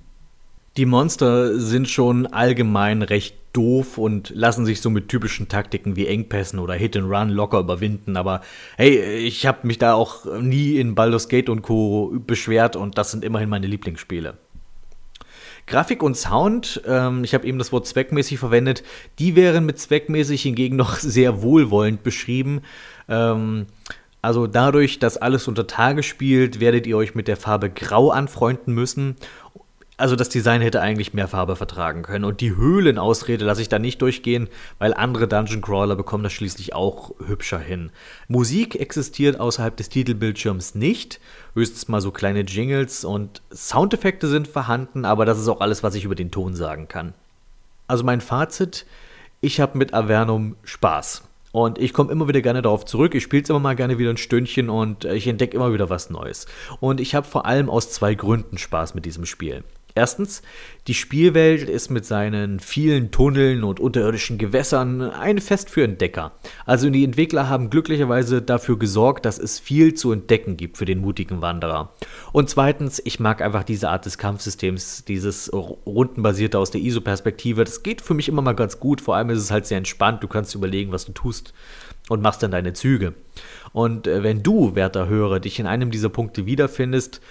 [0.78, 6.08] Die Monster sind schon allgemein recht doof und lassen sich so mit typischen Taktiken wie
[6.08, 8.16] Engpässen oder Hit and Run locker überwinden.
[8.16, 8.40] Aber
[8.78, 12.14] hey, ich habe mich da auch nie in Baldur's Gate und Co.
[12.26, 14.38] beschwert und das sind immerhin meine Lieblingsspiele.
[15.68, 18.84] Grafik und Sound, ähm, ich habe eben das Wort zweckmäßig verwendet,
[19.20, 22.62] die wären mit zweckmäßig hingegen noch sehr wohlwollend beschrieben.
[23.10, 23.66] Ähm,
[24.22, 28.74] also dadurch, dass alles unter Tage spielt, werdet ihr euch mit der Farbe Grau anfreunden
[28.74, 29.18] müssen
[29.98, 32.26] also das Design hätte eigentlich mehr Farbe vertragen können.
[32.26, 36.74] Und die Höhlenausrede lasse ich da nicht durchgehen, weil andere Dungeon Crawler bekommen das schließlich
[36.74, 37.92] auch hübscher hin.
[38.28, 41.20] Musik existiert außerhalb des Titelbildschirms nicht.
[41.54, 45.96] Höchstens mal so kleine Jingles und Soundeffekte sind vorhanden, aber das ist auch alles, was
[45.96, 47.14] ich über den Ton sagen kann.
[47.88, 48.86] Also mein Fazit,
[49.40, 51.24] ich habe mit Avernum Spaß.
[51.54, 53.16] Und ich komme immer wieder gerne darauf zurück.
[53.16, 56.10] Ich spiele es immer mal gerne wieder ein Stündchen und ich entdecke immer wieder was
[56.10, 56.48] Neues.
[56.82, 59.64] Und ich habe vor allem aus zwei Gründen Spaß mit diesem Spiel.
[59.98, 60.42] Erstens,
[60.88, 66.34] die Spielwelt ist mit seinen vielen Tunneln und unterirdischen Gewässern ein Fest für Entdecker.
[66.66, 71.00] Also die Entwickler haben glücklicherweise dafür gesorgt, dass es viel zu entdecken gibt für den
[71.00, 71.94] mutigen Wanderer.
[72.34, 77.64] Und zweitens, ich mag einfach diese Art des Kampfsystems, dieses rundenbasierte aus der ISO-Perspektive.
[77.64, 79.00] Das geht für mich immer mal ganz gut.
[79.00, 80.22] Vor allem ist es halt sehr entspannt.
[80.22, 81.54] Du kannst überlegen, was du tust.
[82.10, 83.14] und machst dann deine Züge.
[83.72, 87.22] Und äh, wenn du, werter Hörer, dich in einem dieser Punkte wiederfindest,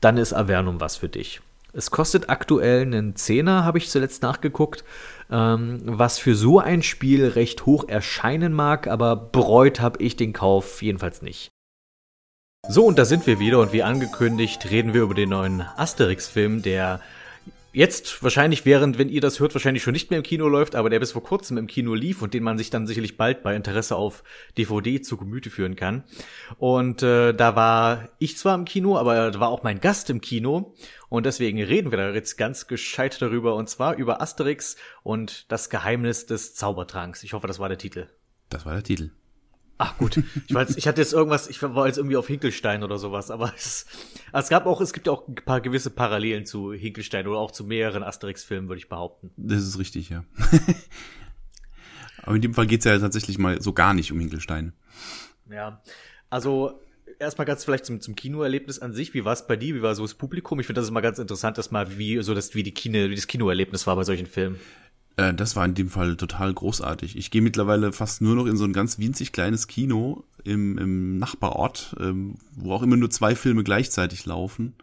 [0.00, 1.40] dann ist Avernum was für dich.
[1.76, 4.84] Es kostet aktuell einen Zehner, habe ich zuletzt nachgeguckt,
[5.30, 10.32] ähm, was für so ein Spiel recht hoch erscheinen mag, aber bereut habe ich den
[10.32, 11.50] Kauf jedenfalls nicht.
[12.68, 16.62] So, und da sind wir wieder und wie angekündigt reden wir über den neuen Asterix-Film,
[16.62, 17.00] der
[17.74, 20.88] jetzt wahrscheinlich während, wenn ihr das hört, wahrscheinlich schon nicht mehr im Kino läuft, aber
[20.90, 23.54] der bis vor kurzem im Kino lief und den man sich dann sicherlich bald bei
[23.54, 24.22] Interesse auf
[24.56, 26.04] DVD zu Gemüte führen kann.
[26.56, 30.20] Und äh, da war ich zwar im Kino, aber da war auch mein Gast im
[30.20, 30.74] Kino
[31.08, 35.68] und deswegen reden wir da jetzt ganz gescheit darüber und zwar über Asterix und das
[35.68, 37.24] Geheimnis des Zaubertranks.
[37.24, 38.08] Ich hoffe, das war der Titel.
[38.48, 39.10] Das war der Titel.
[39.86, 42.96] Ach gut, ich weiß, ich hatte jetzt irgendwas, ich war jetzt irgendwie auf Hinkelstein oder
[42.96, 43.84] sowas, aber es,
[44.32, 47.64] es gab auch, es gibt auch ein paar gewisse Parallelen zu Hinkelstein oder auch zu
[47.64, 49.30] mehreren Asterix-Filmen, würde ich behaupten.
[49.36, 50.24] Das ist richtig, ja.
[52.22, 54.72] aber in dem Fall geht's ja tatsächlich mal so gar nicht um Hinkelstein.
[55.50, 55.82] Ja,
[56.30, 56.80] also
[57.18, 59.12] erstmal ganz vielleicht zum, zum Kinoerlebnis an sich.
[59.12, 59.74] Wie war es bei dir?
[59.74, 60.60] Wie war so das Publikum?
[60.60, 63.10] Ich finde, das ist mal ganz interessant, dass mal wie so das wie die Kino,
[63.10, 64.58] wie das Kinoerlebnis war bei solchen Filmen.
[65.16, 67.16] Äh, das war in dem Fall total großartig.
[67.16, 71.18] Ich gehe mittlerweile fast nur noch in so ein ganz winzig kleines Kino im, im
[71.18, 74.74] Nachbarort, ähm, wo auch immer nur zwei Filme gleichzeitig laufen.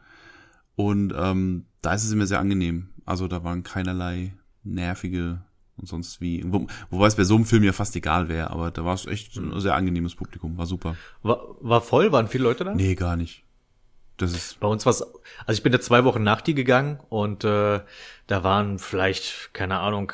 [0.76, 2.90] Und ähm, da ist es immer sehr angenehm.
[3.06, 4.34] Also da waren keinerlei
[4.64, 5.42] nervige
[5.78, 6.44] und sonst wie.
[6.46, 9.06] Wo, wobei es bei so einem Film ja fast egal wäre, aber da war es
[9.06, 10.96] echt ein sehr angenehmes Publikum, war super.
[11.24, 12.12] War, war voll?
[12.12, 12.74] Waren viele Leute da?
[12.74, 13.44] Nee, gar nicht.
[14.22, 17.44] Das ist Bei uns war also ich bin da zwei Wochen nach dir gegangen und
[17.44, 17.80] äh,
[18.28, 20.14] da waren vielleicht, keine Ahnung,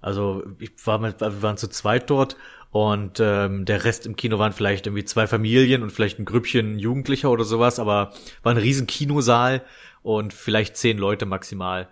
[0.00, 2.36] also ich war mit, wir waren zu zweit dort
[2.70, 6.78] und ähm, der Rest im Kino waren vielleicht irgendwie zwei Familien und vielleicht ein Grüppchen
[6.78, 8.12] Jugendlicher oder sowas, aber
[8.42, 9.62] war ein riesen Kinosaal
[10.02, 11.88] und vielleicht zehn Leute maximal.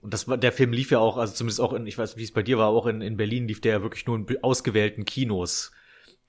[0.00, 2.18] Und das war, der Film lief ja auch, also zumindest auch in, ich weiß nicht,
[2.18, 4.26] wie es bei dir war, auch in, in Berlin lief der ja wirklich nur in
[4.42, 5.72] ausgewählten Kinos.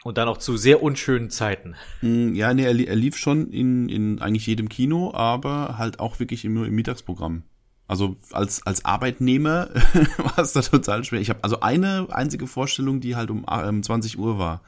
[0.04, 1.76] Und dann auch zu sehr unschönen Zeiten.
[2.02, 6.20] Mm, ja, nee, er, er lief schon in, in eigentlich jedem Kino, aber halt auch
[6.20, 7.44] wirklich nur im Mittagsprogramm.
[7.88, 9.70] Also als, als Arbeitnehmer
[10.18, 11.22] war es da total schwer.
[11.22, 14.62] Ich habe also eine einzige Vorstellung, die halt um ähm, 20 Uhr war,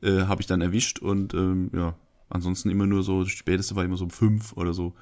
[0.00, 1.94] äh, habe ich dann erwischt und ähm, ja,
[2.28, 4.94] ansonsten immer nur so, das späteste war immer so um fünf oder so.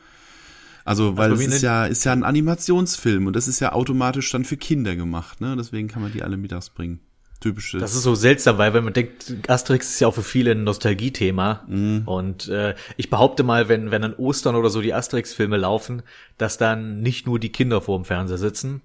[0.84, 4.30] Also, weil also es ist ja, ist ja ein Animationsfilm und das ist ja automatisch
[4.30, 5.56] dann für Kinder gemacht, ne?
[5.56, 7.00] Deswegen kann man die alle mittags bringen
[7.40, 7.80] typisches.
[7.80, 10.64] Das ist so seltsam, weil wenn man denkt, Asterix ist ja auch für viele ein
[10.64, 11.64] Nostalgiethema.
[11.66, 11.98] Mm.
[12.06, 16.02] Und äh, ich behaupte mal, wenn, wenn an Ostern oder so die Asterix-Filme laufen,
[16.38, 18.82] dass dann nicht nur die Kinder vor dem Fernseher sitzen.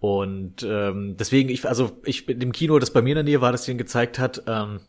[0.00, 3.40] Und ähm, deswegen, ich, also ich bin im Kino, das bei mir in der Nähe
[3.40, 4.80] war, das den gezeigt hat, ähm,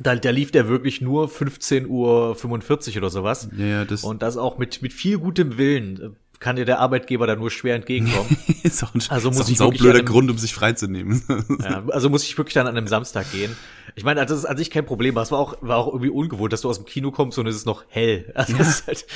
[0.00, 3.48] da, da lief der wirklich nur 15 Uhr 45 oder sowas.
[3.56, 7.36] Ja, das und das auch mit, mit viel gutem Willen kann dir der Arbeitgeber da
[7.36, 8.36] nur schwer entgegenkommen.
[8.64, 11.22] ist auch ein, also muss ist auch ein saublöder einem, Grund, um sich freizunehmen.
[11.62, 13.56] ja, also muss ich wirklich dann an einem Samstag gehen.
[13.94, 16.10] Ich meine, das ist an sich kein Problem, aber es war auch, war auch irgendwie
[16.10, 18.32] ungewohnt, dass du aus dem Kino kommst und es ist noch hell.
[18.42, 18.64] Also ja.
[18.86, 19.06] Halt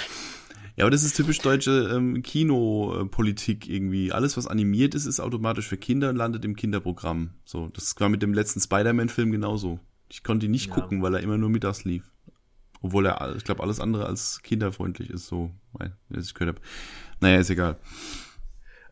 [0.76, 4.12] ja, aber das ist typisch deutsche ähm, Kinopolitik irgendwie.
[4.12, 7.30] Alles, was animiert ist, ist automatisch für Kinder und landet im Kinderprogramm.
[7.44, 9.80] So, das war mit dem letzten Spider-Man-Film genauso.
[10.10, 10.74] Ich konnte ihn nicht ja.
[10.74, 12.04] gucken, weil er immer nur mittags lief.
[12.82, 16.66] Obwohl er, ich glaube, alles andere als kinderfreundlich ist, so, was ich gehört habe.
[17.20, 17.76] Naja, ist egal.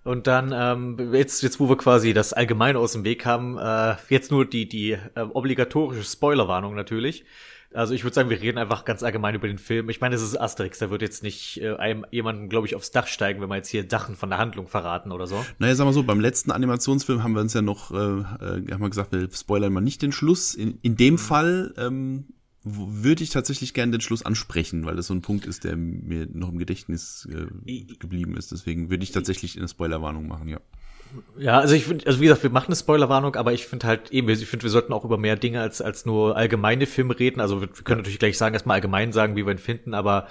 [0.05, 3.97] Und dann, ähm, jetzt, jetzt wo wir quasi das Allgemeine aus dem Weg haben, äh,
[4.11, 7.25] jetzt nur die, die äh, obligatorische Spoilerwarnung natürlich.
[7.73, 9.89] Also ich würde sagen, wir reden einfach ganz allgemein über den Film.
[9.89, 12.93] Ich meine, es ist Asterix, da wird jetzt nicht äh, einem, jemanden, glaube ich, aufs
[12.93, 15.45] Dach steigen, wenn wir jetzt hier Sachen von der Handlung verraten oder so.
[15.59, 18.81] Naja, sagen wir so, beim letzten Animationsfilm haben wir uns ja noch, äh, äh, haben
[18.81, 20.55] wir gesagt, wir spoilern mal nicht den Schluss.
[20.55, 21.19] In, in dem mhm.
[21.19, 22.27] Fall ähm,
[22.65, 26.27] würde ich tatsächlich gerne den Schluss ansprechen, weil das so ein Punkt ist, der mir
[26.33, 28.53] noch im Gedächtnis äh, geblieben ist.
[28.53, 30.61] Deswegen würde ich tatsächlich eine Spoilerwarnung machen, ja.
[31.39, 34.11] Ja, also ich finde, also wie gesagt, wir machen eine Spoilerwarnung, aber ich finde halt
[34.11, 37.41] eben, ich finde, wir sollten auch über mehr Dinge als, als nur allgemeine Filme reden.
[37.41, 40.27] Also wir, wir können natürlich gleich sagen, erstmal allgemein sagen, wie wir ihn finden, aber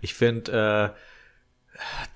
[0.00, 0.94] ich finde,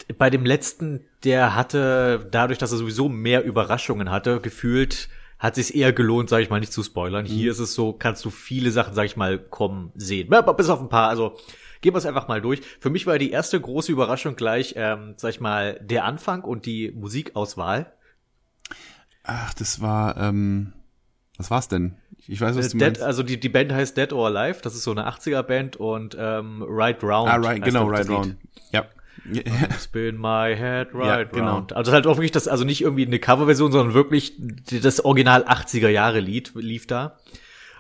[0.08, 5.08] äh, bei dem letzten, der hatte, dadurch, dass er sowieso mehr Überraschungen hatte, gefühlt
[5.40, 7.24] hat sich eher gelohnt, sage ich mal, nicht zu spoilern.
[7.24, 7.28] Mhm.
[7.28, 10.28] Hier ist es so, kannst du viele Sachen, sage ich mal, kommen sehen.
[10.30, 11.08] Ja, bis auf ein paar.
[11.08, 11.36] Also
[11.80, 12.60] gehen wir es einfach mal durch.
[12.78, 16.66] Für mich war die erste große Überraschung gleich, ähm, sag ich mal, der Anfang und
[16.66, 17.90] die Musikauswahl.
[19.24, 20.74] Ach, das war, ähm,
[21.38, 21.96] was war's denn?
[22.26, 23.02] Ich weiß, was du Dead, meinst.
[23.02, 26.62] Also die, die Band heißt Dead or Alive, das ist so eine 80er-Band und ähm,
[26.68, 27.30] Right Round.
[27.30, 28.36] Ah, right, genau, Right Round.
[28.72, 28.84] Ja.
[29.80, 31.54] Spin my head right ja, genau.
[31.54, 31.72] round.
[31.72, 34.34] Also halt auch wirklich das, also nicht irgendwie eine Coverversion, sondern wirklich
[34.82, 37.18] das Original 80er Jahre Lied lief da.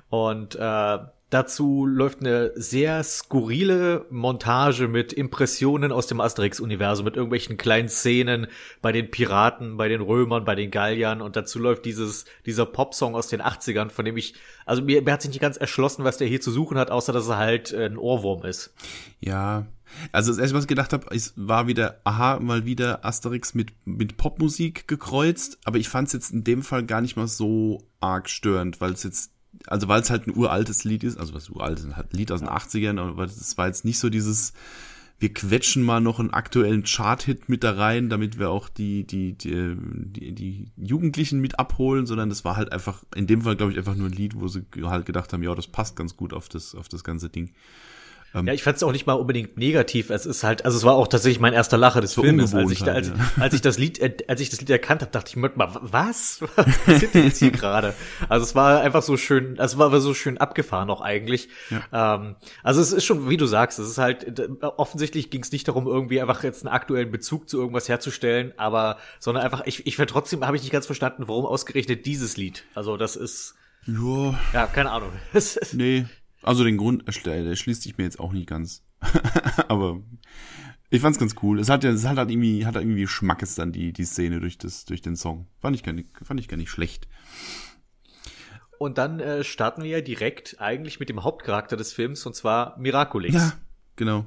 [0.08, 0.98] Und äh,
[1.30, 8.48] Dazu läuft eine sehr skurrile Montage mit Impressionen aus dem Asterix-Universum, mit irgendwelchen kleinen Szenen
[8.82, 13.14] bei den Piraten, bei den Römern, bei den Galliern und dazu läuft dieses, dieser Popsong
[13.14, 14.34] aus den 80ern, von dem ich,
[14.66, 17.12] also mir, mir hat sich nicht ganz erschlossen, was der hier zu suchen hat, außer
[17.12, 18.74] dass er halt ein Ohrwurm ist.
[19.20, 19.66] Ja,
[20.12, 21.06] also das erste, was ich gedacht habe,
[21.36, 26.32] war wieder, aha, mal wieder Asterix mit, mit Popmusik gekreuzt, aber ich fand es jetzt
[26.32, 29.32] in dem Fall gar nicht mal so arg störend, weil es jetzt
[29.66, 32.40] also weil es halt ein uraltes Lied ist, also was uraltes, halt ein Lied aus
[32.40, 34.52] den 80ern, aber das war jetzt nicht so dieses,
[35.18, 39.34] wir quetschen mal noch einen aktuellen Chart-Hit mit da rein, damit wir auch die, die,
[39.34, 43.72] die, die, die Jugendlichen mit abholen, sondern das war halt einfach, in dem Fall glaube
[43.72, 46.32] ich einfach nur ein Lied, wo sie halt gedacht haben, ja, das passt ganz gut
[46.32, 47.50] auf das, auf das ganze Ding.
[48.34, 50.10] Ähm, ja, ich fand es auch nicht mal unbedingt negativ.
[50.10, 52.78] Es ist halt, also es war auch tatsächlich mein erster Lacher des Filmes, als ich,
[52.80, 53.42] da, als, halt, ja.
[53.42, 55.70] als ich das Lied, äh, als ich das Lied erkannt habe, dachte ich mir mal,
[55.80, 56.40] was?
[56.56, 57.94] Was passiert denn jetzt hier gerade?
[58.28, 61.48] Also es war einfach so schön, also es war aber so schön abgefahren auch eigentlich.
[61.70, 62.16] Ja.
[62.16, 65.66] Ähm, also es ist schon, wie du sagst, es ist halt offensichtlich ging es nicht
[65.66, 69.96] darum, irgendwie einfach jetzt einen aktuellen Bezug zu irgendwas herzustellen, aber sondern einfach, ich, ich
[69.96, 72.64] finde trotzdem habe ich nicht ganz verstanden, warum ausgerechnet dieses Lied.
[72.74, 73.54] Also das ist
[73.86, 75.12] ja, ja keine Ahnung.
[75.72, 76.06] nee,
[76.42, 78.82] also den Grund der schließt sich mir jetzt auch nicht ganz.
[79.68, 80.00] Aber
[80.90, 81.60] ich fand's ganz cool.
[81.60, 84.40] Es hat ja, es hat halt irgendwie, hat halt irgendwie Schmackes dann die, die Szene
[84.40, 85.46] durch das, durch den Song.
[85.60, 87.06] Fand ich gar nicht, fand ich gar nicht schlecht.
[88.78, 92.78] Und dann äh, starten wir ja direkt eigentlich mit dem Hauptcharakter des Films und zwar
[92.78, 93.34] Miraculix.
[93.34, 93.52] Ja,
[93.96, 94.24] genau.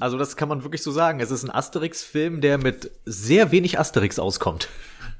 [0.00, 1.20] also das kann man wirklich so sagen.
[1.20, 4.68] Es ist ein Asterix-Film, der mit sehr wenig Asterix auskommt.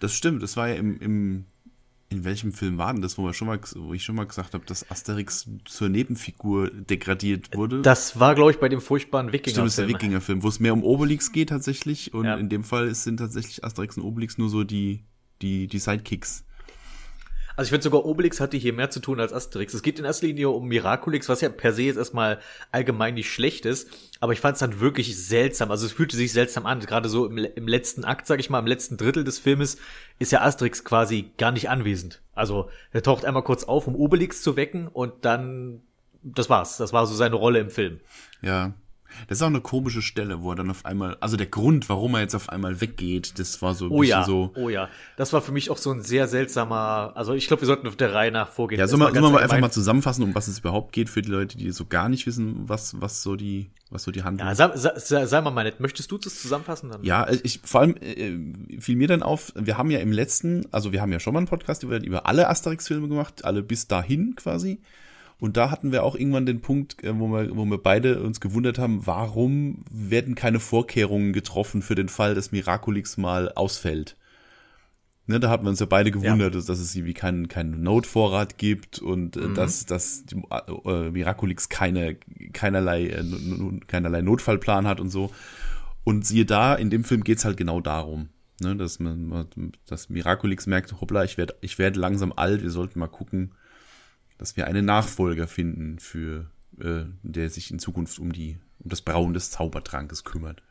[0.01, 0.43] Das stimmt.
[0.43, 1.47] Das war ja im, im
[2.11, 4.66] in welchem Film war denn das, wo, schon mal, wo ich schon mal gesagt habe,
[4.66, 7.82] dass Asterix zur Nebenfigur degradiert wurde?
[7.82, 9.53] Das war, glaube ich, bei dem furchtbaren Wikinger-Film.
[9.53, 12.12] Stimmt, das ist der Wikinger-Film, wo es mehr um Obelix geht tatsächlich.
[12.12, 12.35] Und ja.
[12.35, 15.05] in dem Fall sind tatsächlich Asterix und Obelix nur so die,
[15.41, 16.45] die, die Sidekicks.
[17.61, 19.74] Also ich finde sogar Obelix hatte hier mehr zu tun als Asterix.
[19.74, 22.41] Es geht in erster Linie um Miraculix, was ja per se jetzt erstmal
[22.73, 23.91] allgemein nicht schlecht ist.
[24.19, 25.70] Aber ich fand es dann wirklich seltsam.
[25.70, 26.81] Also es fühlte sich seltsam an.
[26.81, 29.77] Gerade so im, im letzten Akt, sag ich mal, im letzten Drittel des Filmes
[30.19, 32.23] ist ja Asterix quasi gar nicht anwesend.
[32.35, 35.82] Also er taucht einmal kurz auf, um Obelix zu wecken und dann,
[36.23, 36.78] das war's.
[36.78, 38.01] Das war so seine Rolle im Film.
[38.41, 38.73] Ja,
[39.28, 42.15] das ist auch eine komische Stelle, wo er dann auf einmal, also der Grund, warum
[42.15, 44.53] er jetzt auf einmal weggeht, das war so ein oh bisschen ja, so.
[44.57, 47.66] Oh ja, das war für mich auch so ein sehr seltsamer, also ich glaube, wir
[47.66, 48.78] sollten auf der Reihe nach vorgehen.
[48.78, 51.31] Ja, sollen wir, sollen wir einfach mal zusammenfassen, um was es überhaupt geht für die
[51.31, 54.55] Leute, die so gar nicht wissen, was, was so die, was so die Handlung Ja,
[54.55, 57.03] sei, sei, sei mal mal nett, möchtest du das zusammenfassen dann?
[57.05, 60.93] Ja, ich, vor allem äh, fiel mir dann auf, wir haben ja im letzten, also
[60.93, 64.35] wir haben ja schon mal einen Podcast über, über alle Asterix-Filme gemacht, alle bis dahin
[64.37, 64.81] quasi.
[65.41, 68.41] Und da hatten wir auch irgendwann den Punkt, äh, wo wir, wo wir beide uns
[68.41, 74.17] gewundert haben, warum werden keine Vorkehrungen getroffen für den Fall, dass Miraculix mal ausfällt.
[75.27, 76.61] Ne, da hatten wir uns ja beide gewundert, ja.
[76.61, 79.55] dass es irgendwie keinen keinen Notvorrat gibt und äh, mhm.
[79.55, 80.43] dass, dass die,
[80.85, 82.17] äh, Miraculix keine,
[82.53, 83.25] keinerlei, äh,
[83.87, 85.31] keinerlei Notfallplan hat und so.
[86.03, 88.29] Und siehe da, in dem Film geht's halt genau darum.
[88.61, 89.47] Ne, dass man,
[89.87, 93.53] dass Miraculix merkt, hoppla, ich werde ich werd langsam alt, wir sollten mal gucken,
[94.41, 96.51] dass wir einen Nachfolger finden für,
[96.81, 100.62] äh, der sich in Zukunft um die, um das Brauen des Zaubertrankes kümmert.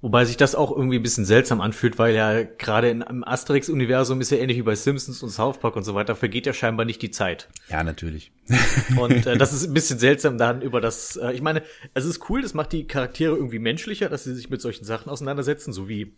[0.00, 4.30] Wobei sich das auch irgendwie ein bisschen seltsam anfühlt, weil ja gerade im Asterix-Universum ist
[4.30, 7.02] ja ähnlich wie bei Simpsons und South Park und so weiter, vergeht ja scheinbar nicht
[7.02, 7.50] die Zeit.
[7.68, 8.32] Ja, natürlich.
[8.96, 11.62] und äh, das ist ein bisschen seltsam dann über das, äh, ich meine,
[11.92, 15.10] es ist cool, das macht die Charaktere irgendwie menschlicher, dass sie sich mit solchen Sachen
[15.10, 16.16] auseinandersetzen, so wie,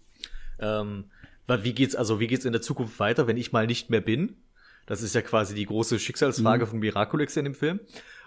[0.61, 1.07] ähm,
[1.49, 4.37] wie geht's, also wie geht's in der Zukunft weiter, wenn ich mal nicht mehr bin?
[4.87, 6.71] Das ist ja quasi die große Schicksalsfrage mhm.
[6.71, 7.81] von Miraculix in dem Film.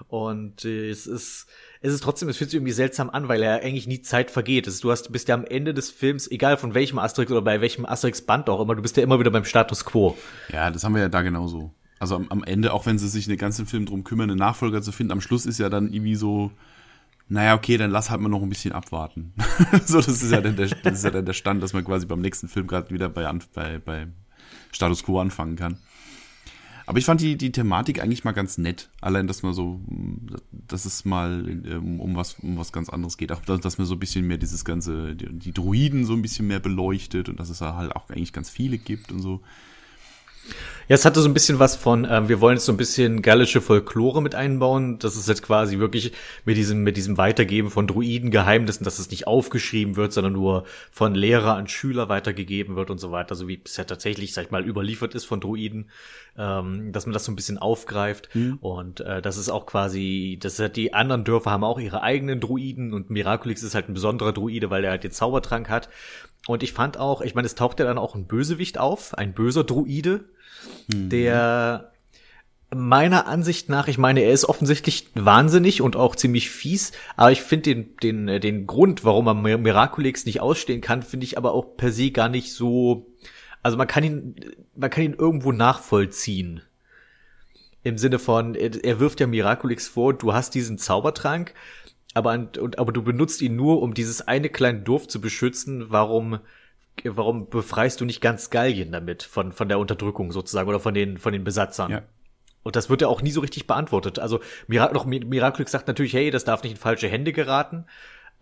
[0.08, 1.48] Und äh, es ist,
[1.82, 4.68] es ist trotzdem, es fühlt sich irgendwie seltsam an, weil er eigentlich nie Zeit vergeht.
[4.68, 7.62] Also du hast, bist ja am Ende des Films, egal von welchem Asterix oder bei
[7.62, 10.18] welchem Asterix-Band auch immer, du bist ja immer wieder beim Status Quo.
[10.52, 11.74] Ja, das haben wir ja da genauso.
[12.00, 14.82] Also am, am Ende, auch wenn sie sich den ganzen Film drum kümmern, einen Nachfolger
[14.82, 16.52] zu finden, am Schluss ist ja dann irgendwie so,
[17.28, 19.34] naja, okay, dann lass halt mal noch ein bisschen abwarten.
[19.86, 22.06] so, das ist ja dann der, das ist ja dann der Stand, dass man quasi
[22.06, 24.08] beim nächsten Film gerade wieder bei, bei, bei
[24.72, 25.78] Status Quo anfangen kann.
[26.90, 28.90] Aber ich fand die, die Thematik eigentlich mal ganz nett.
[29.00, 29.80] Allein, dass man so,
[30.68, 31.48] dass es mal
[31.78, 33.32] um, um was, um was ganz anderes geht.
[33.32, 36.48] Auch, dass man so ein bisschen mehr dieses ganze, die, die Druiden so ein bisschen
[36.48, 39.42] mehr beleuchtet und dass es halt auch eigentlich ganz viele gibt und so.
[40.90, 43.22] Ja, es hatte so ein bisschen was von, ähm, wir wollen jetzt so ein bisschen
[43.22, 44.98] gallische Folklore mit einbauen.
[44.98, 46.14] Das ist jetzt quasi wirklich
[46.46, 51.14] mit diesem, mit diesem Weitergeben von Druidengeheimnissen, dass es nicht aufgeschrieben wird, sondern nur von
[51.14, 54.52] Lehrer an Schüler weitergegeben wird und so weiter, so wie es ja tatsächlich, sag ich
[54.52, 55.92] mal, überliefert ist von Druiden,
[56.36, 58.30] ähm, dass man das so ein bisschen aufgreift.
[58.34, 58.58] Mhm.
[58.60, 62.40] Und äh, das ist auch quasi, das hat die anderen Dörfer haben auch ihre eigenen
[62.40, 65.88] Druiden und Miraculix ist halt ein besonderer Druide, weil er halt den Zaubertrank hat.
[66.48, 69.34] Und ich fand auch, ich meine, es taucht ja dann auch ein Bösewicht auf, ein
[69.34, 70.26] böser Druide,
[70.88, 71.10] mhm.
[71.10, 71.92] der
[72.72, 77.42] Meiner Ansicht nach, ich meine, er ist offensichtlich wahnsinnig und auch ziemlich fies, aber ich
[77.42, 81.78] finde den, den, den Grund, warum er Miraculix nicht ausstehen kann, finde ich aber auch
[81.78, 83.08] per se gar nicht so,
[83.64, 84.36] also man kann ihn,
[84.76, 86.62] man kann ihn irgendwo nachvollziehen.
[87.82, 91.56] Im Sinne von, er, er wirft ja Miraculix vor, du hast diesen Zaubertrank,
[92.14, 96.40] aber, und, aber du benutzt ihn nur, um dieses eine kleine Dorf zu beschützen, warum,
[97.04, 101.18] warum befreist du nicht ganz Gallien damit von, von der Unterdrückung sozusagen oder von den,
[101.18, 101.92] von den Besatzern?
[101.92, 102.02] Ja.
[102.64, 104.20] Und das wird ja auch nie so richtig beantwortet.
[104.20, 107.86] Also Mirac noch Miraculix sagt natürlich, hey, das darf nicht in falsche Hände geraten.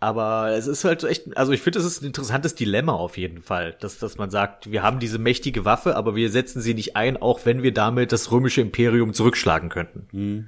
[0.00, 3.42] Aber es ist halt echt, also ich finde, es ist ein interessantes Dilemma auf jeden
[3.42, 6.94] Fall, dass, dass man sagt, wir haben diese mächtige Waffe, aber wir setzen sie nicht
[6.94, 10.06] ein, auch wenn wir damit das römische Imperium zurückschlagen könnten.
[10.12, 10.46] Mhm.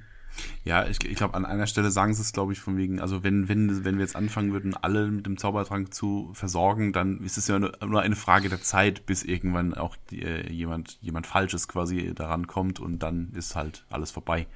[0.65, 3.23] Ja, ich, ich glaube, an einer Stelle sagen sie es, glaube ich, von wegen, also
[3.23, 7.39] wenn, wenn, wenn wir jetzt anfangen würden, alle mit dem Zaubertrank zu versorgen, dann ist
[7.39, 11.69] es ja nur eine Frage der Zeit, bis irgendwann auch die, äh, jemand, jemand Falsches
[11.69, 14.47] quasi daran kommt und dann ist halt alles vorbei.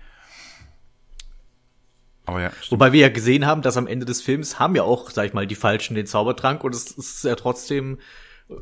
[2.26, 2.50] Aber ja.
[2.50, 2.72] Stimmt.
[2.72, 5.34] Wobei wir ja gesehen haben, dass am Ende des Films haben ja auch, sag ich
[5.34, 7.98] mal, die Falschen den Zaubertrank und es ist ja trotzdem,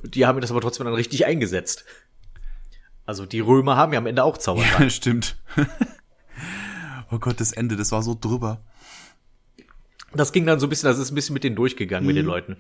[0.05, 1.85] die haben das aber trotzdem dann richtig eingesetzt.
[3.05, 4.81] Also die Römer haben ja am Ende auch Zaubertrank.
[4.81, 5.37] Ja, stimmt.
[7.13, 8.63] oh Gott, das Ende, das war so drüber.
[10.15, 12.09] Das ging dann so ein bisschen, das ist ein bisschen mit denen durchgegangen, mhm.
[12.09, 12.33] mit den mhm.
[12.33, 12.57] Leuten.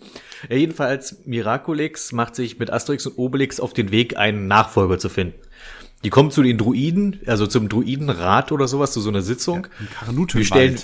[0.48, 5.08] Ja, jedenfalls, Miraculix macht sich mit Asterix und Obelix auf den Weg, einen Nachfolger zu
[5.08, 5.38] finden.
[6.04, 9.68] Die kommen zu den Druiden, also zum Druidenrat oder sowas, zu so einer Sitzung.
[10.06, 10.80] Ja, wir stellen,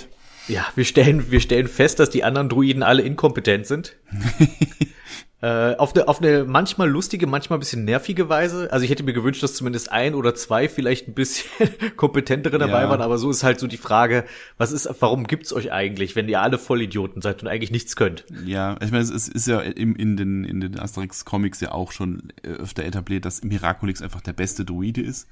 [0.47, 3.95] ja, wir stellen, wir stellen fest, dass die anderen Druiden alle inkompetent sind.
[5.41, 8.73] Äh, auf eine auf eine manchmal lustige, manchmal ein bisschen nervige Weise.
[8.73, 11.49] Also ich hätte mir gewünscht, dass zumindest ein oder zwei vielleicht ein bisschen
[11.95, 12.89] kompetentere dabei ja.
[12.89, 14.25] waren, aber so ist halt so die Frage,
[14.57, 18.25] was ist, warum gibt's euch eigentlich, wenn ihr alle Vollidioten seid und eigentlich nichts könnt?
[18.45, 22.33] Ja, ich meine, es ist, ja im, in den, in den Asterix-Comics ja auch schon
[22.43, 25.29] äh, öfter etabliert, dass Miraculix einfach der beste Druide ist.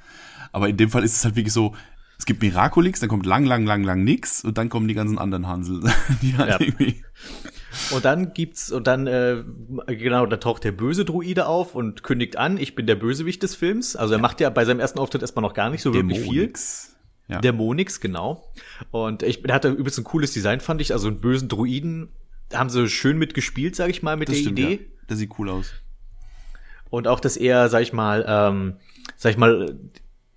[0.54, 1.76] Aber in dem Fall ist es halt wirklich so,
[2.18, 5.18] es gibt Miraculix, dann kommt lang, lang, lang, lang nix und dann kommen die ganzen
[5.18, 5.82] anderen Hansel.
[6.22, 6.60] die halt ja.
[6.62, 7.04] irgendwie
[7.92, 9.44] und dann gibt's, und dann, äh,
[9.88, 13.56] genau, da taucht der böse Druide auf und kündigt an, ich bin der Bösewicht des
[13.56, 13.96] Films.
[13.96, 14.22] Also er ja.
[14.22, 16.26] macht ja bei seinem ersten Auftritt erstmal noch gar nicht so Dämonix.
[16.26, 16.54] wirklich viel.
[17.30, 17.40] Ja.
[17.42, 18.52] Dämonix, genau.
[18.92, 20.94] Und ich, der hatte übrigens ein cooles Design, fand ich.
[20.94, 22.10] Also einen bösen Druiden
[22.54, 24.74] haben sie schön mitgespielt, sag ich mal, mit das der stimmt, Idee.
[24.74, 25.06] Ja.
[25.10, 25.74] Der sieht cool aus.
[26.90, 28.76] Und auch, dass er, sag ich mal, ähm,
[29.18, 29.78] sag ich mal,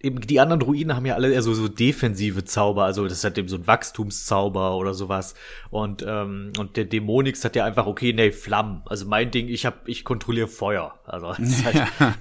[0.00, 3.36] eben die anderen Druiden haben ja alle eher so, so defensive Zauber, also das hat
[3.36, 5.34] eben so ein Wachstumszauber oder sowas.
[5.70, 8.82] Und, ähm, und der Dämonix hat ja einfach, okay, nee, Flammen.
[8.86, 10.98] Also mein Ding, ich hab, ich kontrolliere Feuer.
[11.04, 12.14] Also es ist, halt, ja.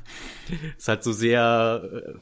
[0.78, 2.18] ist halt so sehr,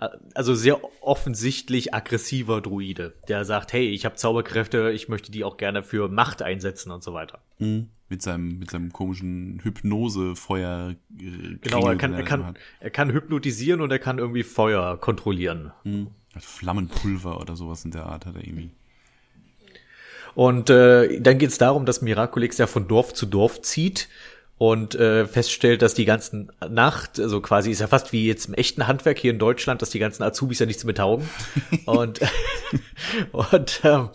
[0.00, 5.44] äh, also sehr offensichtlich aggressiver Druide, der sagt, hey, ich habe Zauberkräfte, ich möchte die
[5.44, 7.40] auch gerne für Macht einsetzen und so weiter.
[7.58, 10.94] Mhm mit seinem, mit seinem komischen Hypnose-Feuer.
[11.18, 15.72] Äh, genau, er kann, er, kann, er kann hypnotisieren und er kann irgendwie Feuer kontrollieren.
[15.84, 16.08] Mhm.
[16.38, 18.70] Flammenpulver oder sowas in der Art hat er irgendwie.
[20.34, 24.08] Und äh, dann geht es darum, dass Miraculix ja von Dorf zu Dorf zieht
[24.60, 28.52] und äh, feststellt, dass die ganzen Nacht, also quasi ist ja fast wie jetzt im
[28.52, 31.30] echten Handwerk hier in Deutschland, dass die ganzen Azubis ja nichts mehr taugen.
[31.86, 32.20] und
[33.32, 34.10] und ähm,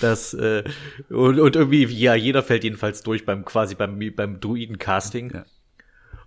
[0.00, 0.62] das äh,
[1.10, 5.32] und, und irgendwie, ja, jeder fällt jedenfalls durch beim quasi beim beim Druiden-Casting.
[5.34, 5.44] Ja.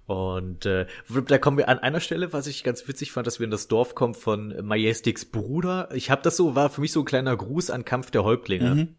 [0.05, 0.85] Und äh,
[1.29, 3.69] da kommen wir an einer Stelle, was ich ganz witzig fand, dass wir in das
[3.69, 5.87] Dorf kommen von Majestics Bruder.
[5.93, 8.75] Ich habe das so, war für mich so ein kleiner Gruß an Kampf der Häuptlinge.
[8.75, 8.95] Mhm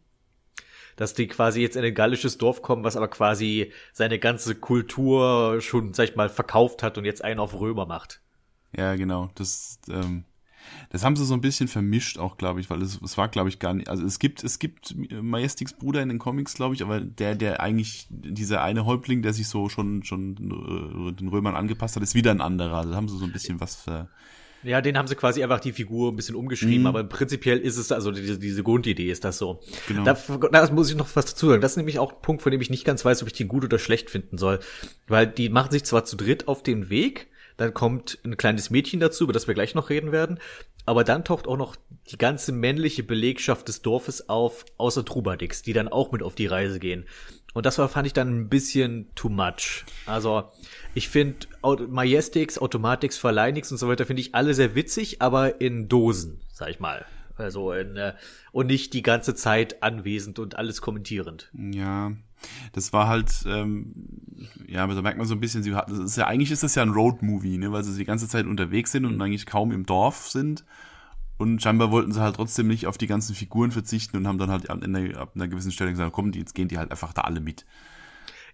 [0.97, 5.60] dass die quasi jetzt in ein gallisches Dorf kommen, was aber quasi seine ganze Kultur
[5.60, 8.20] schon, sag ich mal, verkauft hat und jetzt einen auf Römer macht.
[8.77, 9.31] Ja, genau.
[9.35, 10.24] Das, ähm,
[10.90, 13.48] das haben sie so ein bisschen vermischt auch, glaube ich, weil es, es war, glaube
[13.48, 13.89] ich, gar nicht.
[13.89, 17.60] Also es gibt, es gibt Majestics Bruder in den Comics, glaube ich, aber der, der
[17.60, 22.14] eigentlich, dieser eine Häuptling, der sich so schon, schon äh, den Römern angepasst hat, ist
[22.14, 22.78] wieder ein anderer.
[22.78, 24.09] Also haben sie so ein bisschen was ver,
[24.63, 26.87] ja, den haben sie quasi einfach die Figur ein bisschen umgeschrieben, mhm.
[26.87, 29.61] aber prinzipiell ist es, also diese, diese Grundidee ist das so.
[29.89, 30.05] Genau.
[30.05, 30.15] Da,
[30.51, 31.61] da muss ich noch was dazu sagen.
[31.61, 33.49] Das ist nämlich auch ein Punkt, von dem ich nicht ganz weiß, ob ich den
[33.49, 34.61] gut oder schlecht finden soll.
[35.09, 39.01] Weil die machen sich zwar zu dritt auf den Weg, dann kommt ein kleines Mädchen
[39.01, 40.39] dazu, über das wir gleich noch reden werden,
[40.85, 41.77] aber dann taucht auch noch
[42.11, 46.47] die ganze männliche Belegschaft des Dorfes auf, außer Trubadix, die dann auch mit auf die
[46.47, 47.07] Reise gehen.
[47.55, 49.85] Und das war, fand ich dann ein bisschen too much.
[50.07, 50.45] Also,
[50.95, 51.47] ich finde
[51.89, 56.70] Majestix, Automatics, Verleinix und so weiter finde ich alle sehr witzig, aber in Dosen, sag
[56.70, 57.05] ich mal.
[57.37, 58.15] Also in, äh,
[58.53, 61.51] und nicht die ganze Zeit anwesend und alles kommentierend.
[61.55, 62.12] Ja,
[62.73, 63.93] das war halt, ähm,
[64.66, 66.74] ja, da merkt man so ein bisschen, sie hat, das ist ja, eigentlich ist das
[66.74, 69.23] ja ein Road-Movie, ne, weil sie die ganze Zeit unterwegs sind und mhm.
[69.23, 70.65] eigentlich kaum im Dorf sind.
[71.39, 74.51] Und scheinbar wollten sie halt trotzdem nicht auf die ganzen Figuren verzichten und haben dann
[74.51, 77.23] halt ab einer, ab einer gewissen Stelle gesagt, komm, jetzt gehen die halt einfach da
[77.23, 77.65] alle mit.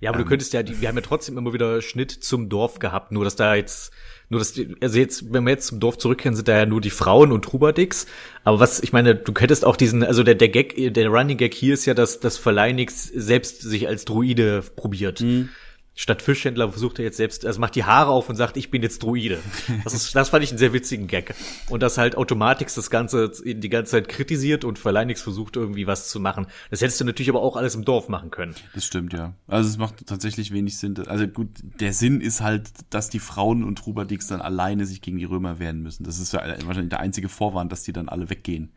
[0.00, 2.48] Ja, aber ähm, du könntest ja, die, wir haben ja trotzdem immer wieder Schnitt zum
[2.48, 3.92] Dorf gehabt, nur dass da jetzt,
[4.28, 6.80] nur dass, die, also jetzt, wenn wir jetzt zum Dorf zurückkehren, sind da ja nur
[6.80, 8.06] die Frauen und Trubadix.
[8.44, 11.52] Aber was, ich meine, du hättest auch diesen, also der, der Gag, der Running Gag
[11.52, 15.20] hier ist ja, dass, dass Verleinix selbst sich als Druide probiert.
[15.20, 15.50] Mhm
[15.98, 18.82] statt Fischhändler versucht er jetzt selbst, also macht die Haare auf und sagt, ich bin
[18.82, 19.40] jetzt Druide.
[19.82, 21.34] Das, ist, das fand ich einen sehr witzigen Gag.
[21.68, 26.08] Und dass halt Automatix das Ganze die ganze Zeit kritisiert und Verleinix versucht irgendwie was
[26.08, 26.46] zu machen.
[26.70, 28.54] Das hättest du natürlich aber auch alles im Dorf machen können.
[28.74, 29.34] Das stimmt, ja.
[29.48, 30.94] Also es macht tatsächlich wenig Sinn.
[31.08, 35.18] Also gut, der Sinn ist halt, dass die Frauen und Trubadix dann alleine sich gegen
[35.18, 36.04] die Römer wehren müssen.
[36.04, 38.70] Das ist ja wahrscheinlich der einzige Vorwand, dass die dann alle weggehen.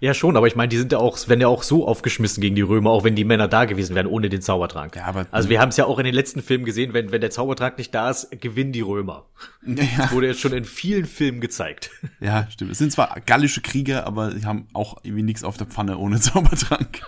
[0.00, 2.56] Ja, schon, aber ich meine, die sind ja auch, wenn ja auch so aufgeschmissen gegen
[2.56, 4.96] die Römer, auch wenn die Männer da gewesen wären, ohne den Zaubertrank.
[4.96, 7.20] Ja, aber also wir haben es ja auch in den letzten Filmen gesehen, wenn, wenn
[7.20, 9.26] der Zaubertrank nicht da ist, gewinnen die Römer.
[9.66, 9.84] Ja.
[9.98, 11.90] Das wurde jetzt schon in vielen Filmen gezeigt.
[12.20, 12.70] Ja, stimmt.
[12.70, 16.18] Es sind zwar gallische Krieger, aber sie haben auch irgendwie nichts auf der Pfanne ohne
[16.20, 17.02] Zaubertrank.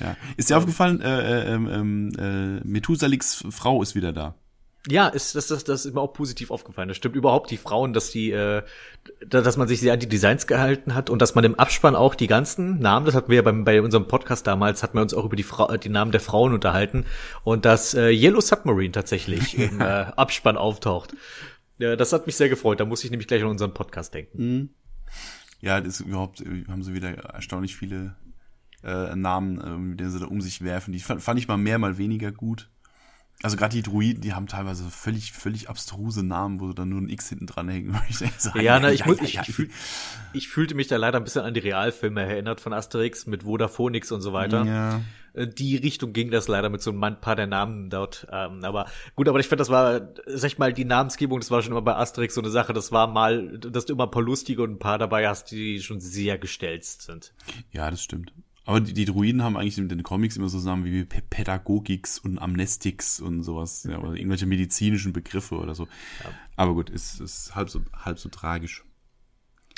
[0.00, 0.16] ja.
[0.38, 4.34] Ist dir aufgefallen, äh, äh, äh, Methusalix Frau ist wieder da.
[4.88, 6.88] Ja, ist, das, das, das ist mir auch positiv aufgefallen.
[6.88, 8.62] Das stimmt überhaupt die Frauen, dass die, äh,
[9.28, 12.14] dass man sich sehr an die Designs gehalten hat und dass man im Abspann auch
[12.14, 15.14] die ganzen Namen, das hatten wir ja beim, bei unserem Podcast damals, hatten wir uns
[15.14, 17.04] auch über die, Fra die Namen der Frauen unterhalten
[17.42, 21.14] und dass äh, Yellow Submarine tatsächlich im äh, Abspann auftaucht.
[21.78, 22.80] Ja, das hat mich sehr gefreut.
[22.80, 24.38] Da muss ich nämlich gleich an unseren Podcast denken.
[24.38, 24.68] Mhm.
[25.60, 28.16] Ja, das ist überhaupt, äh, haben sie wieder erstaunlich viele
[28.82, 30.92] äh, Namen, äh, mit denen sie da um sich werfen.
[30.92, 32.70] Die fand, fand ich mal mehr, mal weniger gut.
[33.42, 37.10] Also gerade die Druiden, die haben teilweise völlig, völlig abstruse Namen, wo dann nur ein
[37.10, 37.98] X hinten dran hängen.
[38.08, 39.68] Ich so, ja, na, ich, muss, ich, ich, fühl,
[40.32, 44.12] ich fühlte mich da leider ein bisschen an die Realfilme erinnert von Asterix mit Vodafonix
[44.12, 44.64] und so weiter.
[44.64, 45.00] Ja.
[45.34, 48.26] Äh, die Richtung ging das leider mit so ein paar der Namen dort.
[48.32, 51.60] Ähm, aber gut, aber ich finde, das war, sag ich mal, die Namensgebung, das war
[51.60, 52.72] schon immer bei Asterix so eine Sache.
[52.72, 55.80] Das war mal, dass du immer ein paar lustige und ein paar dabei hast, die
[55.80, 57.34] schon sehr gestelzt sind.
[57.72, 58.32] Ja, das stimmt.
[58.66, 62.38] Aber die, die Druiden haben eigentlich in den Comics immer so Namen wie Pädagogix und
[62.38, 65.84] Amnestix und sowas, ja, oder irgendwelche medizinischen Begriffe oder so.
[65.84, 66.30] Ja.
[66.56, 68.84] Aber gut, ist, ist halb so, halb so tragisch.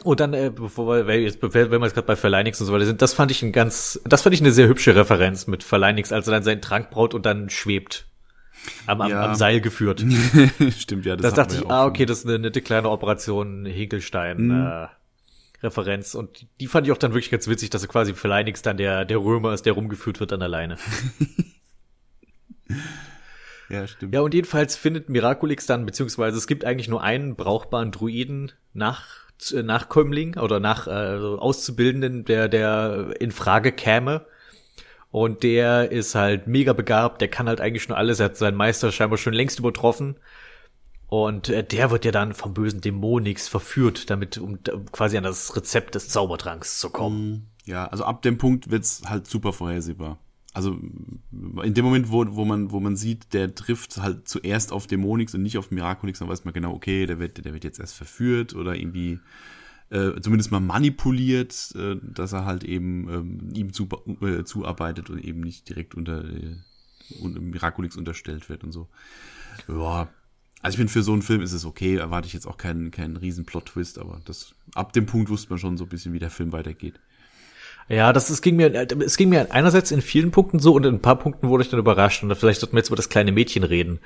[0.04, 2.84] Und dann, äh, bevor wir jetzt, wenn wir jetzt gerade bei Verleinix und so weiter
[2.84, 6.12] sind, das fand ich ein ganz, das fand ich eine sehr hübsche Referenz mit Verleinix,
[6.12, 8.06] als er dann seinen Trank braut und dann schwebt.
[8.86, 9.24] Am, am, ja.
[9.24, 10.04] am Seil geführt.
[10.78, 11.16] Stimmt, ja.
[11.16, 14.46] Das, das dachte ich, ah, okay, das ist eine nette kleine Operation Hegelstein.
[14.46, 14.66] Mhm.
[14.66, 14.86] Äh,
[15.62, 16.14] Referenz.
[16.14, 18.76] Und die fand ich auch dann wirklich ganz witzig, dass er quasi für Leinix dann
[18.76, 20.76] der, der Römer ist, der rumgeführt wird an alleine.
[23.68, 24.14] ja, stimmt.
[24.14, 29.26] Ja, und jedenfalls findet Miraculix dann, beziehungsweise es gibt eigentlich nur einen brauchbaren Druiden nach
[29.52, 34.26] äh, Nachkömmling oder nach äh, Auszubildenden, der, der in Frage käme.
[35.10, 38.56] Und der ist halt mega begabt, der kann halt eigentlich schon alles, er hat seinen
[38.56, 40.16] Meister scheinbar schon längst übertroffen.
[41.08, 44.58] Und äh, der wird ja dann vom bösen Dämonix verführt, damit um
[44.90, 47.30] quasi an das Rezept des Zaubertranks zu kommen.
[47.30, 50.18] Mm, ja, also ab dem Punkt wird's halt super vorhersehbar.
[50.52, 50.78] Also
[51.62, 55.34] in dem Moment, wo, wo man wo man sieht, der trifft halt zuerst auf Dämonix
[55.34, 57.94] und nicht auf Miraculix, dann weiß man genau, okay, der wird der wird jetzt erst
[57.94, 59.20] verführt oder irgendwie
[59.90, 63.88] äh, zumindest mal manipuliert, äh, dass er halt eben ähm, ihm zu,
[64.22, 66.56] äh, zuarbeitet und eben nicht direkt unter äh,
[67.22, 68.88] Miraculix unterstellt wird und so.
[69.68, 70.08] Ja,
[70.66, 72.90] also ich bin für so einen Film ist es okay, erwarte ich jetzt auch keinen,
[72.90, 76.18] keinen riesen Plot-Twist, aber das, ab dem Punkt wusste man schon so ein bisschen, wie
[76.18, 76.98] der Film weitergeht.
[77.88, 80.97] Ja, das, es ging mir, es ging mir einerseits in vielen Punkten so und in
[80.97, 83.30] ein paar Punkten wurde ich dann überrascht und vielleicht sollten wir jetzt über das kleine
[83.30, 84.01] Mädchen reden.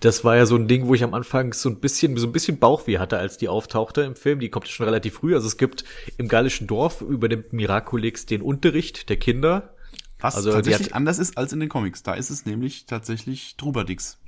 [0.00, 2.32] Das war ja so ein Ding, wo ich am Anfang so ein bisschen, so ein
[2.32, 4.38] bisschen Bauchweh hatte, als die auftauchte im Film.
[4.40, 5.34] Die kommt schon relativ früh.
[5.34, 5.84] Also es gibt
[6.18, 9.74] im gallischen Dorf übernimmt Miraculix den Unterricht der Kinder.
[10.20, 12.02] Was also tatsächlich hat, anders ist als in den Comics.
[12.02, 14.18] Da ist es nämlich tatsächlich Trubadix.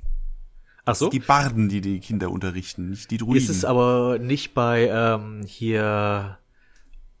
[0.85, 1.09] Ach so?
[1.09, 3.37] Die Barden, die die Kinder unterrichten, nicht die Druiden.
[3.37, 6.37] Ist es aber nicht bei ähm, hier.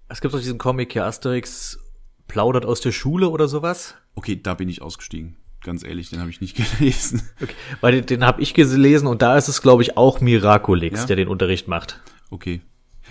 [0.07, 1.79] Es gibt doch diesen Comic hier, Asterix
[2.27, 3.95] plaudert aus der Schule oder sowas.
[4.13, 5.37] Okay, da bin ich ausgestiegen.
[5.63, 7.23] Ganz ehrlich, den habe ich nicht gelesen.
[7.41, 11.01] Okay, weil den, den habe ich gelesen und da ist es, glaube ich, auch Miraculix,
[11.01, 11.05] ja?
[11.07, 12.01] der den Unterricht macht.
[12.29, 12.61] Okay.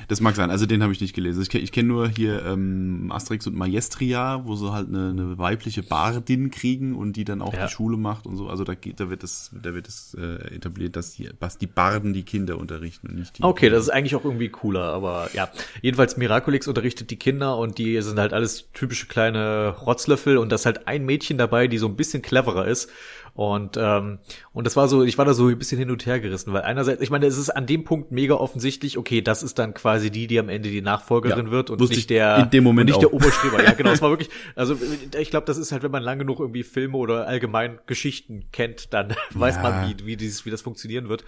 [0.09, 1.43] Das mag sein, also den habe ich nicht gelesen.
[1.43, 5.83] Ich, ich kenne nur hier ähm, Asterix und Maestria, wo sie halt eine, eine weibliche
[5.83, 7.67] Bardin kriegen und die dann auch ja.
[7.67, 8.49] die Schule macht und so.
[8.49, 11.67] Also da geht, da wird es, da wird es äh, etabliert, dass die, dass die
[11.67, 13.43] Barden die Kinder unterrichten und nicht die.
[13.43, 15.49] Okay, das ist eigentlich auch irgendwie cooler, aber ja.
[15.83, 20.57] Jedenfalls Miraculix unterrichtet die Kinder und die sind halt alles typische kleine Rotzlöffel und da
[20.57, 22.91] ist halt ein Mädchen dabei, die so ein bisschen cleverer ist
[23.35, 24.21] und, ähm,
[24.53, 26.63] und das war so, ich war da so ein bisschen hin und her gerissen, weil
[26.63, 30.11] einerseits, ich meine, es ist an dem Punkt mega offensichtlich, okay, das ist dann quasi
[30.11, 32.97] die, die am Ende die Nachfolgerin ja, wird und nicht der, in dem Moment nicht
[32.97, 33.01] auch.
[33.01, 33.61] der Oberstreber.
[33.65, 34.79] Ja, genau, es war wirklich, also
[35.19, 38.95] ich glaube, das ist halt, wenn man lang genug irgendwie Filme oder allgemein Geschichten kennt,
[38.95, 39.17] dann ja.
[39.35, 41.25] weiß man, wie, wie dieses, wie das funktionieren wird.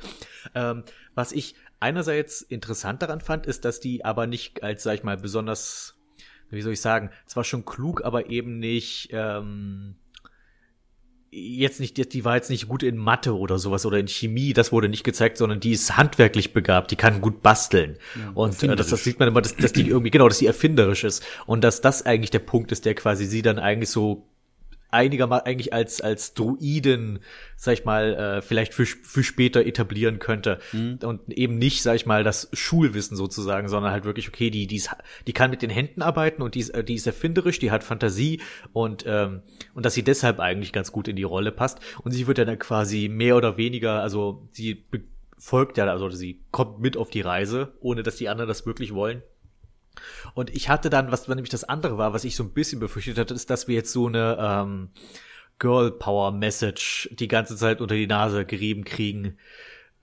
[0.54, 0.84] Ähm,
[1.16, 5.16] was ich einerseits interessant daran fand, ist, dass die aber nicht als, sag ich mal,
[5.16, 6.00] besonders,
[6.50, 9.96] wie soll ich sagen, zwar schon klug, aber eben nicht, ähm,
[11.30, 14.72] jetzt nicht, die war jetzt nicht gut in Mathe oder sowas oder in Chemie, das
[14.72, 17.96] wurde nicht gezeigt, sondern die ist handwerklich begabt, die kann gut basteln.
[18.14, 20.46] Ja, und äh, das, das sieht man immer, dass, dass die irgendwie, genau, dass die
[20.46, 21.24] erfinderisch ist.
[21.46, 24.26] Und dass das eigentlich der Punkt ist, der quasi sie dann eigentlich so
[24.90, 27.20] einigermaßen eigentlich als als Druiden,
[27.56, 30.58] sag ich mal, äh, vielleicht für, für später etablieren könnte.
[30.72, 30.98] Mhm.
[31.02, 34.76] und eben nicht, sag ich mal, das Schulwissen sozusagen, sondern halt wirklich okay, die die,
[34.76, 34.90] ist,
[35.26, 38.40] die kann mit den Händen arbeiten und die ist, die ist erfinderisch, die hat Fantasie
[38.72, 39.42] und ähm,
[39.74, 41.80] und dass sie deshalb eigentlich ganz gut in die Rolle passt.
[42.02, 44.84] Und sie wird dann quasi mehr oder weniger, also sie
[45.38, 48.94] folgt ja, also sie kommt mit auf die Reise, ohne dass die anderen das wirklich
[48.94, 49.22] wollen
[50.34, 53.18] und ich hatte dann, was nämlich das andere war, was ich so ein bisschen befürchtet
[53.18, 54.90] hatte, ist, dass wir jetzt so eine ähm,
[55.58, 59.38] Girl Power Message die ganze Zeit unter die Nase gerieben kriegen.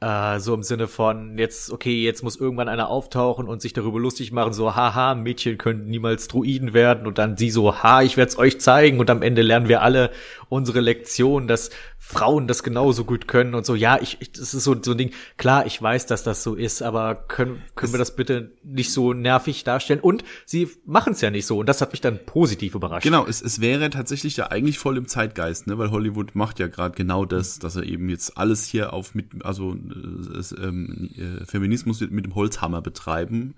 [0.03, 4.01] Äh, so im Sinne von, jetzt, okay, jetzt muss irgendwann einer auftauchen und sich darüber
[4.01, 8.17] lustig machen, so, haha, Mädchen können niemals Druiden werden und dann sie so, ha, ich
[8.17, 10.11] werd's euch zeigen und am Ende lernen wir alle
[10.49, 13.75] unsere Lektion, dass Frauen das genauso gut können und so.
[13.75, 15.11] Ja, ich, ich das ist so, so ein Ding.
[15.37, 19.13] Klar, ich weiß, dass das so ist, aber können, können wir das bitte nicht so
[19.13, 20.01] nervig darstellen?
[20.01, 23.05] Und sie machen es ja nicht so und das hat mich dann positiv überrascht.
[23.05, 26.67] Genau, es, es wäre tatsächlich ja eigentlich voll im Zeitgeist, ne, weil Hollywood macht ja
[26.67, 31.45] gerade genau das, dass er eben jetzt alles hier auf mit, also äh, ähm, äh,
[31.45, 33.55] Feminismus mit dem Holzhammer betreiben, mhm.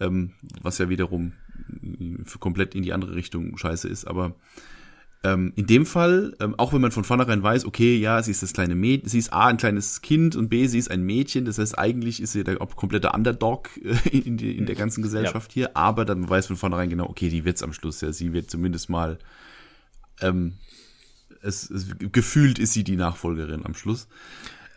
[0.00, 0.30] ähm,
[0.62, 1.32] was ja wiederum
[2.40, 4.34] komplett in die andere Richtung scheiße ist, aber
[5.24, 8.42] ähm, in dem Fall, ähm, auch wenn man von vornherein weiß, okay, ja, sie ist
[8.44, 11.44] das kleine Mädchen, sie ist A, ein kleines Kind und B, sie ist ein Mädchen,
[11.44, 15.50] das heißt, eigentlich ist sie der komplette Underdog äh, in, die, in der ganzen Gesellschaft
[15.50, 15.54] ja.
[15.54, 18.48] hier, aber dann weiß von vornherein genau, okay, die wird's am Schluss, ja, sie wird
[18.48, 19.18] zumindest mal,
[20.20, 20.52] ähm,
[21.42, 24.08] es, es, gefühlt ist sie die Nachfolgerin am Schluss.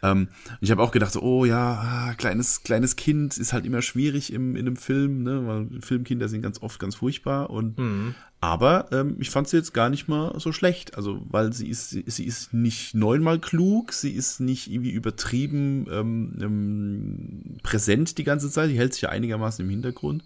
[0.03, 0.29] Ähm,
[0.59, 4.33] ich habe auch gedacht, so, oh ja, ah, kleines, kleines Kind ist halt immer schwierig
[4.33, 5.45] im, in einem Film, ne?
[5.45, 7.49] weil Filmkinder sind ganz oft ganz furchtbar.
[7.49, 8.15] Und mhm.
[8.39, 10.95] aber ähm, ich fand sie jetzt gar nicht mal so schlecht.
[10.97, 15.85] Also, weil sie ist, sie, sie ist nicht neunmal klug, sie ist nicht irgendwie übertrieben
[15.91, 20.23] ähm, ähm, präsent die ganze Zeit, die hält sich ja einigermaßen im Hintergrund.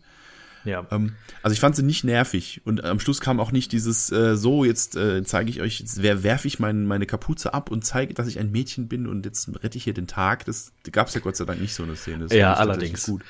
[0.66, 0.86] Ja.
[0.92, 4.36] Ähm, also ich fand sie nicht nervig und am Schluss kam auch nicht dieses äh,
[4.36, 7.86] so jetzt äh, zeige ich euch jetzt wer werfe ich mein, meine Kapuze ab und
[7.86, 10.46] zeige, dass ich ein Mädchen bin und jetzt rette ich hier den Tag.
[10.46, 12.26] Das gab es ja Gott sei Dank nicht so eine Szene.
[12.26, 13.06] Das ja, allerdings.
[13.06, 13.22] Gut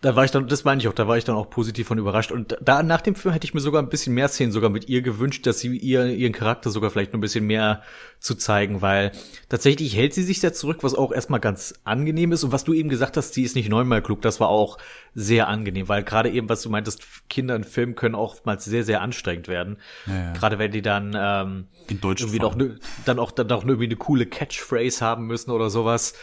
[0.00, 1.98] da war ich dann, das meine ich auch, da war ich dann auch positiv von
[1.98, 2.30] überrascht.
[2.30, 4.88] Und da nach dem Film hätte ich mir sogar ein bisschen mehr Szenen sogar mit
[4.88, 7.82] ihr gewünscht, dass sie ihr, ihren Charakter sogar vielleicht noch ein bisschen mehr
[8.20, 9.12] zu zeigen, weil
[9.48, 12.44] tatsächlich hält sie sich sehr zurück, was auch erstmal ganz angenehm ist.
[12.44, 14.78] Und was du eben gesagt hast, sie ist nicht neunmal klug, das war auch
[15.14, 19.02] sehr angenehm, weil gerade eben, was du meintest, Kinder in Filmen können oftmals sehr, sehr
[19.02, 19.78] anstrengend werden.
[20.06, 20.32] Ja, ja.
[20.32, 23.86] Gerade wenn die dann ähm, in Deutsch irgendwie noch ne, dann auch dann auch irgendwie
[23.86, 26.14] eine coole Catchphrase haben müssen oder sowas.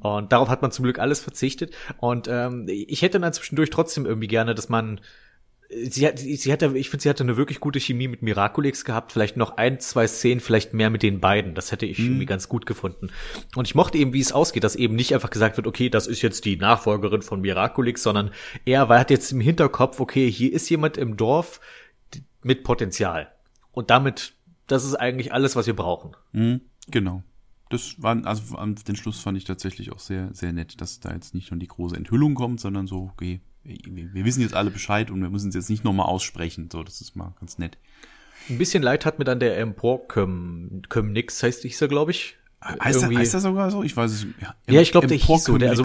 [0.00, 1.74] Und darauf hat man zum Glück alles verzichtet.
[1.98, 5.00] Und ähm, ich hätte dann zwischendurch trotzdem irgendwie gerne, dass man
[5.88, 9.12] sie hat, sie hatte, ich finde, sie hatte eine wirklich gute Chemie mit Miraculix gehabt.
[9.12, 11.54] Vielleicht noch ein, zwei Szenen, vielleicht mehr mit den beiden.
[11.54, 12.06] Das hätte ich mhm.
[12.06, 13.08] irgendwie ganz gut gefunden.
[13.56, 16.06] Und ich mochte eben, wie es ausgeht, dass eben nicht einfach gesagt wird, okay, das
[16.06, 18.30] ist jetzt die Nachfolgerin von Miraculix, sondern
[18.64, 21.60] er war, hat jetzt im Hinterkopf, okay, hier ist jemand im Dorf
[22.42, 23.28] mit Potenzial.
[23.72, 24.34] Und damit,
[24.66, 26.16] das ist eigentlich alles, was wir brauchen.
[26.32, 26.60] Mhm,
[26.90, 27.22] genau
[27.70, 31.34] das war, also den Schluss fand ich tatsächlich auch sehr, sehr nett, dass da jetzt
[31.34, 35.10] nicht nur die große Enthüllung kommt, sondern so, okay, wir, wir wissen jetzt alle Bescheid
[35.10, 36.68] und wir müssen es jetzt nicht nochmal aussprechen.
[36.70, 37.78] So, das ist mal ganz nett.
[38.48, 42.36] Ein bisschen leid hat mir dann der Emporcum Nix, heißt ich so, glaube ich.
[42.62, 43.82] Heißt, er, heißt er sogar so?
[43.82, 44.26] Ich weiß es.
[44.40, 45.58] Ja, ja ich glaube, der hieß so.
[45.58, 45.84] Der, also,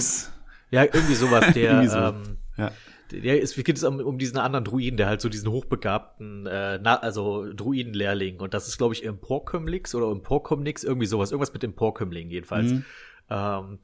[0.71, 1.45] ja, irgendwie sowas.
[1.53, 1.97] Der, so.
[1.97, 2.71] ähm, ja.
[3.11, 6.45] Der ist, wie geht es um, um diesen anderen Druiden, der halt so diesen hochbegabten,
[6.45, 8.39] äh, na, also Druidenlehrling.
[8.39, 11.31] Und das ist, glaube ich, Emporcumlix oder Emporcumnix, irgendwie sowas.
[11.31, 12.71] Irgendwas mit Emporcumling jedenfalls.
[12.71, 12.85] Mhm.
[13.29, 13.79] Ähm,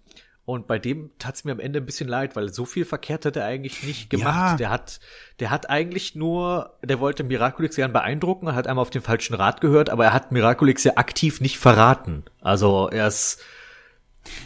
[0.45, 3.35] und bei dem tat's mir am Ende ein bisschen leid, weil so viel verkehrt hat
[3.35, 4.51] er eigentlich nicht gemacht.
[4.51, 4.57] Ja.
[4.57, 4.99] Der hat,
[5.39, 9.59] der hat eigentlich nur, der wollte Miraculix gern beeindrucken, hat einmal auf den falschen Rat
[9.59, 12.25] gehört, aber er hat Miraculix ja aktiv nicht verraten.
[12.41, 13.41] Also er ist,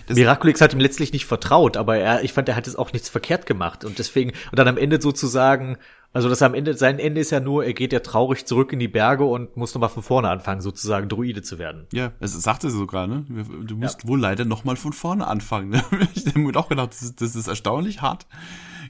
[0.08, 2.94] das Miraculix hat ihm letztlich nicht vertraut, aber er, ich fand, er hat jetzt auch
[2.94, 5.78] nichts verkehrt gemacht und deswegen, und dann am Ende sozusagen,
[6.12, 8.80] also das am Ende, sein Ende ist ja nur, er geht ja traurig zurück in
[8.80, 11.86] die Berge und muss nochmal von vorne anfangen, sozusagen Druide zu werden.
[11.94, 13.26] Ja, es sagte sie sogar, ne?
[13.64, 14.10] Du musst ja.
[14.10, 15.70] wohl leider nochmal von vorne anfangen.
[15.70, 15.84] Ne?
[16.16, 18.26] Ich habe mir auch gedacht, das ist, das ist erstaunlich hart.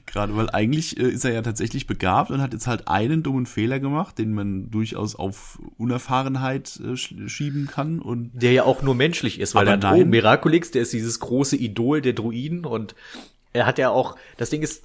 [0.06, 3.44] Gerade, weil eigentlich äh, ist er ja tatsächlich begabt und hat jetzt halt einen dummen
[3.44, 8.30] Fehler gemacht, den man durchaus auf Unerfahrenheit äh, schieben kann und.
[8.32, 12.00] Der ja auch nur menschlich ist, weil der Droh Miraculix, der ist dieses große Idol
[12.00, 12.94] der Druiden und
[13.52, 14.82] er hat ja auch, das Ding ist,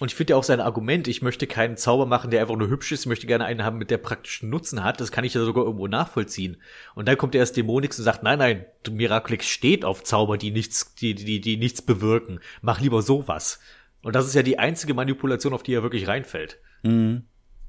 [0.00, 2.68] und ich finde ja auch sein Argument, ich möchte keinen Zauber machen, der einfach nur
[2.68, 5.34] hübsch ist, ich möchte gerne einen haben, mit der praktischen Nutzen hat, das kann ich
[5.34, 6.56] ja sogar irgendwo nachvollziehen.
[6.94, 10.94] Und dann kommt erst Dämonix und sagt, nein, nein, Miraculix steht auf Zauber, die nichts,
[10.94, 12.40] die, die, die nichts bewirken.
[12.60, 13.60] Mach lieber sowas.
[14.02, 16.58] Und das ist ja die einzige Manipulation, auf die er wirklich reinfällt.
[16.82, 17.24] Mhm.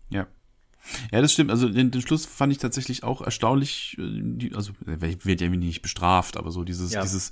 [0.09, 0.27] Ja.
[1.11, 1.49] Ja, das stimmt.
[1.49, 3.97] Also den, den Schluss fand ich tatsächlich auch erstaunlich.
[3.99, 7.01] äh, Also er wird ja nicht bestraft, aber so dieses, Ja.
[7.01, 7.31] dieses,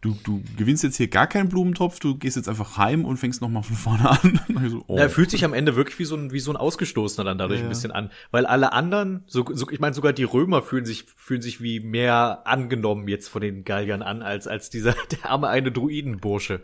[0.00, 3.40] du, du gewinnst jetzt hier gar keinen Blumentopf, du gehst jetzt einfach heim und fängst
[3.42, 4.40] nochmal von vorne an.
[4.70, 4.96] So, oh.
[4.96, 7.58] Er fühlt sich am Ende wirklich wie so ein, wie so ein Ausgestoßener dann dadurch
[7.58, 7.74] Ja, ein ja.
[7.74, 8.10] bisschen an.
[8.30, 11.80] Weil alle anderen, so, so, ich meine, sogar die Römer fühlen sich, fühlen sich wie
[11.80, 16.62] mehr angenommen jetzt von den Galliern an, als, als dieser, der arme eine Druidenbursche.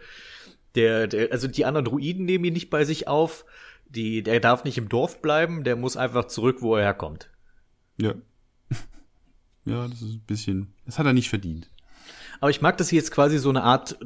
[0.74, 3.44] Der, der, also die anderen Druiden nehmen ihn nicht bei sich auf.
[3.90, 7.30] Die, der darf nicht im Dorf bleiben, der muss einfach zurück, wo er herkommt.
[8.00, 8.14] Ja.
[9.64, 11.68] Ja, das ist ein bisschen, das hat er nicht verdient.
[12.40, 13.98] Aber ich mag, dass sie jetzt quasi so eine Art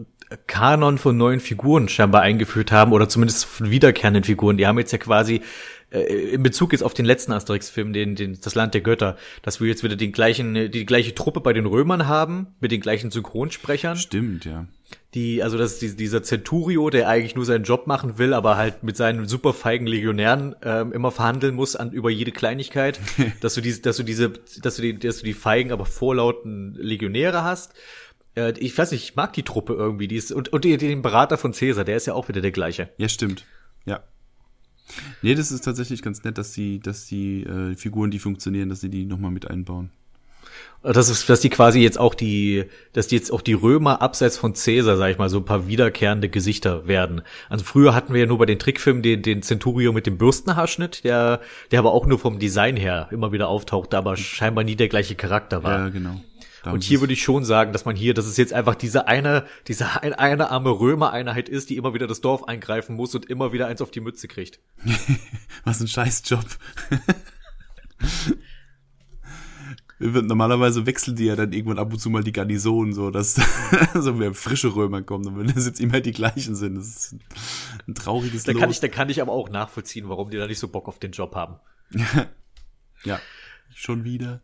[0.47, 4.57] Kanon von neuen Figuren scheinbar eingeführt haben oder zumindest von wiederkehrenden Figuren.
[4.57, 5.43] Die haben jetzt ja quasi
[5.91, 6.01] äh,
[6.33, 9.69] in Bezug jetzt auf den letzten Asterix-Film, den, den das Land der Götter, dass wir
[9.69, 13.97] jetzt wieder den gleichen, die gleiche Truppe bei den Römern haben mit den gleichen Synchronsprechern.
[13.97, 14.67] Stimmt, ja.
[15.14, 18.56] Die, also das ist die- dieser Centurio, der eigentlich nur seinen Job machen will, aber
[18.56, 22.98] halt mit seinen super feigen Legionären ähm, immer verhandeln muss an über jede Kleinigkeit,
[23.40, 24.30] dass du diese, dass du diese,
[24.62, 27.74] dass du die, dass du die feigen, aber vorlauten Legionäre hast.
[28.36, 31.02] Äh, ich weiß nicht, ich mag die Truppe irgendwie, die ist und und die- den
[31.02, 32.89] Berater von Caesar, der ist ja auch wieder der gleiche.
[32.97, 33.44] Ja, stimmt.
[33.84, 34.02] Ja.
[35.20, 38.80] Nee, das ist tatsächlich ganz nett, dass die, dass die äh, Figuren, die funktionieren, dass
[38.80, 39.90] sie die nochmal mit einbauen.
[40.82, 44.36] Das ist, dass die quasi jetzt auch die, dass die jetzt auch die Römer abseits
[44.36, 47.22] von Caesar, sag ich mal, so ein paar wiederkehrende Gesichter werden.
[47.48, 51.05] Also früher hatten wir ja nur bei den Trickfilmen den, den Centurio mit dem Bürstenhaarschnitt,
[51.05, 51.40] der,
[51.70, 55.14] der aber auch nur vom Design her immer wieder auftauchte, aber scheinbar nie der gleiche
[55.14, 55.78] Charakter war.
[55.78, 56.20] Ja, genau.
[56.62, 58.74] Da haben Und hier würde ich schon sagen, dass man hier, dass es jetzt einfach
[58.74, 63.14] diese eine, diese ein, eine arme Römer-Einheit ist, die immer wieder das Dorf eingreifen muss
[63.14, 64.59] und immer wieder eins auf die Mütze kriegt.
[65.64, 66.44] Was ein Scheißjob.
[70.03, 73.41] Normalerweise wechseln die ja dann irgendwann ab und zu mal die Garnison, so dass
[73.95, 76.77] so mehr frische Römer kommen, und wenn das jetzt immer die gleichen sind.
[76.77, 77.16] Das ist
[77.87, 78.61] ein trauriges Da Los.
[78.61, 80.99] kann ich, da kann ich aber auch nachvollziehen, warum die da nicht so Bock auf
[80.99, 81.57] den Job haben.
[83.05, 83.20] ja,
[83.74, 84.41] schon wieder.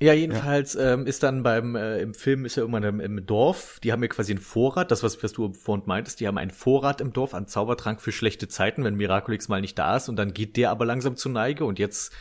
[0.00, 3.80] Ja, jedenfalls Ähm, ist dann beim äh, im Film ist ja irgendwann im, im Dorf,
[3.82, 6.52] die haben ja quasi einen Vorrat, das was was du vorhin meintest, die haben einen
[6.52, 10.14] Vorrat im Dorf an Zaubertrank für schlechte Zeiten, wenn Miraculix mal nicht da ist und
[10.14, 12.12] dann geht der aber langsam zu Neige und jetzt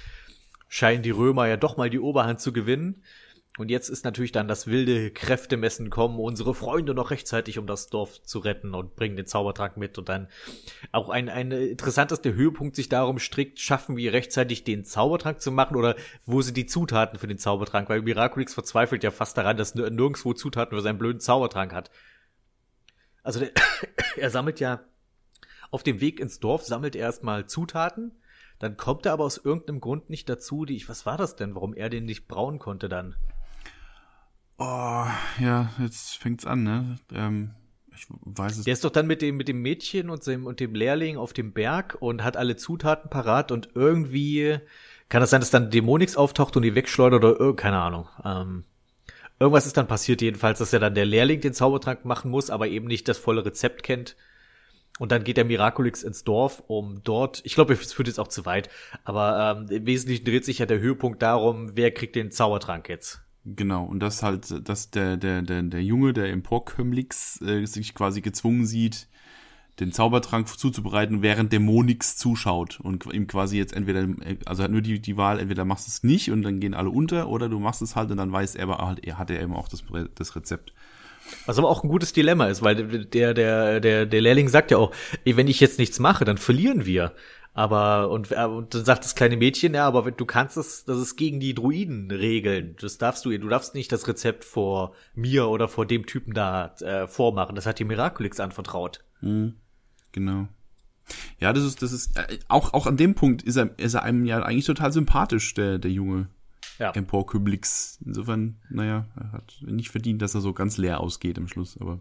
[0.67, 3.03] scheinen die Römer ja doch mal die Oberhand zu gewinnen.
[3.57, 7.87] Und jetzt ist natürlich dann das wilde Kräftemessen kommen, unsere Freunde noch rechtzeitig, um das
[7.87, 9.97] Dorf zu retten und bringen den Zaubertrank mit.
[9.97, 10.27] Und dann
[10.91, 15.51] auch ein, ein interessantes, der Höhepunkt sich darum strickt, schaffen wir rechtzeitig den Zaubertrank zu
[15.51, 15.95] machen oder
[16.25, 17.89] wo sind die Zutaten für den Zaubertrank?
[17.89, 21.89] Weil Miraculix verzweifelt ja fast daran, dass nir- nirgendwo Zutaten für seinen blöden Zaubertrank hat.
[23.23, 23.51] Also der,
[24.17, 24.81] er sammelt ja
[25.71, 28.11] auf dem Weg ins Dorf sammelt er erstmal Zutaten,
[28.59, 31.55] dann kommt er aber aus irgendeinem Grund nicht dazu, die ich, was war das denn,
[31.55, 33.15] warum er den nicht brauen konnte dann?
[34.57, 35.05] Oh,
[35.39, 36.97] ja, jetzt fängt's an, ne?
[37.13, 37.51] Ähm,
[37.95, 38.65] ich weiß es.
[38.65, 41.33] Der ist doch dann mit dem, mit dem Mädchen und dem, und dem Lehrling auf
[41.33, 44.59] dem Berg und hat alle Zutaten parat und irgendwie
[45.09, 48.07] kann das sein, dass dann Dämonix auftaucht und die wegschleudert oder ir- keine Ahnung.
[48.25, 48.63] Ähm,
[49.39, 52.67] irgendwas ist dann passiert jedenfalls, dass er dann der Lehrling den Zaubertrank machen muss, aber
[52.67, 54.15] eben nicht das volle Rezept kennt.
[54.99, 58.27] Und dann geht der Miraculix ins Dorf, um dort, ich glaube, es führt jetzt auch
[58.27, 58.69] zu weit,
[59.03, 63.21] aber ähm, im Wesentlichen dreht sich ja der Höhepunkt darum, wer kriegt den Zaubertrank jetzt.
[63.45, 68.21] Genau, und das halt, dass der, der, der, der Junge, der Emporkömmlix, äh, sich quasi
[68.21, 69.07] gezwungen sieht,
[69.79, 74.07] den Zaubertrank zuzubereiten, während Dämonix zuschaut und ihm quasi jetzt entweder,
[74.45, 76.89] also hat nur die, die Wahl, entweder machst du es nicht und dann gehen alle
[76.89, 79.41] unter, oder du machst es halt und dann weiß er aber halt, er hat er
[79.41, 79.83] eben auch das,
[80.15, 80.73] das Rezept.
[81.45, 84.77] Was aber auch ein gutes Dilemma ist, weil der, der, der, der Lehrling sagt ja
[84.77, 84.93] auch,
[85.25, 87.13] wenn ich jetzt nichts mache, dann verlieren wir.
[87.53, 90.99] Aber, und, äh, und dann sagt das kleine Mädchen, ja, aber du kannst es, das
[90.99, 92.75] ist gegen die Druiden-Regeln.
[92.79, 96.75] Das darfst du, du darfst nicht das Rezept vor mir oder vor dem Typen da
[96.81, 97.55] äh, vormachen.
[97.55, 99.03] Das hat dir Miraculix anvertraut.
[100.11, 100.47] Genau.
[101.39, 104.03] Ja, das ist, das ist, äh, auch, auch an dem Punkt ist er, ist er
[104.03, 106.27] einem ja eigentlich total sympathisch, der, der Junge
[106.79, 106.91] Ja.
[106.91, 107.99] Emporkömmlix.
[108.05, 111.99] Insofern, naja, er hat nicht verdient, dass er so ganz leer ausgeht am Schluss, aber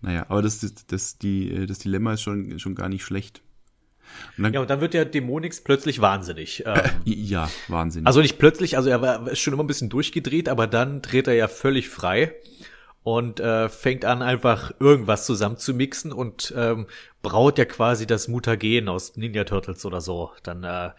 [0.00, 3.42] naja, aber das, das, das, die, äh, das Dilemma ist schon, schon gar nicht schlecht.
[4.36, 6.64] Und dann, Ja, und dann wird der Dämonix plötzlich wahnsinnig.
[6.68, 8.06] Ähm, ja, Wahnsinn.
[8.06, 11.26] Also nicht plötzlich, also er war ist schon immer ein bisschen durchgedreht, aber dann dreht
[11.26, 12.34] er ja völlig frei
[13.02, 16.86] und äh, fängt an einfach irgendwas zusammen zu mixen und ähm,
[17.20, 20.30] braut ja quasi das Mutagen aus Ninja Turtles oder so.
[20.44, 20.90] Dann äh,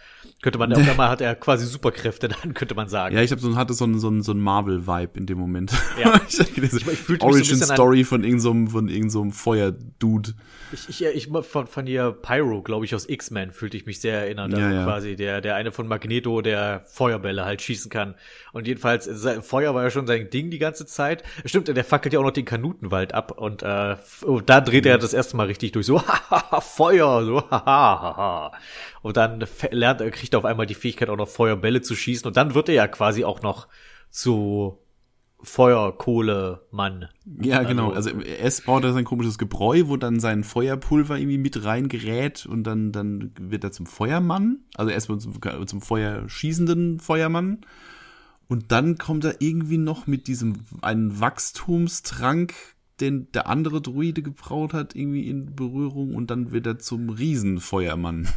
[0.41, 3.15] könnte man, auf einmal hat er quasi Superkräfte, dann könnte man sagen.
[3.15, 5.71] ja, ich habe so, hatte so einen so einen- so einen Marvel-Vibe in dem Moment.
[6.01, 6.19] Ja.
[6.27, 10.33] ich Ich- ich fühlte mich so ein Origin-Story von irgendeinem so von irgend so Feuerdude.
[10.71, 14.19] Ich, ich, ich von, von hier Pyro, glaube ich, aus X-Men fühlte ich mich sehr
[14.19, 14.51] erinnert.
[14.51, 14.83] Ja, also ja.
[14.83, 18.15] quasi der, der eine von Magneto, der Feuerbälle halt schießen kann.
[18.53, 19.09] Und jedenfalls,
[19.41, 21.23] Feuer war ja schon sein Ding die ganze Zeit.
[21.45, 24.97] Stimmt, der fackelt ja auch noch den Kanutenwald ab und äh, oh, da dreht er
[24.97, 25.85] das erste Mal richtig durch.
[25.87, 26.01] So,
[26.61, 28.51] Feuer, so, haha.
[29.01, 32.27] und dann lernt er, kriegt er auf einmal die Fähigkeit auch noch Feuerbälle zu schießen
[32.27, 33.67] und dann wird er ja quasi auch noch
[34.09, 34.79] zu
[35.41, 37.07] Feuerkohlemann.
[37.41, 37.91] Ja, genau.
[37.91, 42.45] Also, also erst baut er sein komisches Gebräu, wo dann sein Feuerpulver irgendwie mit reingerät
[42.45, 44.59] und dann, dann wird er zum Feuermann.
[44.75, 47.61] Also erstmal zum, zum Feuerschießenden Feuermann.
[48.49, 52.53] Und dann kommt er irgendwie noch mit diesem einen Wachstumstrank,
[53.01, 58.27] den der andere Druide gebraut hat, irgendwie in Berührung und dann wird er zum Riesenfeuermann.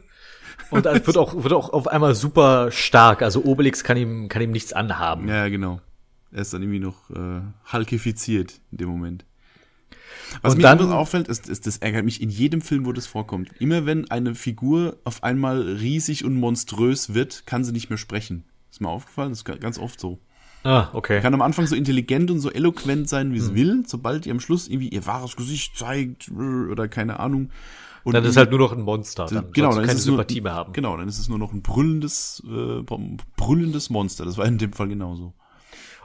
[0.70, 3.22] und dann wird auch, wird auch auf einmal super stark.
[3.22, 5.28] Also Obelix kann ihm, kann ihm nichts anhaben.
[5.28, 5.80] Ja, genau.
[6.30, 9.24] Er ist dann irgendwie noch äh, halkifiziert in dem Moment.
[10.42, 13.06] Was und mir dann auffällt, ist, ist, das ärgert mich in jedem Film, wo das
[13.06, 13.50] vorkommt.
[13.60, 18.44] Immer wenn eine Figur auf einmal riesig und monströs wird, kann sie nicht mehr sprechen.
[18.70, 20.18] Ist mir aufgefallen, das ist ganz oft so.
[20.64, 21.20] Ah, okay.
[21.20, 23.44] Kann am Anfang so intelligent und so eloquent sein, wie hm.
[23.44, 27.50] es will, sobald ihr am Schluss irgendwie ihr wahres Gesicht zeigt oder keine Ahnung.
[28.04, 29.26] Und dann ist halt nur noch ein Monster.
[29.26, 30.72] Dann genau, dann keine ist Sympathie nur, mehr haben.
[30.72, 32.82] Genau, dann ist es nur noch ein brüllendes, äh,
[33.36, 34.24] brüllendes Monster.
[34.24, 35.34] Das war in dem Fall genauso.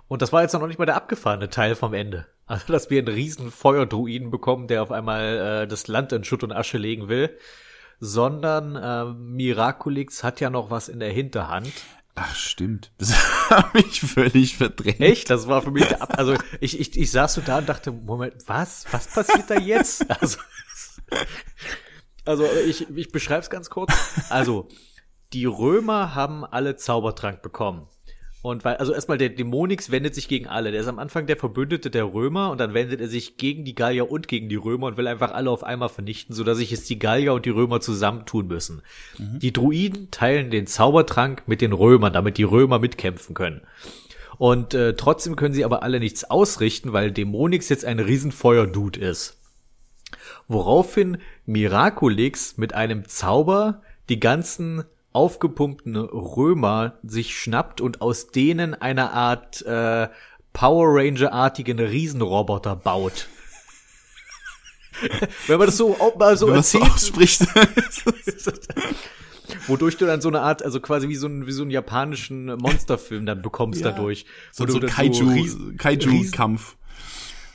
[0.08, 2.28] Und das war jetzt noch nicht mal der abgefahrene Teil vom Ende.
[2.46, 6.44] Also, dass wir einen riesen Feuerdruiden bekommen, der auf einmal äh, das Land in Schutt
[6.44, 7.38] und Asche legen will.
[8.00, 11.72] Sondern äh, Miraculix hat ja noch was in der Hinterhand.
[12.16, 12.92] Ach, stimmt.
[12.98, 13.14] Das
[13.50, 15.02] habe ich völlig verdrängt.
[15.02, 15.30] Echt?
[15.30, 17.92] Das war für mich der Ab Also ich, ich, ich saß so da und dachte,
[17.92, 18.86] Moment, was?
[18.92, 20.06] Was passiert da jetzt?
[20.20, 20.38] Also,
[22.26, 23.92] also ich, ich beschreibe es ganz kurz.
[24.30, 24.68] Also,
[25.34, 27.88] die Römer haben alle Zaubertrank bekommen.
[28.44, 30.74] Und weil, also erstmal der Dämonix wendet sich gegen alle.
[30.74, 33.74] Der ist am Anfang der Verbündete der Römer und dann wendet er sich gegen die
[33.74, 36.90] Gallier und gegen die Römer und will einfach alle auf einmal vernichten, sodass sich jetzt
[36.90, 38.82] die Gallier und die Römer zusammentun müssen.
[39.18, 39.40] Mhm.
[39.40, 43.62] Die Druiden teilen den Zaubertrank mit den Römern, damit die Römer mitkämpfen können.
[44.38, 49.40] Und äh, trotzdem können sie aber alle nichts ausrichten, weil Dämonix jetzt ein Riesenfeuerdude ist.
[50.50, 54.84] Woraufhin Miraculix mit einem Zauber die ganzen
[55.14, 60.10] aufgepumpten Römer sich schnappt und aus denen eine Art äh,
[60.54, 63.28] Power Ranger-artigen Riesenroboter baut.
[65.48, 67.42] Wenn man das so auch mal so Wenn erzählt, so ausspricht.
[69.68, 72.46] wodurch du dann so eine Art, also quasi wie so ein wie so einen japanischen
[72.46, 73.92] Monsterfilm dann bekommst ja.
[73.92, 76.78] dadurch, so, so Kaiju so Kaiju Kampf.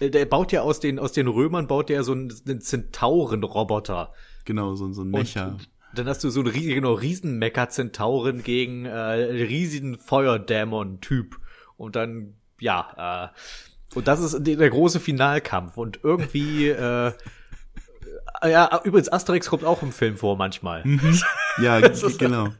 [0.00, 4.12] Äh, der baut ja aus den aus den Römern baut der so einen, einen Zentauren-Roboter.
[4.44, 5.48] Genau, so, so ein Mecha.
[5.48, 5.68] Und,
[5.98, 11.38] dann hast du so einen riesigen, genau, Riesen-Mecha-Zentaurin gegen äh, riesigen Feuerdämon-Typ.
[11.76, 15.76] Und dann, ja, äh, und das ist der große Finalkampf.
[15.76, 17.12] Und irgendwie, äh,
[18.42, 20.84] ja, übrigens, Asterix kommt auch im Film vor manchmal.
[20.84, 21.20] Mhm.
[21.60, 21.80] Ja,
[22.18, 22.50] genau.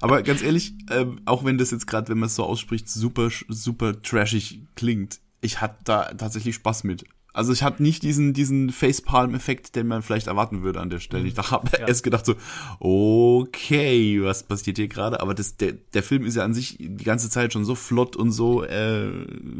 [0.00, 3.30] Aber ganz ehrlich, äh, auch wenn das jetzt gerade, wenn man es so ausspricht, super,
[3.48, 7.04] super trashig klingt, ich hatte da tatsächlich Spaß mit.
[7.32, 11.26] Also ich hatte nicht diesen, diesen Facepalm-Effekt, den man vielleicht erwarten würde an der Stelle.
[11.26, 11.86] Ich habe ja.
[11.86, 12.34] erst gedacht so,
[12.80, 15.20] okay, was passiert hier gerade?
[15.20, 18.16] Aber das, der, der Film ist ja an sich die ganze Zeit schon so flott
[18.16, 19.10] und so äh,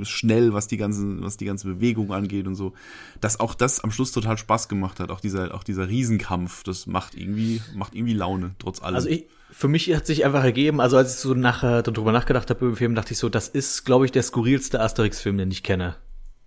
[0.02, 2.72] schnell, was die ganze, was die ganze Bewegung angeht und so,
[3.20, 5.10] dass auch das am Schluss total Spaß gemacht hat.
[5.10, 8.96] Auch dieser, auch dieser Riesenkampf, das macht irgendwie, macht irgendwie Laune, trotz allem.
[8.96, 12.50] Also ich, für mich hat sich einfach ergeben, also als ich so nachher darüber nachgedacht
[12.50, 15.50] habe über den Film, dachte ich so, das ist, glaube ich, der skurrilste Asterix-Film, den
[15.50, 15.96] ich kenne.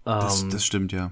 [0.06, 1.12] Das, ähm, das stimmt, ja.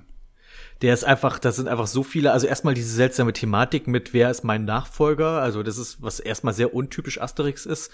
[0.81, 4.31] Der ist einfach, das sind einfach so viele, also erstmal diese seltsame Thematik mit, wer
[4.31, 7.91] ist mein Nachfolger, also das ist, was erstmal sehr untypisch Asterix ist.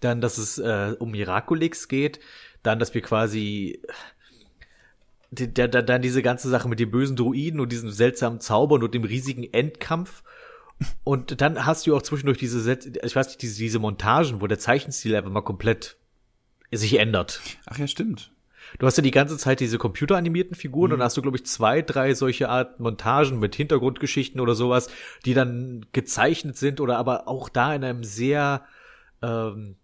[0.00, 2.20] Dann, dass es äh, um Miraculix geht.
[2.62, 3.80] Dann, dass wir quasi
[5.30, 8.94] der, der, dann diese ganze Sache mit den bösen Druiden und diesem seltsamen Zaubern und
[8.94, 10.22] dem riesigen Endkampf.
[11.04, 14.58] Und dann hast du auch zwischendurch diese, ich weiß nicht, diese, diese Montagen, wo der
[14.58, 15.96] Zeichenstil einfach mal komplett
[16.70, 17.40] sich ändert.
[17.66, 18.32] Ach ja, stimmt.
[18.78, 20.96] Du hast ja die ganze Zeit diese computeranimierten Figuren mhm.
[20.96, 24.88] und hast du, glaube ich, zwei, drei solche Art Montagen mit Hintergrundgeschichten oder sowas,
[25.24, 28.64] die dann gezeichnet sind oder aber auch da in einem sehr
[29.22, 29.76] ähm,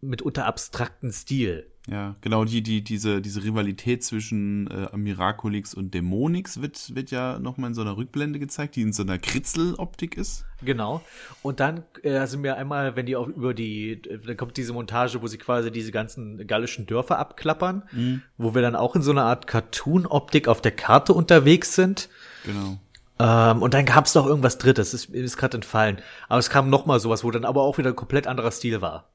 [0.00, 1.70] mitunter abstrakten Stil.
[1.88, 7.38] Ja, genau, die, die, diese, diese Rivalität zwischen äh, Miraculix und Dämonix wird, wird ja
[7.38, 10.44] nochmal in so einer Rückblende gezeigt, die in so einer Kritzeloptik ist.
[10.64, 11.00] Genau.
[11.42, 15.22] Und dann äh, sind wir einmal, wenn die auch über die, dann kommt diese Montage,
[15.22, 18.22] wo sie quasi diese ganzen gallischen Dörfer abklappern, mhm.
[18.36, 22.08] wo wir dann auch in so einer Art Cartoon-Optik auf der Karte unterwegs sind.
[22.44, 22.78] Genau.
[23.20, 25.98] Ähm, und dann gab es noch irgendwas Drittes, ist, ist gerade entfallen.
[26.28, 29.08] Aber es kam nochmal sowas, wo dann aber auch wieder ein komplett anderer Stil war.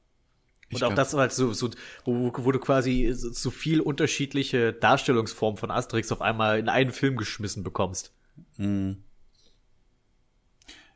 [0.72, 1.70] Und auch das halt so, so
[2.04, 7.16] wo, wo du quasi so viel unterschiedliche Darstellungsformen von Asterix auf einmal in einen Film
[7.16, 8.12] geschmissen bekommst.
[8.56, 9.04] Mhm.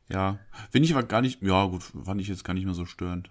[0.09, 0.39] Ja,
[0.71, 3.31] finde ich aber gar nicht, ja gut, fand ich jetzt gar nicht mehr so störend.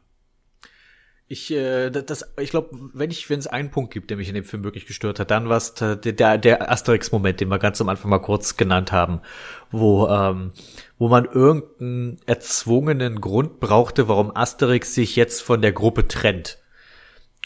[1.27, 4.35] Ich, äh, das, ich glaube, wenn ich, wenn es einen Punkt gibt, der mich in
[4.35, 7.81] dem Film wirklich gestört hat, dann war es der, der, der Asterix-Moment, den wir ganz
[7.81, 9.21] am Anfang mal kurz genannt haben,
[9.71, 10.51] wo, ähm,
[10.99, 16.59] wo man irgendeinen erzwungenen Grund brauchte, warum Asterix sich jetzt von der Gruppe trennt.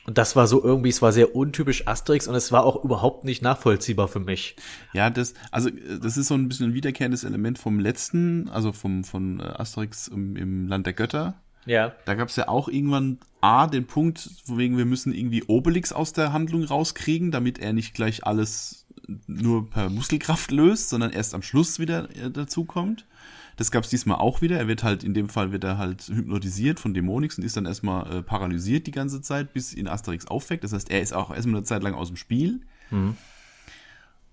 [0.06, 3.26] Und das war so irgendwie, es war sehr untypisch Asterix und es war auch überhaupt
[3.26, 4.56] nicht nachvollziehbar für mich.
[4.92, 9.04] Ja, das, also das ist so ein bisschen ein wiederkehrendes Element vom letzten, also vom
[9.04, 11.94] von Asterix im, im Land der Götter, ja.
[12.06, 16.14] Da gab es ja auch irgendwann A, den Punkt, wegen wir müssen irgendwie Obelix aus
[16.14, 18.86] der Handlung rauskriegen, damit er nicht gleich alles
[19.27, 23.06] nur per Muskelkraft löst, sondern erst am Schluss wieder äh, dazukommt.
[23.57, 24.57] Das gab es diesmal auch wieder.
[24.57, 27.65] Er wird halt, in dem Fall wird er halt hypnotisiert von Dämonix und ist dann
[27.65, 30.64] erstmal äh, paralysiert die ganze Zeit, bis ihn Asterix aufweckt.
[30.64, 32.61] Das heißt, er ist auch erstmal eine Zeit lang aus dem Spiel.
[32.90, 33.18] Mhm.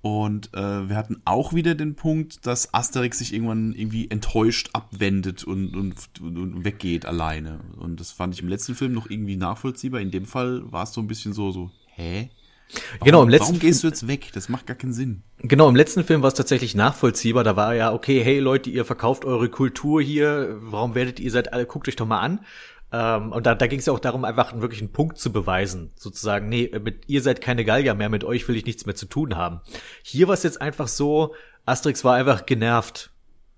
[0.06, 5.42] Und äh, wir hatten auch wieder den Punkt, dass Asterix sich irgendwann irgendwie enttäuscht abwendet
[5.42, 7.58] und, und, und weggeht alleine.
[7.76, 10.00] Und das fand ich im letzten Film noch irgendwie nachvollziehbar.
[10.00, 12.30] In dem Fall war es so ein bisschen so, so, hä?
[12.70, 14.30] Warum, genau, im letzten warum gehst du jetzt weg?
[14.32, 15.24] Das macht gar keinen Sinn.
[15.38, 17.42] Genau, im letzten Film war es tatsächlich nachvollziehbar.
[17.42, 20.56] Da war ja, okay, hey Leute, ihr verkauft eure Kultur hier.
[20.60, 22.38] Warum werdet ihr seid alle, guckt euch doch mal an.
[22.92, 25.92] Ähm, und da, da ging es ja auch darum, einfach wirklich einen Punkt zu beweisen.
[25.96, 29.06] Sozusagen, nee, mit, ihr seid keine Gallier mehr, mit euch will ich nichts mehr zu
[29.06, 29.60] tun haben.
[30.02, 31.34] Hier war es jetzt einfach so,
[31.64, 33.10] Asterix war einfach genervt.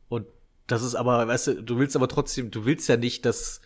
[0.08, 0.26] Und
[0.66, 3.60] das ist aber, weißt du, du willst aber trotzdem, du willst ja nicht, dass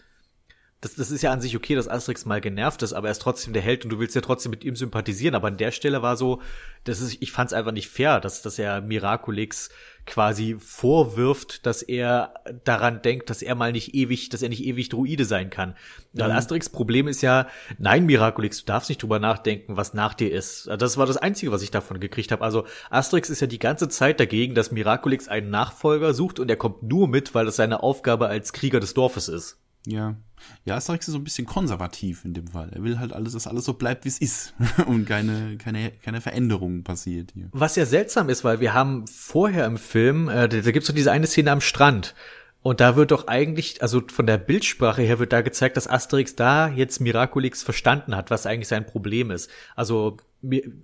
[0.82, 3.22] das, das ist ja an sich okay, dass Asterix mal genervt ist, aber er ist
[3.22, 5.36] trotzdem der Held und du willst ja trotzdem mit ihm sympathisieren.
[5.36, 6.42] Aber an der Stelle war so,
[6.82, 9.70] das ist, ich fand es einfach nicht fair, dass, dass er Miraculix
[10.06, 12.34] quasi vorwirft, dass er
[12.64, 15.76] daran denkt, dass er mal nicht ewig, dass er nicht ewig Druide sein kann.
[16.14, 16.34] Weil mhm.
[16.34, 17.46] Asterix Problem ist ja,
[17.78, 20.68] nein, Miraculix, du darfst nicht drüber nachdenken, was nach dir ist.
[20.78, 22.42] Das war das Einzige, was ich davon gekriegt habe.
[22.42, 26.56] Also Asterix ist ja die ganze Zeit dagegen, dass Miraculix einen Nachfolger sucht und er
[26.56, 29.60] kommt nur mit, weil das seine Aufgabe als Krieger des Dorfes ist.
[29.86, 30.16] Ja.
[30.64, 32.70] Ja, Asterix ist so ein bisschen konservativ in dem Fall.
[32.72, 34.54] Er will halt alles, dass alles so bleibt, wie es ist
[34.86, 37.48] und keine, keine, keine Veränderung passiert hier.
[37.52, 41.10] Was ja seltsam ist, weil wir haben vorher im Film, äh, da, gibt's so diese
[41.10, 42.14] eine Szene am Strand.
[42.62, 46.36] Und da wird doch eigentlich, also von der Bildsprache her wird da gezeigt, dass Asterix
[46.36, 49.50] da jetzt Miraculix verstanden hat, was eigentlich sein Problem ist.
[49.74, 50.18] Also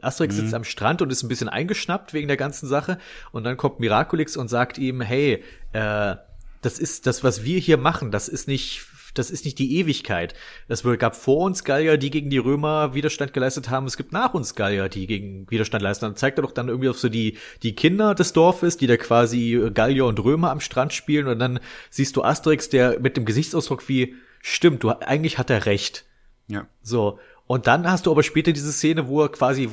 [0.03, 0.41] Asterix mhm.
[0.41, 2.99] sitzt am Strand und ist ein bisschen eingeschnappt wegen der ganzen Sache.
[3.31, 6.17] Und dann kommt Miraculix und sagt ihm, hey, äh,
[6.63, 8.81] das ist das, was wir hier machen, das ist nicht
[9.15, 10.35] das ist nicht die Ewigkeit.
[10.69, 13.87] Es gab vor uns Gallier, die gegen die Römer Widerstand geleistet haben.
[13.87, 16.07] Es gibt nach uns Gallier, die gegen Widerstand leisten.
[16.07, 18.97] Dann zeigt er doch dann irgendwie auf so die, die Kinder des Dorfes, die da
[18.97, 21.27] quasi Gallier und Römer am Strand spielen.
[21.27, 21.61] Und dann
[21.91, 26.05] siehst du Asterix, der mit dem Gesichtsausdruck wie, stimmt, du, eigentlich hat er recht.
[26.49, 26.67] Ja.
[26.83, 27.19] So.
[27.47, 29.71] Und dann hast du aber später diese Szene, wo er quasi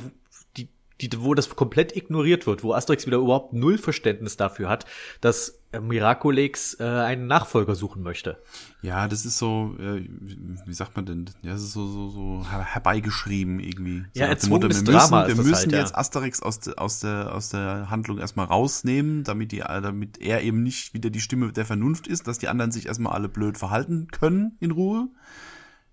[1.00, 4.86] die, wo das komplett ignoriert wird, wo Asterix wieder überhaupt null Verständnis dafür hat,
[5.20, 8.38] dass äh, Miraculix äh, einen Nachfolger suchen möchte.
[8.82, 10.08] Ja, das ist so, äh,
[10.64, 11.30] wie sagt man denn?
[11.42, 14.04] Ja, das ist so, so, so herbeigeschrieben irgendwie.
[14.14, 15.98] So ja, erzwungenes wir müssen, Drama Wir müssen halt, jetzt ja.
[15.98, 20.62] Asterix aus, de, aus, der, aus der Handlung erstmal rausnehmen, damit, die, damit er eben
[20.62, 24.08] nicht wieder die Stimme der Vernunft ist, dass die anderen sich erstmal alle blöd verhalten
[24.08, 25.08] können in Ruhe.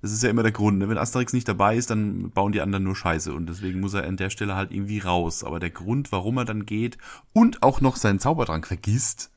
[0.03, 0.79] Das ist ja immer der Grund.
[0.79, 0.89] Ne?
[0.89, 3.33] Wenn Asterix nicht dabei ist, dann bauen die anderen nur Scheiße.
[3.33, 5.45] Und deswegen muss er an der Stelle halt irgendwie raus.
[5.45, 6.97] Aber der Grund, warum er dann geht
[7.31, 9.31] und auch noch seinen Zaubertrank vergisst.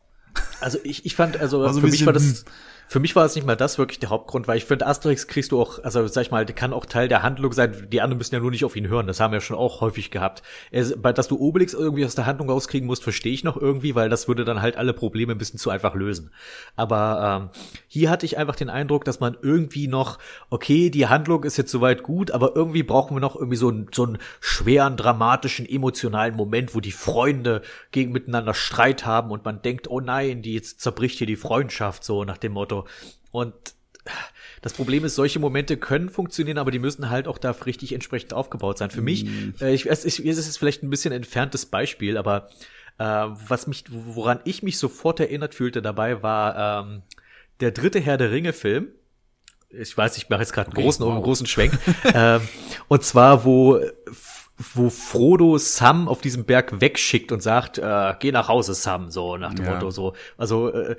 [0.60, 2.44] Also ich, ich fand, also, also für mich war das.
[2.88, 5.50] Für mich war es nicht mal das wirklich der Hauptgrund, weil ich finde, Asterix kriegst
[5.50, 7.88] du auch, also sag ich mal, kann auch Teil der Handlung sein.
[7.90, 9.08] Die anderen müssen ja nur nicht auf ihn hören.
[9.08, 10.42] Das haben wir schon auch häufig gehabt.
[10.70, 14.28] dass du Obelix irgendwie aus der Handlung rauskriegen musst, verstehe ich noch irgendwie, weil das
[14.28, 16.30] würde dann halt alle Probleme ein bisschen zu einfach lösen.
[16.76, 20.18] Aber ähm, hier hatte ich einfach den Eindruck, dass man irgendwie noch,
[20.50, 23.88] okay, die Handlung ist jetzt soweit gut, aber irgendwie brauchen wir noch irgendwie so einen,
[23.92, 29.60] so einen schweren, dramatischen, emotionalen Moment, wo die Freunde gegen miteinander Streit haben und man
[29.62, 32.75] denkt, oh nein, die jetzt zerbricht hier die Freundschaft, so nach dem Motto.
[33.30, 33.54] Und
[34.62, 38.34] das Problem ist, solche Momente können funktionieren, aber die müssen halt auch da richtig entsprechend
[38.34, 38.90] aufgebaut sein.
[38.90, 39.54] Für mich, mhm.
[39.60, 42.48] äh, ich, es, ich, es ist vielleicht ein bisschen entferntes Beispiel, aber
[42.98, 47.02] äh, was mich, woran ich mich sofort erinnert fühlte dabei, war ähm,
[47.60, 48.88] der dritte Herr der Ringe-Film.
[49.70, 51.22] Ich weiß, ich mache jetzt gerade einen großen, wow.
[51.22, 51.78] großen Schwenk.
[52.14, 52.40] ähm,
[52.88, 53.80] und zwar, wo
[54.74, 59.36] wo Frodo Sam auf diesem Berg wegschickt und sagt, äh, geh nach Hause, Sam, so
[59.36, 59.74] nach dem ja.
[59.74, 60.14] Motto so.
[60.38, 60.96] Also äh,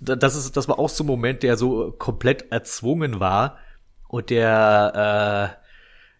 [0.00, 3.58] das ist, das war auch so ein Moment, der so komplett erzwungen war
[4.08, 5.58] und der,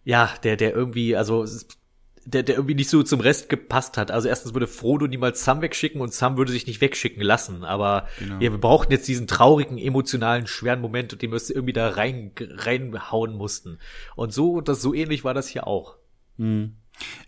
[0.05, 1.45] äh, ja, der, der irgendwie, also
[2.27, 4.11] der, der irgendwie nicht so zum Rest gepasst hat.
[4.11, 7.63] Also erstens würde Frodo niemals Sam wegschicken und Sam würde sich nicht wegschicken lassen.
[7.63, 8.35] Aber genau.
[8.35, 12.31] ja, wir brauchten jetzt diesen traurigen, emotionalen, schweren Moment, und den wir irgendwie da rein,
[12.37, 13.79] reinhauen mussten.
[14.15, 15.95] Und so, das so ähnlich war das hier auch.
[16.37, 16.75] Hm.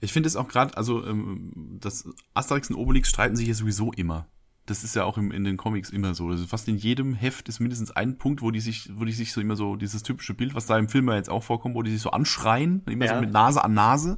[0.01, 3.93] Ich finde es auch gerade, also ähm, das Asterix und Obelix streiten sich ja sowieso
[3.93, 4.27] immer.
[4.69, 6.27] Das ist ja auch im, in den Comics immer so.
[6.27, 9.31] Also fast in jedem Heft ist mindestens ein Punkt, wo die sich, wo die sich
[9.33, 11.81] so immer so, dieses typische Bild, was da im Film ja jetzt auch vorkommt, wo
[11.81, 13.15] die sich so anschreien, immer Ja.
[13.15, 14.17] so mit Nase an Nase.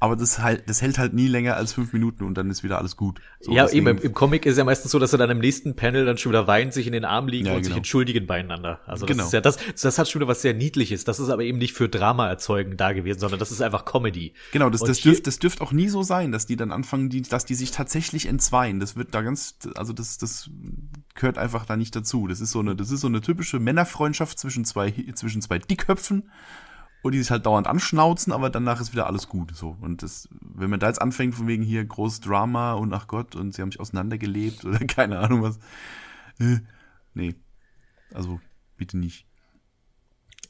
[0.00, 2.76] Aber das halt, das hält halt nie länger als fünf Minuten und dann ist wieder
[2.76, 3.20] alles gut.
[3.40, 5.38] So, ja, deswegen- eben, im, im Comic ist ja meistens so, dass er dann im
[5.38, 7.78] nächsten Panel dann schon wieder weint, sich in den Arm liegen Ja, und sich genau.
[7.78, 8.80] entschuldigen beieinander.
[8.86, 9.26] Also das Genau.
[9.26, 11.04] ist ja, das, das hat schon wieder was sehr Niedliches.
[11.04, 14.34] Das ist aber eben nicht für Drama erzeugen da gewesen, sondern das ist einfach Comedy.
[14.52, 16.70] Genau, das, Und das, hier- dürft, das dürft auch nie so sein, dass die dann
[16.70, 18.80] anfangen, die, dass die sich tatsächlich entzweien.
[18.80, 20.50] Das wird da ganz, also das, das
[21.14, 22.26] gehört einfach da nicht dazu.
[22.26, 26.30] Das ist so eine, das ist so eine typische Männerfreundschaft zwischen zwei, zwischen zwei Dickköpfen
[27.04, 29.54] und die sich halt dauernd anschnauzen, aber danach ist wieder alles gut.
[29.54, 29.76] So.
[29.82, 33.36] Und das, wenn man da jetzt anfängt, von wegen hier groß Drama und ach Gott,
[33.36, 35.58] und sie haben sich auseinandergelebt oder keine Ahnung was.
[36.40, 36.60] Äh,
[37.12, 37.34] nee.
[38.14, 38.40] Also,
[38.78, 39.26] bitte nicht.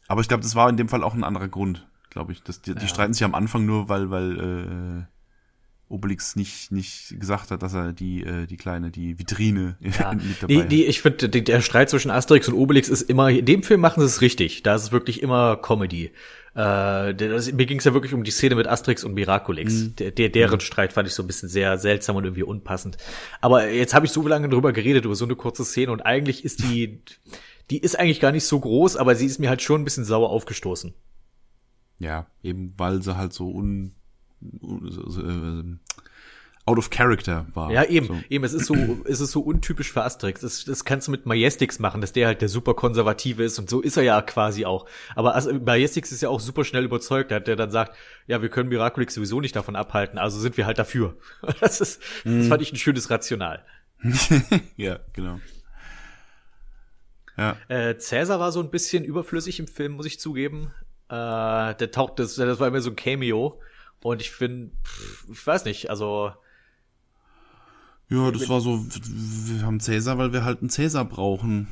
[0.07, 2.45] Aber ich glaube, das war in dem Fall auch ein anderer Grund, glaube ich.
[2.45, 5.14] Das, die, die streiten sich am Anfang nur, weil, weil äh,
[5.89, 10.43] Obelix nicht, nicht gesagt hat, dass er die, äh, die kleine, die Vitrine Ja, mit
[10.43, 13.63] dabei die, die, ich finde, der Streit zwischen Asterix und Obelix ist immer, in dem
[13.63, 14.63] Film machen sie es richtig.
[14.63, 16.11] Da ist es wirklich immer Comedy.
[16.55, 19.73] Äh, das, mir ging es ja wirklich um die Szene mit Asterix und Miraculix.
[19.75, 19.97] Mhm.
[19.97, 22.97] Der, der, deren Streit fand ich so ein bisschen sehr seltsam und irgendwie unpassend.
[23.41, 26.45] Aber jetzt habe ich so lange drüber geredet, über so eine kurze Szene und eigentlich
[26.45, 27.03] ist die,
[27.71, 30.05] die ist eigentlich gar nicht so groß, aber sie ist mir halt schon ein bisschen
[30.05, 30.95] sauer aufgestoßen.
[31.99, 33.95] Ja, eben weil sie halt so un,
[36.67, 37.71] out of character war.
[37.71, 38.19] Ja, eben, So.
[38.31, 40.41] eben, es ist so, es ist so untypisch für Asterix.
[40.41, 43.69] Das, das kannst du mit Majestix machen, dass der halt der super konservative ist und
[43.69, 44.87] so ist er ja quasi auch.
[45.15, 47.95] Aber As- Majestix ist ja auch super schnell überzeugt, der, der dann sagt,
[48.27, 51.17] ja, wir können Miraculix sowieso nicht davon abhalten, also sind wir halt dafür.
[51.61, 53.63] Das ist, das fand ich ein schönes Rational.
[54.77, 55.41] Ja, genau.
[57.37, 60.73] Ja, Äh, Cäsar war so ein bisschen überflüssig im Film, muss ich zugeben.
[61.09, 63.61] Äh, der taucht, das, das war immer so ein Cameo.
[64.05, 64.71] Und ich finde,
[65.33, 66.31] ich weiß nicht, also
[68.11, 71.69] ja, das war so, wir haben Cäsar, weil wir halt einen Cäsar brauchen.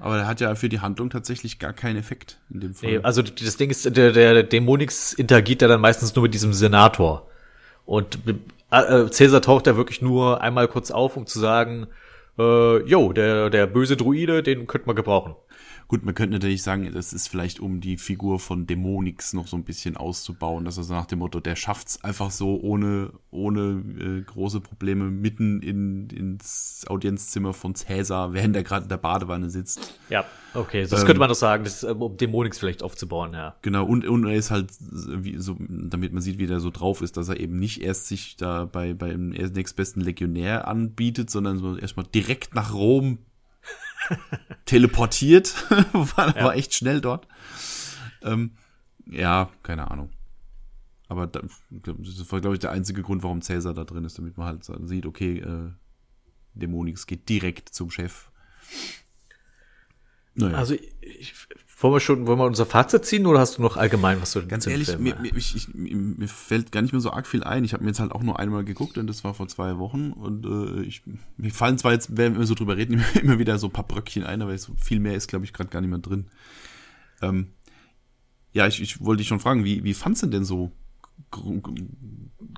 [0.00, 2.88] Aber der hat ja für die Handlung tatsächlich gar keinen Effekt in dem Fall.
[2.88, 6.52] Nee, also das Ding ist, der, der Dämonix interagiert ja dann meistens nur mit diesem
[6.52, 7.26] Senator.
[7.84, 8.16] Und
[8.70, 11.88] äh, Cäsar taucht da wirklich nur einmal kurz auf, um zu sagen,
[12.38, 15.34] äh, jo, der, der böse Druide, den könnte man gebrauchen.
[15.92, 19.58] Gut, man könnte natürlich sagen, das ist vielleicht, um die Figur von Dämonix noch so
[19.58, 23.82] ein bisschen auszubauen, dass er so nach dem Motto, der schafft's einfach so ohne, ohne
[24.00, 29.50] äh, große Probleme mitten in, ins Audienzzimmer von Cäsar, während er gerade in der Badewanne
[29.50, 29.98] sitzt.
[30.08, 30.24] Ja,
[30.54, 33.56] okay, das könnte man doch sagen, das ist, äh, um Dämonix vielleicht aufzubauen, ja.
[33.60, 37.02] Genau, und, und er ist halt, wie, so, damit man sieht, wie der so drauf
[37.02, 41.76] ist, dass er eben nicht erst sich da bei, beim nächstbesten Legionär anbietet, sondern so
[41.76, 43.18] erstmal direkt nach Rom
[44.64, 45.54] teleportiert.
[45.92, 47.26] war, war echt schnell dort.
[48.22, 48.52] Ähm,
[49.06, 50.10] ja, keine Ahnung.
[51.08, 54.38] Aber da, das war, glaube ich, der einzige Grund, warum Cäsar da drin ist, damit
[54.38, 55.70] man halt sieht, okay, äh,
[56.54, 58.30] Dämonix geht direkt zum Chef.
[60.34, 60.56] Naja.
[60.56, 61.34] Also, ich,
[61.82, 64.46] wollen wir schon, wollen wir unser Fazit ziehen oder hast du noch allgemein was du
[64.46, 67.44] Ganz ehrlich, Film, mir, mir, ich, ich, mir fällt gar nicht mehr so arg viel
[67.44, 67.64] ein.
[67.64, 70.12] Ich habe mir jetzt halt auch nur einmal geguckt und das war vor zwei Wochen.
[70.12, 71.02] Und äh, ich,
[71.36, 73.86] mir fallen zwar jetzt, wenn wir so drüber reden, immer, immer wieder so ein paar
[73.86, 76.26] Bröckchen ein, aber so viel mehr ist, glaube ich, gerade gar nicht mehr drin.
[77.20, 77.48] Ähm,
[78.52, 80.72] ja, ich, ich wollte dich schon fragen, wie, wie fandst du denn so?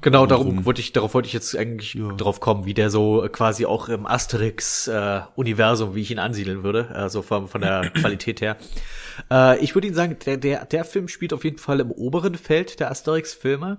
[0.03, 2.09] Genau, darum wollte ich, darauf wollte ich jetzt eigentlich Ja.
[2.09, 7.23] drauf kommen, wie der so quasi auch im Asterix-Universum, wie ich ihn ansiedeln würde, also
[7.23, 8.57] von, von der Qualität her.
[9.31, 12.35] Äh, ich würde Ihnen sagen, der, der, der Film spielt auf jeden Fall im oberen
[12.35, 13.79] Feld der Asterix-Filme.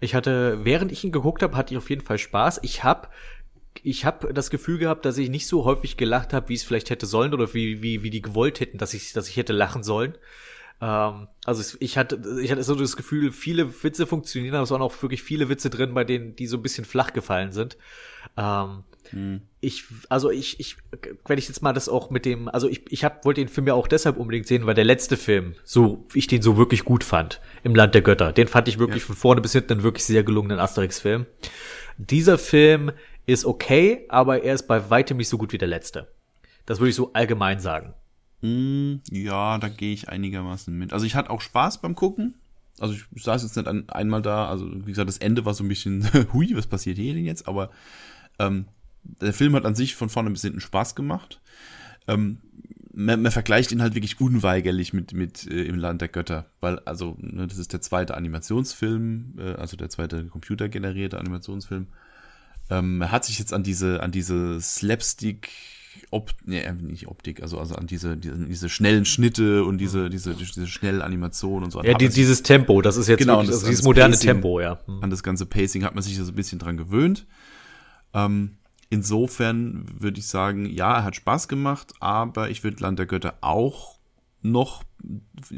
[0.00, 2.60] Ich hatte, während ich ihn geguckt habe, hatte ich auf jeden Fall Spaß.
[2.62, 3.08] Ich habe
[3.82, 6.90] ich habe das Gefühl gehabt, dass ich nicht so häufig gelacht habe, wie es vielleicht
[6.90, 9.82] hätte sollen oder wie, wie, wie die gewollt hätten, dass ich, dass ich hätte lachen
[9.82, 10.14] sollen.
[10.80, 14.82] Ähm, also ich hatte, ich hatte so das Gefühl, viele Witze funktionieren, aber es waren
[14.82, 17.76] auch wirklich viele Witze drin, bei denen, die so ein bisschen flach gefallen sind.
[18.36, 18.84] Ähm,
[19.60, 20.76] Ich, also ich, ich,
[21.26, 23.66] wenn ich jetzt mal das auch mit dem, also ich, ich hab, wollte den Film
[23.66, 27.02] ja auch deshalb unbedingt sehen, weil der letzte Film, so, ich den so wirklich gut
[27.02, 29.06] fand, im Land der Götter, den fand ich wirklich Ja.
[29.08, 31.26] von vorne bis hinten einen wirklich sehr gelungenen Asterix-Film.
[31.98, 32.92] Dieser Film
[33.26, 36.08] ist okay, aber er ist bei weitem nicht so gut wie der letzte.
[36.66, 37.94] Das würde ich so allgemein sagen.
[38.42, 40.92] Hm, ja, da gehe ich einigermaßen mit.
[40.92, 42.34] Also ich hatte auch Spaß beim Gucken.
[42.78, 45.62] Also ich saß jetzt nicht an, einmal da, also wie gesagt, das Ende war so
[45.62, 47.46] ein bisschen, hui, was passiert hier denn jetzt?
[47.46, 47.70] Aber
[48.38, 48.66] ähm,
[49.02, 51.40] der Film hat an sich von vorne bis hinten Spaß gemacht.
[52.08, 52.38] Ähm,
[52.92, 56.78] man, man vergleicht ihn halt wirklich unweigerlich mit, mit äh, Im Land der Götter, weil
[56.80, 61.86] also ne, das ist der zweite Animationsfilm, äh, also der zweite computergenerierte Animationsfilm.
[62.68, 65.50] Ähm, er hat sich jetzt an diese, an diese Slapstick,
[66.10, 70.34] Op nee, nicht Optik, also, also an diese, diese, diese schnellen Schnitte und diese, diese,
[70.34, 71.82] diese schnellen Animationen und so.
[71.82, 74.26] Ja, die, dieses Tempo, das ist jetzt Genau, wirklich, das- also dieses moderne Pacing.
[74.34, 74.78] Tempo, ja.
[74.86, 75.02] Hm.
[75.02, 77.26] an das ganze Pacing hat man sich so ein bisschen dran gewöhnt.
[78.14, 78.56] Ähm,
[78.92, 83.34] Insofern würde ich sagen, ja, er hat Spaß gemacht, aber ich würde Land der Götter
[83.40, 84.00] auch
[84.42, 84.82] noch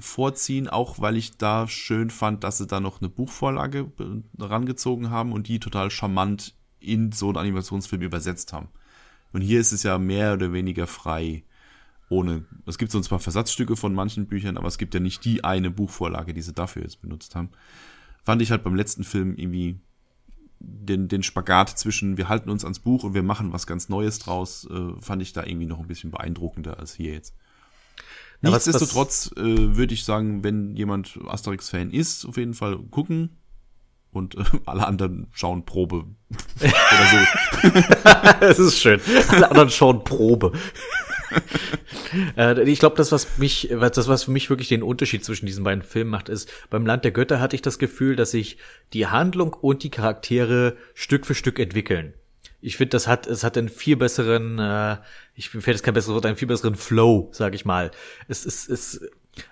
[0.01, 3.91] vorziehen, auch weil ich da schön fand, dass sie da noch eine Buchvorlage
[4.39, 8.69] rangezogen haben und die total charmant in so einen Animationsfilm übersetzt haben.
[9.33, 11.45] Und hier ist es ja mehr oder weniger frei.
[12.09, 15.25] Ohne, es gibt so ein paar Versatzstücke von manchen Büchern, aber es gibt ja nicht
[15.25, 17.51] die eine Buchvorlage, die sie dafür jetzt benutzt haben.
[18.25, 19.81] Fand ich halt beim letzten Film irgendwie
[20.61, 24.19] den, den Spagat zwischen wir halten uns ans Buch und wir machen was ganz Neues
[24.19, 27.35] draus, äh, fand ich da irgendwie noch ein bisschen beeindruckender als hier jetzt.
[28.43, 33.39] Nichtsdestotrotz äh, würde ich sagen, wenn jemand Asterix-Fan ist, auf jeden Fall gucken.
[34.13, 36.05] Und äh, alle anderen schauen Probe.
[36.61, 36.71] Oder
[38.41, 38.47] so.
[38.47, 39.01] Es ist schön.
[39.29, 40.53] Alle anderen schauen Probe.
[42.37, 45.65] äh, ich glaube, das, was mich, das, was für mich wirklich den Unterschied zwischen diesen
[45.65, 48.59] beiden Filmen macht, ist, beim Land der Götter hatte ich das Gefühl, dass sich
[48.93, 52.15] die Handlung und die Charaktere Stück für Stück entwickeln.
[52.61, 54.99] Ich finde, das hat, es hat einen viel besseren, äh,
[55.35, 57.91] ich fällt jetzt kein besseres Wort, einen viel besseren Flow, sag ich mal.
[58.29, 59.01] Es ist, es,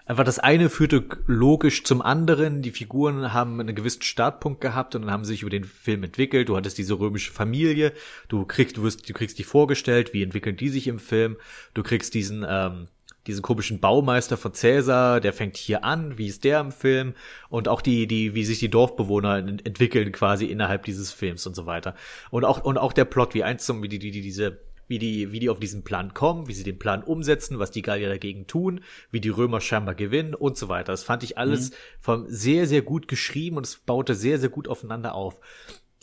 [0.07, 2.63] einfach das eine führte logisch zum anderen.
[2.63, 6.49] Die Figuren haben einen gewissen Startpunkt gehabt und dann haben sich über den Film entwickelt.
[6.49, 7.93] Du hattest diese römische Familie.
[8.29, 10.13] Du kriegst, du wirst, du kriegst die vorgestellt.
[10.13, 11.37] Wie entwickeln die sich im Film?
[11.75, 12.89] Du kriegst diesen, ähm,
[13.27, 17.15] diesen komischen Baumeister von Cäsar, der fängt hier an, wie ist der im Film
[17.49, 21.67] und auch die, die, wie sich die Dorfbewohner entwickeln quasi innerhalb dieses Films und so
[21.67, 21.95] weiter.
[22.31, 24.59] Und auch, und auch der Plot, wie eins zum, wie die, die, die diese
[24.91, 27.81] wie die, wie die auf diesen Plan kommen, wie sie den Plan umsetzen, was die
[27.81, 28.81] Gallier dagegen tun,
[29.13, 30.93] wie die Römer scheinbar gewinnen und so weiter.
[30.93, 31.75] Das fand ich alles mhm.
[32.01, 35.41] vom sehr, sehr gut geschrieben und es baute sehr, sehr gut aufeinander auf.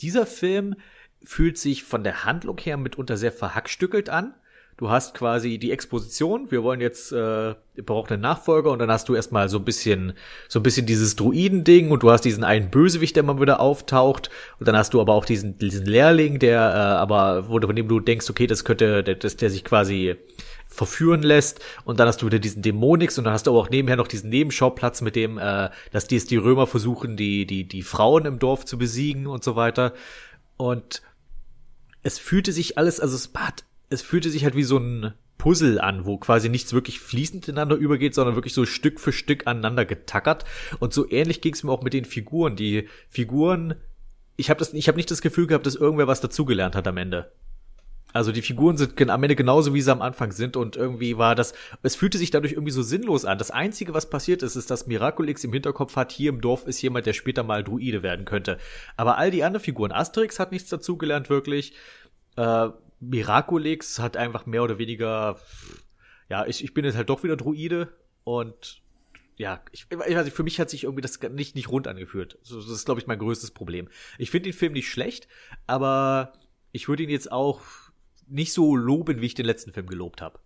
[0.00, 0.74] Dieser Film
[1.22, 4.34] fühlt sich von der Handlung her mitunter sehr verhackstückelt an
[4.78, 9.08] du hast quasi die Exposition, wir wollen jetzt, äh, braucht einen Nachfolger und dann hast
[9.08, 10.14] du erstmal so ein bisschen,
[10.48, 14.30] so ein bisschen dieses Druiden-Ding und du hast diesen einen Bösewicht, der mal wieder auftaucht.
[14.58, 17.88] Und dann hast du aber auch diesen, diesen Lehrling, der äh, aber, wo von dem
[17.88, 20.14] du denkst, okay, das könnte, der, das, der sich quasi
[20.68, 21.60] verführen lässt.
[21.84, 24.08] Und dann hast du wieder diesen Dämonix und dann hast du aber auch nebenher noch
[24.08, 28.38] diesen Nebenschauplatz mit dem, äh, dass die, die Römer versuchen, die, die, die Frauen im
[28.38, 29.92] Dorf zu besiegen und so weiter.
[30.56, 31.02] Und
[32.04, 35.80] es fühlte sich alles, also es hat es fühlte sich halt wie so ein Puzzle
[35.80, 39.84] an, wo quasi nichts wirklich fließend ineinander übergeht, sondern wirklich so Stück für Stück aneinander
[39.84, 40.44] getackert.
[40.80, 42.56] Und so ähnlich ging es mir auch mit den Figuren.
[42.56, 43.74] Die Figuren,
[44.36, 47.30] ich habe habe nicht das Gefühl gehabt, dass irgendwer was dazugelernt hat am Ende.
[48.14, 51.34] Also die Figuren sind am Ende genauso, wie sie am Anfang sind und irgendwie war
[51.34, 51.52] das,
[51.82, 53.36] es fühlte sich dadurch irgendwie so sinnlos an.
[53.36, 56.80] Das Einzige, was passiert ist, ist, dass Miraculix im Hinterkopf hat, hier im Dorf ist
[56.80, 58.56] jemand, der später mal Druide werden könnte.
[58.96, 61.74] Aber all die anderen Figuren, Asterix hat nichts dazugelernt wirklich,
[62.36, 62.70] äh,
[63.00, 65.38] Miraculix hat einfach mehr oder weniger,
[66.28, 68.82] ja, ich, ich bin jetzt halt doch wieder Druide und
[69.36, 72.38] ja, ich, ich weiß nicht, für mich hat sich irgendwie das nicht, nicht rund angefühlt.
[72.40, 73.88] Das ist, glaube ich, mein größtes Problem.
[74.18, 75.28] Ich finde den Film nicht schlecht,
[75.66, 76.32] aber
[76.72, 77.62] ich würde ihn jetzt auch
[78.26, 80.40] nicht so loben, wie ich den letzten Film gelobt habe.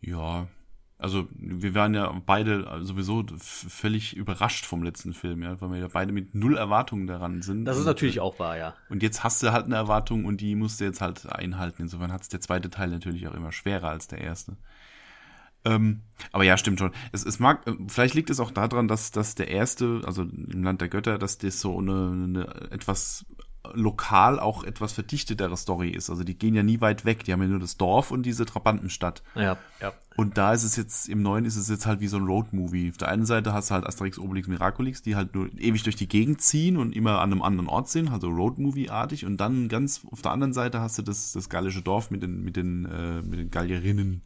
[0.00, 0.48] Ja,
[0.98, 5.88] also wir waren ja beide sowieso völlig überrascht vom letzten Film, ja, weil wir ja
[5.92, 7.66] beide mit null Erwartungen daran sind.
[7.66, 8.74] Das ist natürlich auch wahr, ja.
[8.88, 11.82] Und jetzt hast du halt eine Erwartung und die musst du jetzt halt einhalten.
[11.82, 14.56] Insofern hat es der zweite Teil natürlich auch immer schwerer als der erste.
[15.66, 16.02] Ähm,
[16.32, 16.92] aber ja, stimmt schon.
[17.12, 20.80] Es, es mag, vielleicht liegt es auch daran, dass, dass der erste, also im Land
[20.80, 23.26] der Götter, dass das so eine, eine etwas
[23.74, 26.10] lokal auch etwas verdichtetere Story ist.
[26.10, 27.24] Also die gehen ja nie weit weg.
[27.24, 29.22] Die haben ja nur das Dorf und diese Trabantenstadt.
[29.34, 29.92] Ja, ja.
[30.16, 32.90] Und da ist es jetzt, im Neuen ist es jetzt halt wie so ein Roadmovie.
[32.90, 35.96] Auf der einen Seite hast du halt Asterix, Obelix, Miraculix, die halt nur ewig durch
[35.96, 39.26] die Gegend ziehen und immer an einem anderen Ort sind, also Roadmovie-artig.
[39.26, 42.42] Und dann ganz auf der anderen Seite hast du das, das gallische Dorf mit den,
[42.42, 44.22] mit den, äh, mit den Gallierinnen.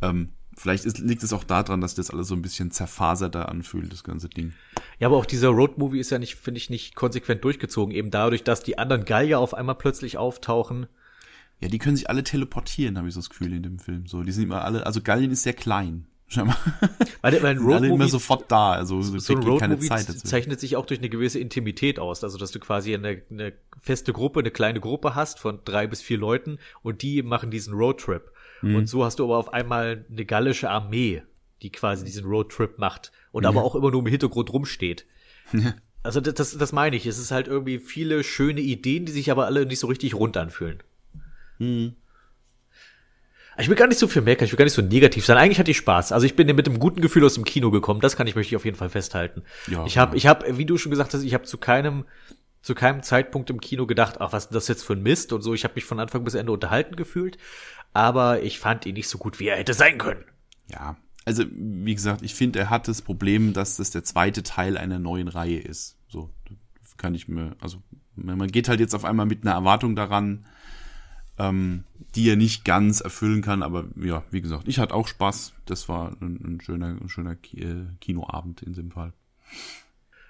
[0.00, 3.92] Ähm, Vielleicht ist, liegt es auch daran, dass das alles so ein bisschen zerfaserter anfühlt,
[3.92, 4.52] das ganze Ding.
[4.98, 8.42] Ja, aber auch dieser Roadmovie ist ja nicht, finde ich, nicht konsequent durchgezogen, eben dadurch,
[8.42, 10.86] dass die anderen Gallier auf einmal plötzlich auftauchen.
[11.60, 14.06] Ja, die können sich alle teleportieren, habe ich so das Gefühl in dem Film.
[14.06, 16.06] So, die sind immer alle, also Gallien ist sehr klein.
[16.30, 16.58] Scheinbar.
[17.22, 20.76] Weil, weil ein Roadmovie, alle immer sofort da, also so, so ein Roadmovie zeichnet sich
[20.76, 24.50] auch durch eine gewisse Intimität aus, also dass du quasi eine, eine feste Gruppe, eine
[24.50, 28.30] kleine Gruppe hast von drei bis vier Leuten und die machen diesen Roadtrip.
[28.62, 28.76] Mhm.
[28.76, 31.22] Und so hast du aber auf einmal eine gallische Armee,
[31.62, 33.48] die quasi diesen Roadtrip macht und mhm.
[33.48, 35.06] aber auch immer nur im Hintergrund rumsteht.
[36.02, 37.06] also das, das, das meine ich.
[37.06, 40.36] Es ist halt irgendwie viele schöne Ideen, die sich aber alle nicht so richtig rund
[40.36, 40.82] anfühlen.
[41.58, 41.94] Mhm.
[43.60, 45.36] Ich will gar nicht so viel meckern, ich will gar nicht so negativ sein.
[45.36, 46.12] Eigentlich hatte ich Spaß.
[46.12, 48.00] Also ich bin mit einem guten Gefühl aus dem Kino gekommen.
[48.00, 49.42] Das kann ich möchte ich auf jeden Fall festhalten.
[49.66, 52.04] Ja, ich habe, ich habe, wie du schon gesagt hast, ich habe zu keinem
[52.60, 55.42] zu keinem Zeitpunkt im Kino gedacht, ach, was ist das jetzt für ein Mist und
[55.42, 55.54] so.
[55.54, 57.38] Ich habe mich von Anfang bis Ende unterhalten gefühlt
[57.92, 60.24] aber ich fand ihn nicht so gut, wie er hätte sein können.
[60.70, 64.78] Ja, also wie gesagt, ich finde, er hat das Problem, dass das der zweite Teil
[64.78, 65.96] einer neuen Reihe ist.
[66.08, 66.30] So
[66.96, 67.82] kann ich mir, also
[68.14, 70.46] man geht halt jetzt auf einmal mit einer Erwartung daran,
[71.38, 71.84] ähm,
[72.14, 73.62] die er nicht ganz erfüllen kann.
[73.62, 75.54] Aber ja, wie gesagt, ich hatte auch Spaß.
[75.66, 79.12] Das war ein, ein schöner, ein schöner äh, Kinoabend in dem Fall.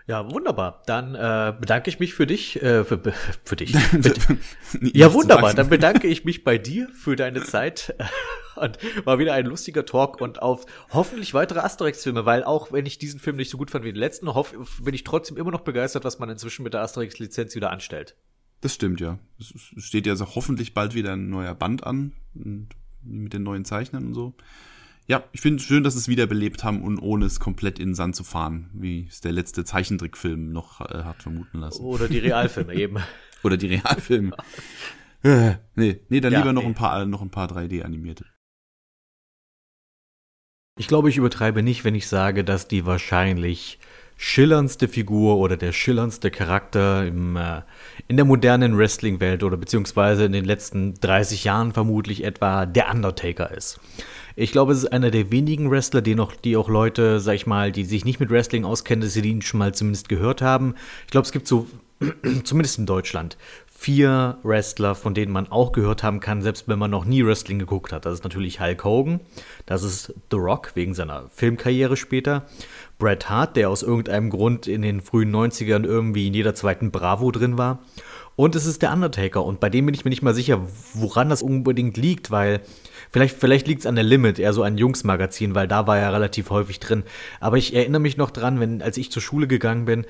[0.08, 0.82] Ja, wunderbar.
[0.86, 2.98] Dann äh, bedanke ich mich für dich, äh, für,
[3.44, 3.72] für dich.
[4.80, 5.52] ja, wunderbar.
[5.52, 7.94] Dann bedanke ich mich bei dir für deine Zeit.
[8.56, 12.98] Und war wieder ein lustiger Talk und auf hoffentlich weitere Asterix-Filme, weil auch wenn ich
[12.98, 14.52] diesen Film nicht so gut fand wie den letzten, hoff,
[14.82, 18.16] bin ich trotzdem immer noch begeistert, was man inzwischen mit der Asterix-Lizenz wieder anstellt.
[18.60, 19.20] Das stimmt, ja.
[19.38, 19.54] Es
[19.84, 24.14] steht ja so hoffentlich bald wieder ein neuer Band an, mit den neuen Zeichnern und
[24.14, 24.34] so.
[25.08, 27.94] Ja, ich finde es schön, dass es wiederbelebt haben und ohne es komplett in den
[27.94, 31.82] Sand zu fahren, wie es der letzte Zeichentrickfilm noch äh, hat vermuten lassen.
[31.82, 32.98] Oder die Realfilme eben.
[33.42, 34.36] Oder die Realfilme.
[35.22, 36.60] äh, nee, nee, dann ja, lieber nee.
[36.60, 38.26] noch ein paar, noch ein paar 3D-animierte.
[40.78, 43.78] Ich glaube, ich übertreibe nicht, wenn ich sage, dass die wahrscheinlich
[44.18, 47.62] schillerndste Figur oder der schillerndste Charakter im, äh,
[48.08, 53.50] in der modernen Wrestling-Welt oder beziehungsweise in den letzten 30 Jahren vermutlich etwa der Undertaker
[53.56, 53.80] ist.
[54.40, 57.48] Ich glaube, es ist einer der wenigen Wrestler, die, noch, die auch Leute, sag ich
[57.48, 60.76] mal, die sich nicht mit Wrestling auskennen, dass sie ihn schon mal zumindest gehört haben.
[61.06, 61.66] Ich glaube, es gibt so,
[62.44, 63.36] zumindest in Deutschland,
[63.66, 67.58] vier Wrestler, von denen man auch gehört haben kann, selbst wenn man noch nie Wrestling
[67.58, 68.06] geguckt hat.
[68.06, 69.18] Das ist natürlich Hulk Hogan,
[69.66, 72.46] das ist The Rock wegen seiner Filmkarriere später,
[73.00, 77.32] Bret Hart, der aus irgendeinem Grund in den frühen 90ern irgendwie in jeder zweiten Bravo
[77.32, 77.80] drin war.
[78.38, 79.44] Und es ist der Undertaker.
[79.44, 80.60] Und bei dem bin ich mir nicht mal sicher,
[80.94, 82.60] woran das unbedingt liegt, weil
[83.10, 86.12] vielleicht, vielleicht liegt es an der Limit, eher so ein Jungsmagazin, weil da war er
[86.12, 87.02] relativ häufig drin.
[87.40, 90.06] Aber ich erinnere mich noch dran, wenn, als ich zur Schule gegangen bin,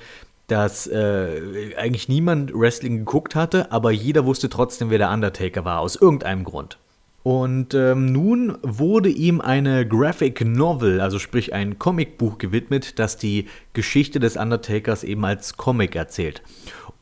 [0.47, 5.81] dass äh, eigentlich niemand Wrestling geguckt hatte, aber jeder wusste trotzdem, wer der Undertaker war,
[5.81, 6.77] aus irgendeinem Grund.
[7.23, 13.49] Und ähm, nun wurde ihm eine Graphic Novel, also sprich ein Comicbuch gewidmet, das die
[13.73, 16.43] Geschichte des Undertakers eben als Comic erzählt.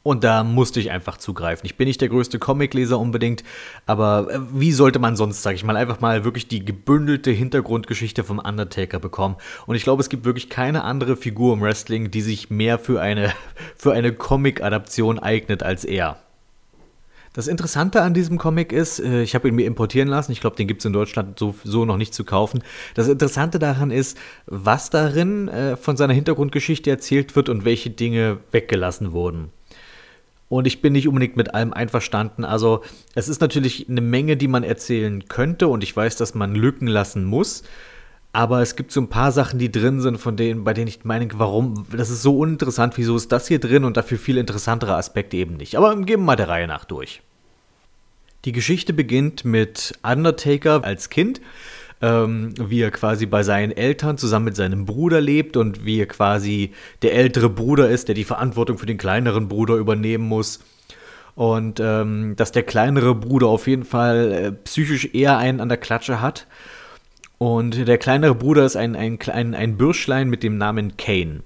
[0.07, 1.67] Und da musste ich einfach zugreifen.
[1.67, 3.43] Ich bin nicht der größte Comicleser unbedingt,
[3.87, 8.23] aber äh, wie sollte man sonst, sag ich mal, einfach mal wirklich die gebündelte Hintergrundgeschichte
[8.23, 9.35] vom Undertaker bekommen?
[9.67, 13.01] Und ich glaube, es gibt wirklich keine andere Figur im Wrestling, die sich mehr für
[13.01, 13.33] eine,
[13.77, 16.19] für eine Comic-Adaption eignet als er.
[17.33, 20.55] Das Interessante an diesem Comic ist, äh, ich habe ihn mir importieren lassen, ich glaube,
[20.55, 22.63] den gibt es in Deutschland so, so, noch nicht zu kaufen.
[22.95, 24.17] Das Interessante daran ist,
[24.47, 29.51] was darin äh, von seiner Hintergrundgeschichte erzählt wird und welche Dinge weggelassen wurden.
[30.49, 32.45] Und ich bin nicht unbedingt mit allem einverstanden.
[32.45, 32.83] Also
[33.15, 36.87] es ist natürlich eine Menge, die man erzählen könnte und ich weiß, dass man Lücken
[36.87, 37.65] lassen muss.
[38.33, 41.05] Aber es gibt so ein paar Sachen, die drin sind, von denen, bei denen ich
[41.05, 44.95] meine, warum, das ist so uninteressant, wieso ist das hier drin und dafür viel interessantere
[44.95, 45.77] Aspekte eben nicht.
[45.77, 47.23] Aber geben wir mal der Reihe nach durch.
[48.45, 51.41] Die Geschichte beginnt mit Undertaker als Kind
[52.03, 56.07] ähm, wie er quasi bei seinen Eltern zusammen mit seinem Bruder lebt und wie er
[56.07, 60.61] quasi der ältere Bruder ist, der die Verantwortung für den kleineren Bruder übernehmen muss.
[61.35, 65.79] Und ähm, dass der kleinere Bruder auf jeden Fall äh, psychisch eher einen an der
[65.79, 66.47] Klatsche hat.
[67.39, 71.43] Und der kleinere Bruder ist ein, ein, ein, ein Bürschlein mit dem Namen Kane.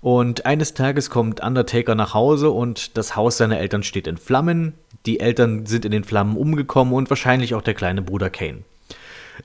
[0.00, 4.72] Und eines Tages kommt Undertaker nach Hause und das Haus seiner Eltern steht in Flammen.
[5.06, 8.64] Die Eltern sind in den Flammen umgekommen und wahrscheinlich auch der kleine Bruder Kane.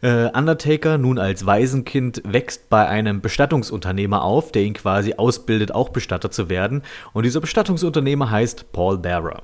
[0.02, 5.90] Äh, Undertaker, nun als Waisenkind, wächst bei einem Bestattungsunternehmer auf, der ihn quasi ausbildet, auch
[5.90, 6.84] Bestatter zu werden.
[7.14, 9.44] Und dieser Bestattungsunternehmer heißt Paul Bearer.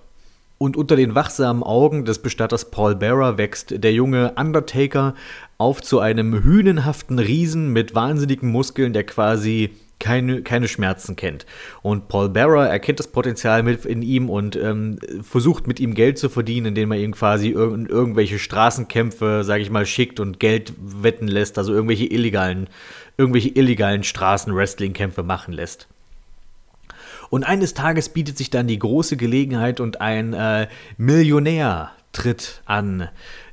[0.58, 5.16] Und unter den wachsamen Augen des Bestatters Paul Bearer wächst der junge Undertaker
[5.58, 9.72] auf zu einem hünenhaften Riesen mit wahnsinnigen Muskeln, der quasi
[10.02, 11.46] keine, keine Schmerzen kennt.
[11.82, 16.18] Und Paul Barra erkennt das Potenzial mit in ihm und ähm, versucht mit ihm Geld
[16.18, 20.74] zu verdienen, indem er ihm quasi irg irgendwelche Straßenkämpfe, sage ich mal, schickt und Geld
[20.78, 22.68] wetten lässt, also irgendwelche illegalen,
[23.18, 25.88] irgendwelche illegalen Straßen-Wrestling-Kämpfe machen lässt.
[27.30, 30.68] Und eines Tages bietet sich dann die große Gelegenheit und ein äh,
[30.98, 33.08] Millionär tritt an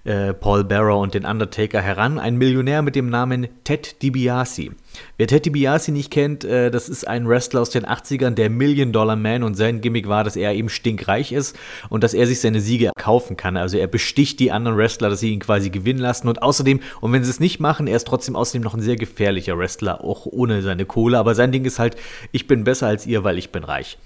[0.08, 4.70] äh, Paul Bearer und den Undertaker heran, ein Millionär mit dem Namen Ted DiBiase.
[5.18, 8.90] Wer Ted DiBiase nicht kennt, äh, das ist ein Wrestler aus den 80ern, der Million
[8.90, 11.56] Dollar Man und sein Gimmick war, dass er eben stinkreich ist
[11.90, 13.58] und dass er sich seine Siege kaufen kann.
[13.58, 17.12] Also er besticht die anderen Wrestler, dass sie ihn quasi gewinnen lassen und außerdem, und
[17.12, 20.24] wenn sie es nicht machen, er ist trotzdem außerdem noch ein sehr gefährlicher Wrestler, auch
[20.24, 21.96] ohne seine Kohle, aber sein Ding ist halt,
[22.32, 23.98] ich bin besser als ihr, weil ich bin reich.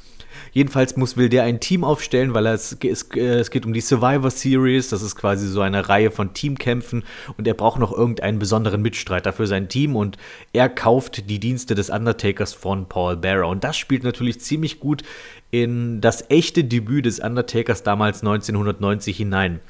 [0.53, 4.31] Jedenfalls muss, will der ein Team aufstellen, weil es, es, es geht um die Survivor
[4.31, 4.91] Series.
[4.91, 7.05] Das ist quasi so eine Reihe von Teamkämpfen
[7.37, 10.19] und er braucht noch irgendeinen besonderen Mitstreiter für sein Team und
[10.53, 13.49] er kauft die Dienste des Undertakers von Paul Bearer.
[13.49, 15.03] Und das spielt natürlich ziemlich gut
[15.51, 19.61] in das echte Debüt des Undertakers damals 1990 hinein.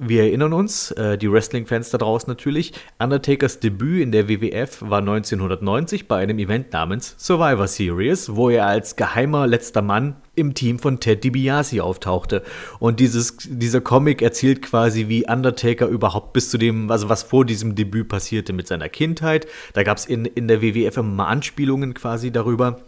[0.00, 5.00] Wir erinnern uns, äh, die Wrestling-Fans da draußen natürlich, Undertakers Debüt in der WWF war
[5.00, 10.78] 1990 bei einem Event namens Survivor Series, wo er als geheimer letzter Mann im Team
[10.78, 12.44] von Ted DiBiase auftauchte.
[12.78, 17.44] Und dieses, dieser Comic erzählt quasi, wie Undertaker überhaupt bis zu dem, also was vor
[17.44, 19.48] diesem Debüt passierte mit seiner Kindheit.
[19.72, 22.78] Da gab es in, in der WWF immer Anspielungen quasi darüber.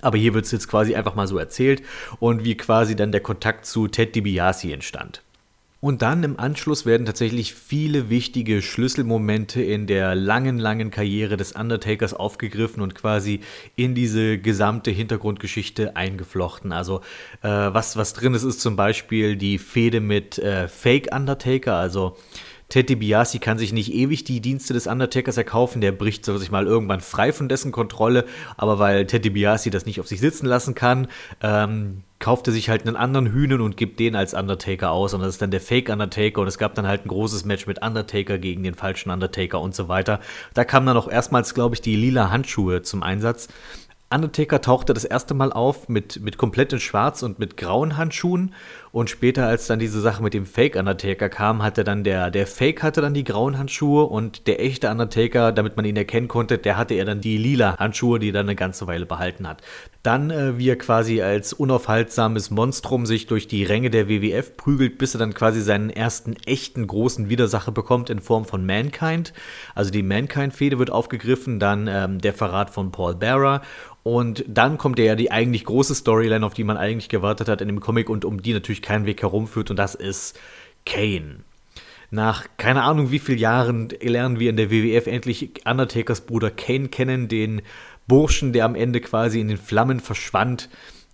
[0.00, 1.82] Aber hier wird es jetzt quasi einfach mal so erzählt
[2.18, 5.22] und wie quasi dann der Kontakt zu Ted DiBiase entstand.
[5.84, 11.50] Und dann im Anschluss werden tatsächlich viele wichtige Schlüsselmomente in der langen, langen Karriere des
[11.50, 13.40] Undertakers aufgegriffen und quasi
[13.74, 16.70] in diese gesamte Hintergrundgeschichte eingeflochten.
[16.70, 17.00] Also
[17.42, 22.16] äh, was, was drin ist, ist zum Beispiel die Fehde mit äh, Fake Undertaker, also
[22.72, 26.66] Ted DiBiase kann sich nicht ewig die Dienste des Undertakers erkaufen, der bricht sich mal
[26.66, 28.24] irgendwann frei von dessen Kontrolle,
[28.56, 31.08] aber weil Ted DiBiase das nicht auf sich sitzen lassen kann,
[31.42, 35.20] ähm, kauft er sich halt einen anderen Hühnen und gibt den als Undertaker aus und
[35.20, 37.82] das ist dann der Fake Undertaker und es gab dann halt ein großes Match mit
[37.82, 40.18] Undertaker gegen den falschen Undertaker und so weiter.
[40.54, 43.48] Da kamen dann auch erstmals, glaube ich, die lila Handschuhe zum Einsatz.
[44.12, 48.54] Undertaker tauchte das erste Mal auf mit, mit komplett in Schwarz und mit grauen Handschuhen.
[48.92, 52.46] Und später, als dann diese Sache mit dem Fake Undertaker kam, hatte dann der, der
[52.46, 56.58] Fake hatte dann die grauen Handschuhe und der echte Undertaker, damit man ihn erkennen konnte,
[56.58, 59.62] der hatte er dann die lila Handschuhe, die er dann eine ganze Weile behalten hat.
[60.02, 64.98] Dann, äh, wie er quasi als unaufhaltsames Monstrum sich durch die Ränge der WWF prügelt,
[64.98, 69.32] bis er dann quasi seinen ersten echten großen Widersacher bekommt in Form von Mankind.
[69.74, 73.62] Also die Mankind-Fehde wird aufgegriffen, dann ähm, der Verrat von Paul Bearer
[74.04, 77.68] und dann kommt ja die eigentlich große Storyline, auf die man eigentlich gewartet hat in
[77.68, 80.38] dem Comic und um die natürlich kein Weg herumführt und das ist
[80.84, 81.40] Kane.
[82.10, 86.88] Nach keine Ahnung wie vielen Jahren lernen wir in der WWF endlich Undertakers Bruder Kane
[86.88, 87.62] kennen, den
[88.06, 90.68] Burschen, der am Ende quasi in den Flammen verschwand.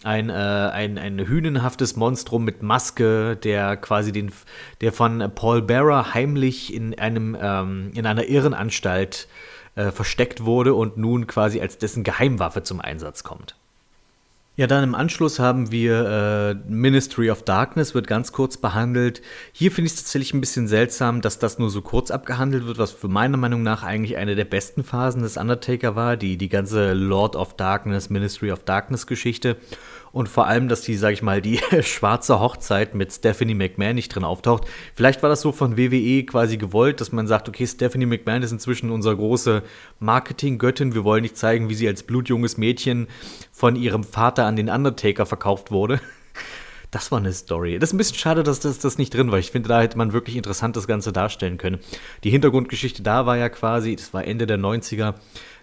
[0.05, 4.33] Ein, äh, ein, ein hünenhaftes Monstrum mit Maske, der quasi den,
[4.81, 9.29] der von Paul Bearer heimlich in einem, ähm, in einer Irrenanstalt
[9.75, 13.55] äh, versteckt wurde und nun quasi als dessen Geheimwaffe zum Einsatz kommt.
[14.59, 19.23] Ja, dann im Anschluss haben wir äh, Ministry of Darkness, wird ganz kurz behandelt.
[19.53, 22.77] Hier finde ich es tatsächlich ein bisschen seltsam, dass das nur so kurz abgehandelt wird,
[22.77, 26.49] was für meiner Meinung nach eigentlich eine der besten Phasen des Undertaker war, die, die
[26.49, 29.59] ganze Lord of Darkness, Ministry of Darkness Geschichte.
[30.13, 34.15] Und vor allem, dass die, sag ich mal, die schwarze Hochzeit mit Stephanie McMahon nicht
[34.15, 34.65] drin auftaucht.
[34.95, 38.53] Vielleicht war das so von WWE quasi gewollt, dass man sagt, okay, Stephanie McMahon ist
[38.53, 39.63] inzwischen unsere große
[39.99, 40.95] Marketinggöttin.
[40.95, 43.09] Wir wollen nicht zeigen, wie sie als blutjunges Mädchen
[43.53, 46.01] von ihrem Vater an den Undertaker verkauft wurde.
[46.91, 47.79] Das war eine Story.
[47.79, 49.39] Das ist ein bisschen schade, dass das, das nicht drin war.
[49.39, 51.81] Ich finde, da hätte man wirklich interessant das Ganze darstellen können.
[52.25, 55.13] Die Hintergrundgeschichte da war ja quasi, das war Ende der 90er,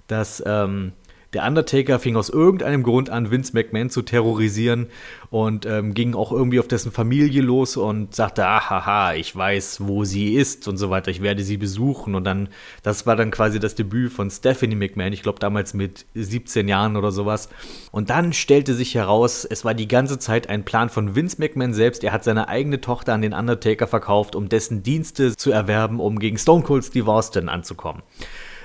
[0.05, 0.91] dass ähm,
[1.35, 4.87] der Undertaker fing aus irgendeinem Grund an, Vince McMahon zu terrorisieren
[5.29, 10.05] und ähm, ging auch irgendwie auf dessen Familie los und sagte, ahaha, ich weiß, wo
[10.05, 12.15] sie ist und so weiter, ich werde sie besuchen.
[12.15, 12.47] Und dann,
[12.83, 16.95] das war dann quasi das Debüt von Stephanie McMahon, ich glaube damals mit 17 Jahren
[16.95, 17.49] oder sowas.
[17.91, 21.73] Und dann stellte sich heraus, es war die ganze Zeit ein Plan von Vince McMahon
[21.73, 22.01] selbst.
[22.05, 26.17] Er hat seine eigene Tochter an den Undertaker verkauft, um dessen Dienste zu erwerben, um
[26.17, 28.03] gegen Stone Cold Steve Austin anzukommen.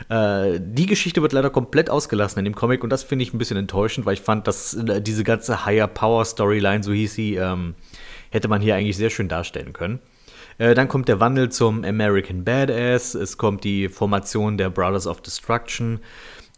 [0.09, 3.39] Äh, die Geschichte wird leider komplett ausgelassen in dem Comic und das finde ich ein
[3.39, 7.35] bisschen enttäuschend, weil ich fand, dass äh, diese ganze Higher Power Storyline, so hieß sie,
[7.37, 7.75] ähm,
[8.31, 10.01] hätte man hier eigentlich sehr schön darstellen können.
[10.59, 15.21] Äh, dann kommt der Wandel zum American Badass, es kommt die Formation der Brothers of
[15.23, 16.01] Destruction.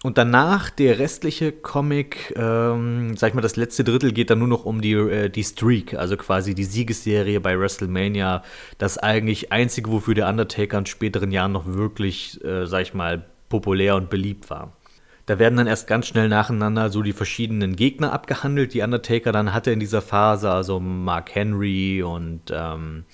[0.02, 4.48] Und danach der restliche Comic, ähm, sag ich mal, das letzte Drittel geht dann nur
[4.48, 8.42] noch um die, äh, die Streak, also quasi die Siegesserie bei WrestleMania.
[8.78, 13.24] Das eigentlich einzige, wofür der Undertaker in späteren Jahren noch wirklich, äh, sag ich mal,
[13.52, 14.72] populär und beliebt war.
[15.26, 19.52] Da werden dann erst ganz schnell nacheinander so die verschiedenen Gegner abgehandelt, die Undertaker dann
[19.52, 23.04] hatte in dieser Phase, also Mark Henry und ähm,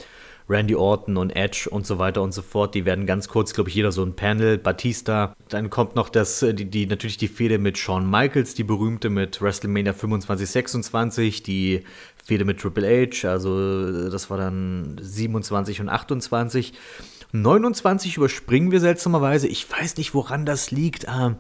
[0.49, 2.75] Randy Orton und Edge und so weiter und so fort.
[2.77, 4.59] Die werden ganz kurz, glaube ich, jeder so ein Panel.
[4.59, 5.35] Batista.
[5.49, 9.43] Dann kommt noch das, die, die, natürlich die Fehde mit Shawn Michaels, die berühmte mit
[9.43, 11.83] WrestleMania 25, 26, die
[12.25, 16.73] Fehde mit Triple H, also das war dann 27 und 28.
[17.33, 19.49] 29 überspringen wir seltsamerweise.
[19.49, 21.09] Ich weiß nicht, woran das liegt.
[21.09, 21.37] Ah,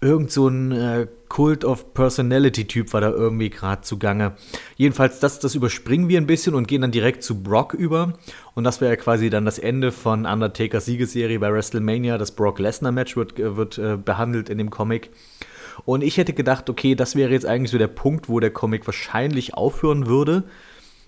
[0.00, 4.36] irgend so ein äh, Cult of Personality-Typ war da irgendwie gerade zugange.
[4.76, 8.14] Jedenfalls, das, das überspringen wir ein bisschen und gehen dann direkt zu Brock über.
[8.54, 12.16] Und das wäre ja quasi dann das Ende von Undertakers Siegesserie bei WrestleMania.
[12.16, 15.10] Das Brock Lesnar-Match wird, äh, wird äh, behandelt in dem Comic.
[15.84, 18.86] Und ich hätte gedacht, okay, das wäre jetzt eigentlich so der Punkt, wo der Comic
[18.86, 20.44] wahrscheinlich aufhören würde,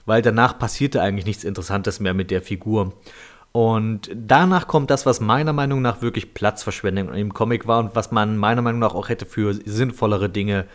[0.06, 2.92] weil danach passierte eigentlich nichts Interessantes mehr mit der Figur.
[3.52, 8.12] Und danach kommt das, was meiner Meinung nach wirklich Platzverschwendung im Comic war und was
[8.12, 10.66] man meiner Meinung nach auch hätte für sinnvollere Dinge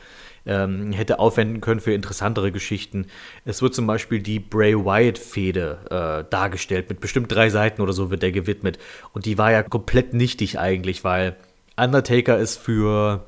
[0.45, 3.07] ähm, hätte aufwenden können für interessantere Geschichten.
[3.45, 6.89] Es wird zum Beispiel die Bray Wyatt-Fehde äh, dargestellt.
[6.89, 8.77] Mit bestimmt drei Seiten oder so wird der gewidmet.
[9.13, 11.35] Und die war ja komplett nichtig eigentlich, weil
[11.77, 13.25] Undertaker ist für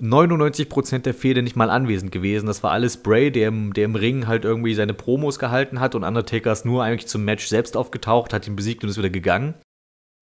[0.00, 2.46] 99% der Fehde nicht mal anwesend gewesen.
[2.46, 5.94] Das war alles Bray, der im, der im Ring halt irgendwie seine Promos gehalten hat
[5.94, 9.10] und Undertaker ist nur eigentlich zum Match selbst aufgetaucht, hat ihn besiegt und ist wieder
[9.10, 9.54] gegangen.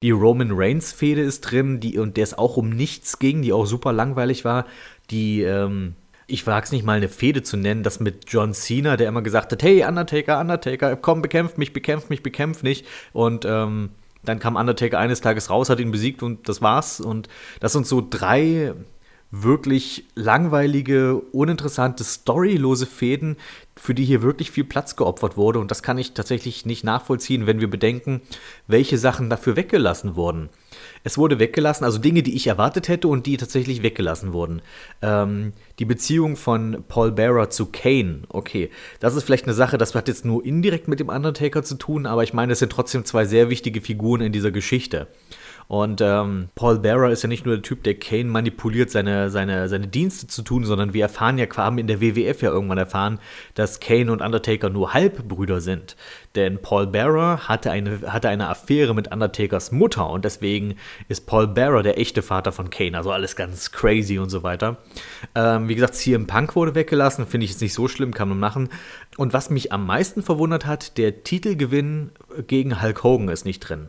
[0.02, 3.52] Die Roman Reigns Fehde ist drin, die, und der es auch um nichts ging, die
[3.52, 4.66] auch super langweilig war.
[5.10, 5.96] Die, ähm,
[6.26, 9.22] ich wage es nicht mal eine Fehde zu nennen, das mit John Cena, der immer
[9.22, 12.86] gesagt hat, hey Undertaker, Undertaker, komm, bekämpf mich, bekämpf mich, bekämpf nicht.
[13.12, 13.90] Und ähm,
[14.22, 17.01] dann kam Undertaker eines Tages raus, hat ihn besiegt und das war's.
[17.01, 17.28] Und
[17.60, 18.74] das sind so drei
[19.43, 23.36] wirklich langweilige, uninteressante, storylose Fäden,
[23.77, 25.59] für die hier wirklich viel Platz geopfert wurde.
[25.59, 28.23] Und das kann ich tatsächlich nicht nachvollziehen, wenn wir bedenken,
[28.69, 30.51] welche Sachen dafür weggelassen wurden.
[31.02, 34.62] Es wurde weggelassen, also Dinge, die ich erwartet hätte und die tatsächlich weggelassen wurden.
[35.02, 38.70] Ähm, die Beziehung von Paul Bearer zu Kane, okay,
[39.01, 42.06] das ist vielleicht eine Sache, das hat jetzt nur indirekt mit dem Undertaker zu tun,
[42.06, 45.09] aber ich meine, es sind trotzdem zwei sehr wichtige Figuren in dieser Geschichte.
[45.66, 49.69] Und ähm, Paul Bearer ist ja nicht nur der Typ, der Kane manipuliert, seine, seine,
[49.69, 53.19] seine Dienste zu tun, sondern wir erfahren ja, haben in der WWF ja irgendwann erfahren,
[53.55, 55.97] dass Kane und Undertaker nur Halbbrüder sind.
[56.35, 60.74] Denn Paul Bearer hatte eine, hatte eine Affäre mit Undertakers Mutter und deswegen
[61.09, 62.97] ist Paul Bearer der echte Vater von Kane.
[62.97, 64.78] Also alles ganz crazy und so weiter.
[65.35, 68.39] Ähm, wie gesagt, CM Punk wurde weggelassen, finde ich jetzt nicht so schlimm, kann man
[68.39, 68.69] machen.
[69.16, 72.11] Und was mich am meisten verwundert hat, der Titelgewinn
[72.47, 73.89] gegen Hulk Hogan ist nicht drin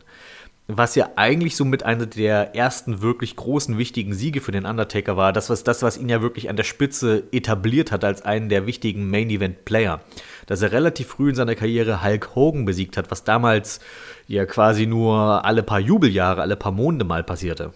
[0.68, 5.16] was ja eigentlich so mit einer der ersten wirklich großen, wichtigen Siege für den Undertaker
[5.16, 5.32] war.
[5.32, 8.66] Das, was, das, was ihn ja wirklich an der Spitze etabliert hat als einen der
[8.66, 10.00] wichtigen Main-Event-Player.
[10.46, 13.80] Dass er relativ früh in seiner Karriere Hulk Hogan besiegt hat, was damals
[14.26, 17.72] ja quasi nur alle paar Jubeljahre, alle paar Monde mal passierte.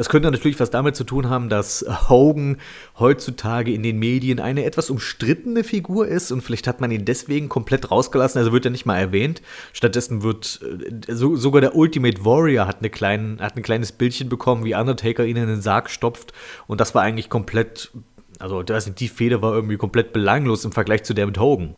[0.00, 2.56] Das könnte natürlich was damit zu tun haben, dass Hogan
[2.98, 7.50] heutzutage in den Medien eine etwas umstrittene Figur ist und vielleicht hat man ihn deswegen
[7.50, 9.42] komplett rausgelassen, also wird er nicht mal erwähnt.
[9.74, 10.58] Stattdessen wird
[11.06, 14.74] äh, so, sogar der Ultimate Warrior hat, eine kleinen, hat ein kleines Bildchen bekommen, wie
[14.74, 16.32] Undertaker ihn in den Sarg stopft
[16.66, 17.90] und das war eigentlich komplett,
[18.38, 21.76] also die Fehde war irgendwie komplett belanglos im Vergleich zu der mit Hogan.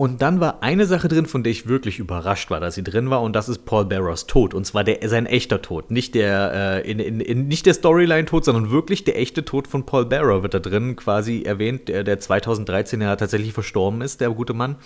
[0.00, 3.10] Und dann war eine Sache drin, von der ich wirklich überrascht war, dass sie drin
[3.10, 4.54] war, und das ist Paul Bearers Tod.
[4.54, 5.90] Und zwar der, sein echter Tod.
[5.90, 10.42] Nicht der, äh, in, in, der Storyline-Tod, sondern wirklich der echte Tod von Paul Bearer
[10.42, 14.76] wird da drin quasi erwähnt, der, der 2013 ja tatsächlich verstorben ist, der gute Mann.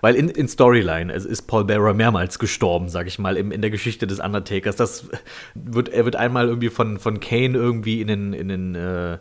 [0.00, 3.70] Weil in, in Storyline ist Paul Bearer mehrmals gestorben, sag ich mal, in, in der
[3.70, 4.76] Geschichte des Undertakers.
[4.76, 5.08] Das
[5.56, 9.18] wird, er wird einmal irgendwie von, von Kane irgendwie in den, in den äh,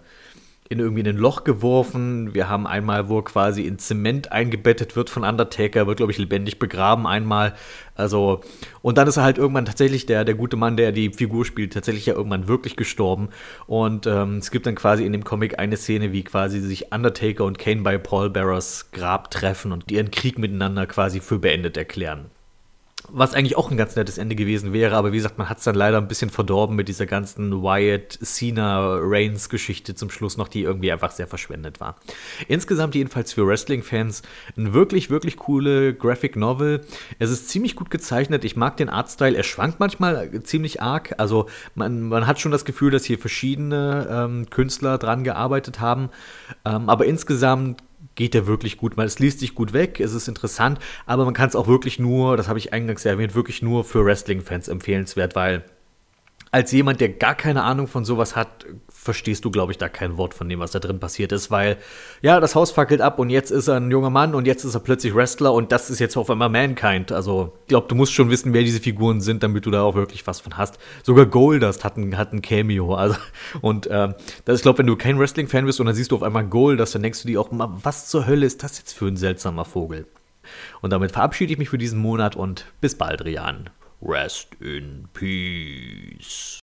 [0.70, 2.34] in irgendwie ein Loch geworfen.
[2.34, 6.18] Wir haben einmal, wo er quasi in Zement eingebettet wird von Undertaker, wird, glaube ich,
[6.18, 7.54] lebendig begraben einmal.
[7.96, 8.42] Also,
[8.82, 11.74] und dann ist er halt irgendwann tatsächlich der, der gute Mann, der die Figur spielt,
[11.74, 13.30] tatsächlich ja irgendwann wirklich gestorben.
[13.68, 17.46] Und ähm, es gibt dann quasi in dem Comic eine Szene, wie quasi sich Undertaker
[17.46, 22.33] und Kane bei Paul Bearers Grab treffen und ihren Krieg miteinander quasi für beendet erklären.
[23.10, 25.66] Was eigentlich auch ein ganz nettes Ende gewesen wäre, aber wie gesagt, man hat es
[25.66, 30.48] dann leider ein bisschen verdorben mit dieser ganzen Wyatt, Cena, Reigns Geschichte zum Schluss noch,
[30.48, 31.98] die irgendwie einfach sehr verschwendet war.
[32.48, 34.22] Insgesamt jedenfalls für Wrestling-Fans
[34.58, 36.82] ein wirklich, wirklich coole Graphic Novel.
[37.20, 38.46] Es ist ziemlich gut gezeichnet.
[38.46, 39.36] Ich mag den Artstyle.
[39.36, 41.16] Er schwankt manchmal ziemlich arg.
[41.18, 46.10] Also man, man hat schon das Gefühl, dass hier verschiedene ähm, Künstler dran gearbeitet haben.
[46.66, 47.84] Ähm, aber insgesamt
[48.16, 48.98] geht der wirklich gut.
[48.98, 52.38] Es liest sich gut weg, es ist interessant, aber man kann es auch wirklich nur,
[52.38, 55.64] das habe ich eingangs erwähnt, wirklich nur für Wrestling-Fans empfehlenswert, weil
[56.52, 58.66] als jemand, der gar keine Ahnung von sowas hat,
[59.04, 61.78] verstehst du, glaube ich, da kein Wort von dem, was da drin passiert ist, weil
[62.22, 64.74] ja, das Haus fackelt ab und jetzt ist er ein junger Mann und jetzt ist
[64.74, 67.12] er plötzlich Wrestler und das ist jetzt auf einmal Mankind.
[67.12, 69.96] Also, ich glaube, du musst schon wissen, wer diese Figuren sind, damit du da auch
[69.96, 70.80] wirklich was von hast.
[71.04, 72.96] Sogar Goldust hat ein, hat ein Cameo.
[72.96, 73.16] Also,
[73.62, 74.16] und ähm,
[74.46, 76.96] das, ich glaube, wenn du kein Wrestling-Fan bist und dann siehst du auf einmal Goldust,
[76.96, 79.66] dann denkst du dir auch mal, was zur Hölle ist das jetzt für ein seltsamer
[79.66, 80.08] Vogel?
[80.82, 83.70] Und damit verabschiede ich mich für diesen Monat und bis bald, Rian.
[84.02, 86.62] Rest in Peace.